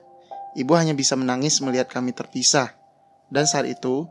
Ibu 0.58 0.74
hanya 0.76 0.98
bisa 0.98 1.14
menangis 1.14 1.62
melihat 1.62 1.92
kami 1.92 2.12
terpisah. 2.16 2.74
Dan 3.30 3.46
saat 3.46 3.70
itu, 3.70 4.10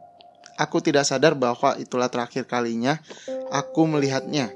aku 0.54 0.78
tidak 0.78 1.04
sadar 1.04 1.34
bahwa 1.34 1.74
itulah 1.76 2.06
terakhir 2.06 2.46
kalinya 2.46 3.02
aku 3.50 3.88
melihatnya. 3.88 4.54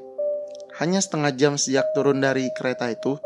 Hanya 0.78 1.02
setengah 1.02 1.34
jam 1.34 1.58
sejak 1.58 1.90
turun 1.92 2.22
dari 2.22 2.48
kereta 2.54 2.88
itu, 2.88 3.18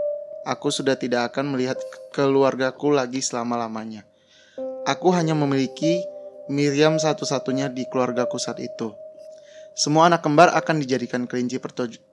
aku 0.49 0.73
sudah 0.73 0.97
tidak 0.97 1.35
akan 1.35 1.55
melihat 1.55 1.77
keluargaku 2.11 2.91
lagi 2.91 3.21
selama-lamanya. 3.21 4.03
Aku 4.87 5.13
hanya 5.13 5.35
memiliki 5.35 6.03
Miriam 6.47 6.97
satu-satunya 6.97 7.69
di 7.75 7.85
keluargaku 7.91 8.39
saat 8.39 8.63
itu. 8.63 8.95
Semua 9.77 10.09
anak 10.09 10.25
kembar 10.25 10.55
akan 10.57 10.81
dijadikan 10.81 11.29
kelinci 11.29 11.61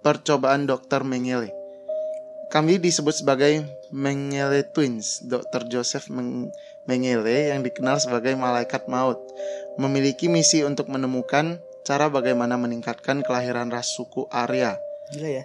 percobaan 0.04 0.68
dokter 0.68 1.06
Mengele. 1.06 1.54
Kami 2.52 2.76
disebut 2.82 3.24
sebagai 3.24 3.64
Mengele 3.94 4.66
Twins. 4.66 5.22
Dr. 5.22 5.70
Joseph 5.70 6.10
Meng- 6.10 6.50
Mengele 6.90 7.54
yang 7.54 7.64
dikenal 7.64 8.02
sebagai 8.02 8.36
malaikat 8.36 8.92
maut 8.92 9.22
memiliki 9.80 10.28
misi 10.28 10.66
untuk 10.68 10.92
menemukan 10.92 11.62
cara 11.88 12.12
bagaimana 12.12 12.60
meningkatkan 12.60 13.24
kelahiran 13.24 13.72
ras 13.72 13.96
suku 13.96 14.28
Arya. 14.28 14.76
Gila 15.16 15.30
ya. 15.30 15.44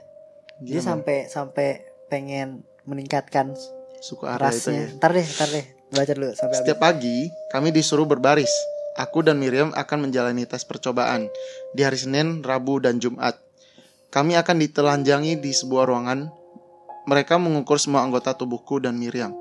Dia 0.58 0.82
sampai 0.82 1.30
sampai 1.30 1.86
pengen 2.10 2.66
meningkatkan 2.88 3.54
suku 4.02 4.26
Arya 4.26 4.50
itu 4.50 4.70
ya. 4.74 4.86
Ntar 4.98 5.10
deh, 5.14 5.26
ntar 5.28 5.48
deh. 5.52 5.66
Baca 5.88 6.12
dulu 6.12 6.30
sampai 6.34 6.46
habis. 6.50 6.58
Setiap 6.64 6.78
pagi, 6.82 7.18
kami 7.54 7.68
disuruh 7.70 8.08
berbaris. 8.08 8.50
Aku 8.98 9.22
dan 9.22 9.38
Miriam 9.38 9.70
akan 9.78 10.10
menjalani 10.10 10.42
tes 10.42 10.66
percobaan 10.66 11.30
di 11.70 11.86
hari 11.86 11.94
Senin, 11.94 12.42
Rabu, 12.42 12.82
dan 12.82 12.98
Jumat. 12.98 13.38
Kami 14.10 14.34
akan 14.34 14.58
ditelanjangi 14.58 15.38
di 15.38 15.54
sebuah 15.54 15.86
ruangan. 15.86 16.34
Mereka 17.08 17.40
mengukur 17.40 17.80
semua 17.80 18.04
anggota 18.04 18.36
tubuhku 18.36 18.84
dan 18.84 19.00
Miriam. 19.00 19.32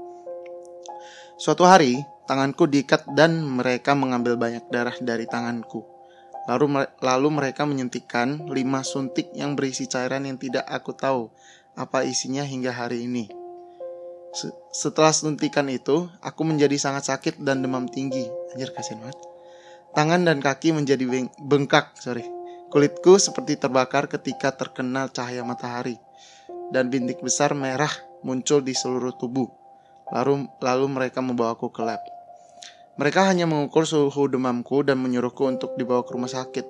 Suatu 1.35 1.67
hari, 1.67 1.99
tanganku 2.23 2.63
diikat 2.63 3.11
dan 3.11 3.43
mereka 3.43 3.91
mengambil 3.91 4.39
banyak 4.39 4.63
darah 4.71 4.95
dari 5.03 5.27
tanganku. 5.27 5.83
Lalu, 6.47 6.87
lalu 7.03 7.27
mereka 7.27 7.67
menyuntikkan 7.67 8.47
lima 8.47 8.87
suntik 8.87 9.35
yang 9.35 9.59
berisi 9.59 9.83
cairan 9.83 10.23
yang 10.23 10.39
tidak 10.39 10.63
aku 10.63 10.95
tahu 10.95 11.27
apa 11.75 12.07
isinya 12.07 12.47
hingga 12.47 12.71
hari 12.71 13.03
ini. 13.03 13.27
Se- 14.31 14.55
Setelah 14.71 15.11
suntikan 15.11 15.67
itu, 15.67 16.07
aku 16.23 16.41
menjadi 16.47 16.79
sangat 16.79 17.11
sakit 17.11 17.43
dan 17.43 17.59
demam 17.59 17.83
tinggi. 17.91 18.23
Anjir 18.55 18.71
kasihan 18.71 19.03
banget. 19.03 19.19
Tangan 19.91 20.23
dan 20.23 20.39
kaki 20.39 20.71
menjadi 20.71 21.03
beng- 21.03 21.35
bengkak, 21.43 21.99
sorry. 21.99 22.23
Kulitku 22.71 23.19
seperti 23.19 23.59
terbakar 23.59 24.07
ketika 24.07 24.55
terkena 24.55 25.11
cahaya 25.11 25.43
matahari. 25.43 25.99
Dan 26.71 26.91
bintik 26.91 27.23
besar 27.23 27.55
merah 27.55 27.91
muncul 28.23 28.63
di 28.63 28.75
seluruh 28.75 29.15
tubuh. 29.15 29.47
Lalu, 30.11 30.47
lalu 30.63 30.85
mereka 30.87 31.19
membawaku 31.19 31.71
ke 31.71 31.83
lab. 31.83 31.99
Mereka 32.97 33.29
hanya 33.29 33.45
mengukur 33.45 33.85
suhu 33.85 34.31
demamku 34.31 34.81
dan 34.81 34.97
menyuruhku 34.97 35.45
untuk 35.45 35.77
dibawa 35.77 36.01
ke 36.01 36.11
rumah 36.15 36.31
sakit. 36.31 36.65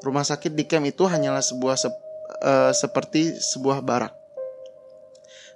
Rumah 0.00 0.24
sakit 0.24 0.56
di 0.56 0.64
camp 0.64 0.88
itu 0.88 1.04
hanyalah 1.04 1.44
sebuah 1.44 1.76
sep- 1.76 2.02
eh, 2.40 2.72
seperti 2.72 3.36
sebuah 3.36 3.84
barak. 3.84 4.16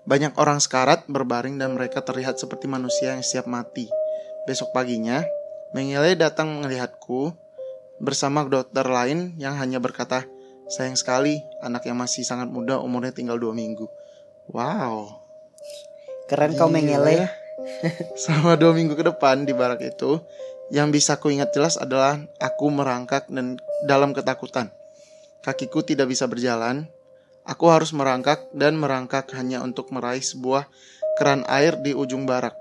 Banyak 0.04 0.36
orang 0.36 0.60
sekarat 0.60 1.08
berbaring 1.08 1.56
dan 1.56 1.72
mereka 1.72 2.04
terlihat 2.04 2.36
seperti 2.36 2.68
manusia 2.68 3.16
yang 3.16 3.24
siap 3.24 3.48
mati. 3.48 3.88
Besok 4.44 4.76
paginya, 4.76 5.24
Mengele 5.74 6.14
datang 6.14 6.62
melihatku 6.62 7.34
bersama 7.98 8.46
dokter 8.46 8.86
lain 8.86 9.34
yang 9.42 9.58
hanya 9.58 9.82
berkata, 9.82 10.22
sayang 10.68 10.96
sekali, 10.96 11.44
anak 11.60 11.84
yang 11.88 11.98
masih 11.98 12.24
sangat 12.24 12.48
muda 12.48 12.80
umurnya 12.80 13.12
tinggal 13.12 13.36
dua 13.36 13.52
minggu. 13.52 13.88
Wow. 14.50 15.24
Keren 16.28 16.56
kau 16.56 16.68
Gila 16.68 16.76
mengele. 16.80 17.14
ya. 17.24 17.28
Selama 18.20 18.56
dua 18.56 18.72
minggu 18.72 18.96
ke 18.96 19.04
depan 19.04 19.44
di 19.44 19.52
barak 19.52 19.80
itu, 19.84 20.20
yang 20.72 20.88
bisa 20.88 21.20
ku 21.20 21.28
ingat 21.28 21.52
jelas 21.52 21.76
adalah 21.76 22.20
aku 22.40 22.72
merangkak 22.72 23.28
dan 23.28 23.60
dalam 23.84 24.16
ketakutan. 24.16 24.72
Kakiku 25.44 25.84
tidak 25.84 26.08
bisa 26.08 26.24
berjalan. 26.24 26.88
Aku 27.44 27.68
harus 27.68 27.92
merangkak 27.92 28.48
dan 28.56 28.80
merangkak 28.80 29.28
hanya 29.36 29.60
untuk 29.60 29.92
meraih 29.92 30.24
sebuah 30.24 30.64
keran 31.20 31.44
air 31.44 31.76
di 31.76 31.92
ujung 31.92 32.24
barak. 32.24 32.56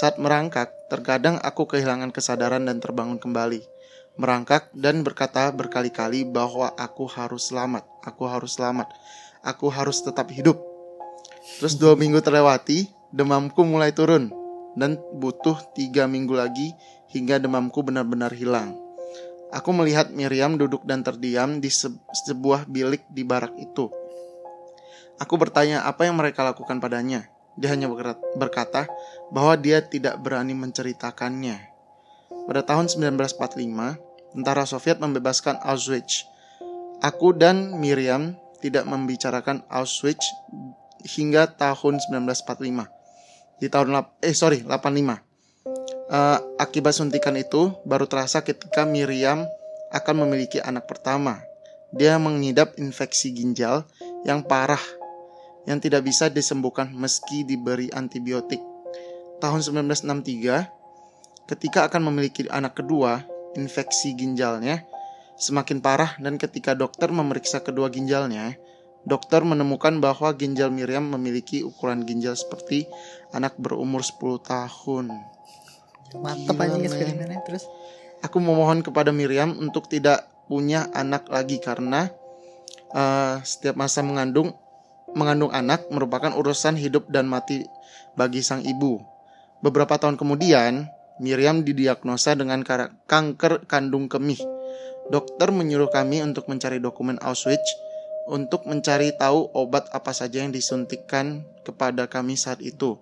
Saat 0.00 0.20
merangkak, 0.20 0.72
terkadang 0.92 1.40
aku 1.40 1.64
kehilangan 1.64 2.12
kesadaran 2.12 2.68
dan 2.68 2.84
terbangun 2.84 3.16
kembali. 3.16 3.73
Merangkak 4.14 4.70
dan 4.70 5.02
berkata 5.02 5.50
berkali-kali 5.50 6.22
bahwa 6.22 6.70
aku 6.78 7.02
harus 7.10 7.50
selamat, 7.50 7.82
aku 8.06 8.22
harus 8.30 8.54
selamat, 8.54 8.86
aku 9.42 9.66
harus 9.66 9.98
tetap 10.06 10.30
hidup. 10.30 10.54
Terus 11.58 11.74
dua 11.74 11.98
minggu 11.98 12.22
terlewati, 12.22 12.86
demamku 13.10 13.66
mulai 13.66 13.90
turun 13.90 14.30
dan 14.78 15.02
butuh 15.18 15.58
tiga 15.74 16.06
minggu 16.06 16.30
lagi 16.30 16.70
hingga 17.10 17.42
demamku 17.42 17.82
benar-benar 17.82 18.30
hilang. 18.30 18.78
Aku 19.50 19.74
melihat 19.74 20.14
Miriam 20.14 20.58
duduk 20.58 20.86
dan 20.86 21.02
terdiam 21.02 21.58
di 21.58 21.70
se- 21.74 21.94
sebuah 22.26 22.70
bilik 22.70 23.06
di 23.10 23.26
barak 23.26 23.54
itu. 23.58 23.90
Aku 25.18 25.34
bertanya 25.38 25.86
apa 25.86 26.06
yang 26.06 26.14
mereka 26.14 26.42
lakukan 26.42 26.78
padanya. 26.78 27.30
Dia 27.54 27.70
hanya 27.70 27.86
berkata 28.34 28.90
bahwa 29.30 29.54
dia 29.54 29.78
tidak 29.78 30.18
berani 30.18 30.58
menceritakannya. 30.58 31.74
Pada 32.50 32.66
tahun 32.66 32.90
1945, 32.90 33.94
tentara 34.34 34.66
Soviet 34.66 34.98
membebaskan 34.98 35.62
Auschwitz. 35.62 36.26
Aku 37.00 37.32
dan 37.32 37.78
Miriam 37.78 38.34
tidak 38.58 38.84
membicarakan 38.84 39.62
Auschwitz 39.70 40.26
hingga 41.16 41.48
tahun 41.54 42.02
1945. 42.02 42.90
Di 43.62 43.70
tahun 43.70 44.02
eh 44.20 44.34
sorry 44.34 44.66
85. 44.66 45.22
Eh, 46.04 46.38
akibat 46.60 46.92
suntikan 46.92 47.32
itu 47.38 47.72
baru 47.88 48.04
terasa 48.04 48.44
ketika 48.44 48.84
Miriam 48.84 49.46
akan 49.94 50.26
memiliki 50.26 50.60
anak 50.60 50.84
pertama. 50.90 51.40
Dia 51.94 52.18
mengidap 52.18 52.74
infeksi 52.76 53.30
ginjal 53.30 53.86
yang 54.26 54.42
parah 54.42 54.82
yang 55.64 55.80
tidak 55.80 56.04
bisa 56.04 56.28
disembuhkan 56.28 56.92
meski 56.92 57.46
diberi 57.46 57.88
antibiotik. 57.94 58.60
Tahun 59.40 59.60
1963, 59.64 61.48
ketika 61.48 61.88
akan 61.88 62.02
memiliki 62.12 62.44
anak 62.52 62.76
kedua, 62.76 63.24
infeksi 63.56 64.14
ginjalnya 64.14 64.84
semakin 65.34 65.82
parah 65.82 66.14
dan 66.22 66.38
ketika 66.38 66.78
dokter 66.78 67.10
memeriksa 67.10 67.62
kedua 67.62 67.90
ginjalnya, 67.90 68.54
dokter 69.02 69.42
menemukan 69.42 69.98
bahwa 69.98 70.30
ginjal 70.34 70.70
Miriam 70.70 71.04
memiliki 71.10 71.66
ukuran 71.66 72.06
ginjal 72.06 72.38
seperti 72.38 72.86
anak 73.34 73.58
berumur 73.58 74.00
10 74.00 74.40
tahun. 74.40 75.06
Mantep 76.14 76.54
Gila, 76.54 76.64
aja 76.70 76.76
men. 76.78 76.86
eksperimennya 76.86 77.40
terus. 77.42 77.66
Aku 78.22 78.40
memohon 78.40 78.80
kepada 78.80 79.10
Miriam 79.10 79.52
untuk 79.58 79.90
tidak 79.90 80.24
punya 80.46 80.86
anak 80.94 81.28
lagi 81.28 81.58
karena 81.58 82.08
eh, 82.94 83.36
setiap 83.42 83.74
masa 83.74 84.00
mengandung 84.00 84.54
mengandung 85.14 85.52
anak 85.54 85.86
merupakan 85.94 86.34
urusan 86.34 86.74
hidup 86.74 87.06
dan 87.10 87.26
mati 87.26 87.66
bagi 88.18 88.42
sang 88.42 88.62
ibu. 88.62 89.02
Beberapa 89.62 89.96
tahun 89.96 90.18
kemudian, 90.18 90.90
Miriam 91.22 91.62
didiagnosa 91.62 92.34
dengan 92.34 92.66
kanker 93.06 93.70
kandung 93.70 94.10
kemih. 94.10 94.42
Dokter 95.12 95.52
menyuruh 95.52 95.92
kami 95.92 96.24
untuk 96.24 96.48
mencari 96.50 96.80
dokumen 96.80 97.20
Auschwitz 97.22 97.76
untuk 98.24 98.64
mencari 98.64 99.12
tahu 99.14 99.52
obat 99.52 99.92
apa 99.92 100.16
saja 100.16 100.40
yang 100.40 100.50
disuntikkan 100.50 101.44
kepada 101.62 102.08
kami 102.08 102.40
saat 102.40 102.64
itu. 102.64 102.96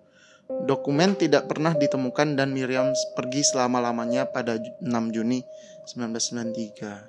Dokumen 0.66 1.16
tidak 1.16 1.48
pernah 1.48 1.72
ditemukan 1.72 2.36
dan 2.36 2.52
Miriam 2.52 2.92
pergi 3.16 3.46
selama-lamanya 3.46 4.28
pada 4.28 4.58
Ju- 4.58 4.74
6 4.82 5.14
Juni 5.14 5.46
1993. 5.88 7.08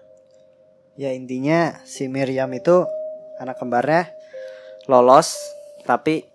Ya 0.95 1.09
intinya 1.11 1.81
si 1.83 2.05
Miriam 2.05 2.53
itu 2.53 2.85
anak 3.41 3.57
kembarnya 3.57 4.13
lolos 4.85 5.35
tapi 5.83 6.29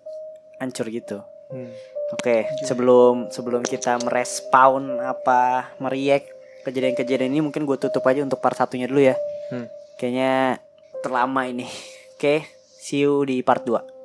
hancur 0.59 0.91
gitu. 0.91 1.23
Hmm. 1.49 1.71
Oke, 2.09 2.49
sebelum 2.65 3.29
sebelum 3.29 3.61
kita 3.61 4.01
merespawn 4.01 4.97
apa 5.05 5.73
meriak 5.77 6.25
kejadian-kejadian 6.65 7.33
ini 7.37 7.45
mungkin 7.45 7.69
gue 7.69 7.77
tutup 7.77 8.05
aja 8.09 8.25
untuk 8.25 8.41
part 8.41 8.57
satunya 8.57 8.89
dulu 8.89 9.13
ya. 9.13 9.17
Hmm. 9.53 9.69
Kayaknya 10.01 10.63
terlama 11.05 11.45
ini. 11.45 11.69
Oke, 12.17 12.49
see 12.81 13.05
you 13.05 13.29
di 13.29 13.45
part 13.45 13.65
2. 13.65 13.98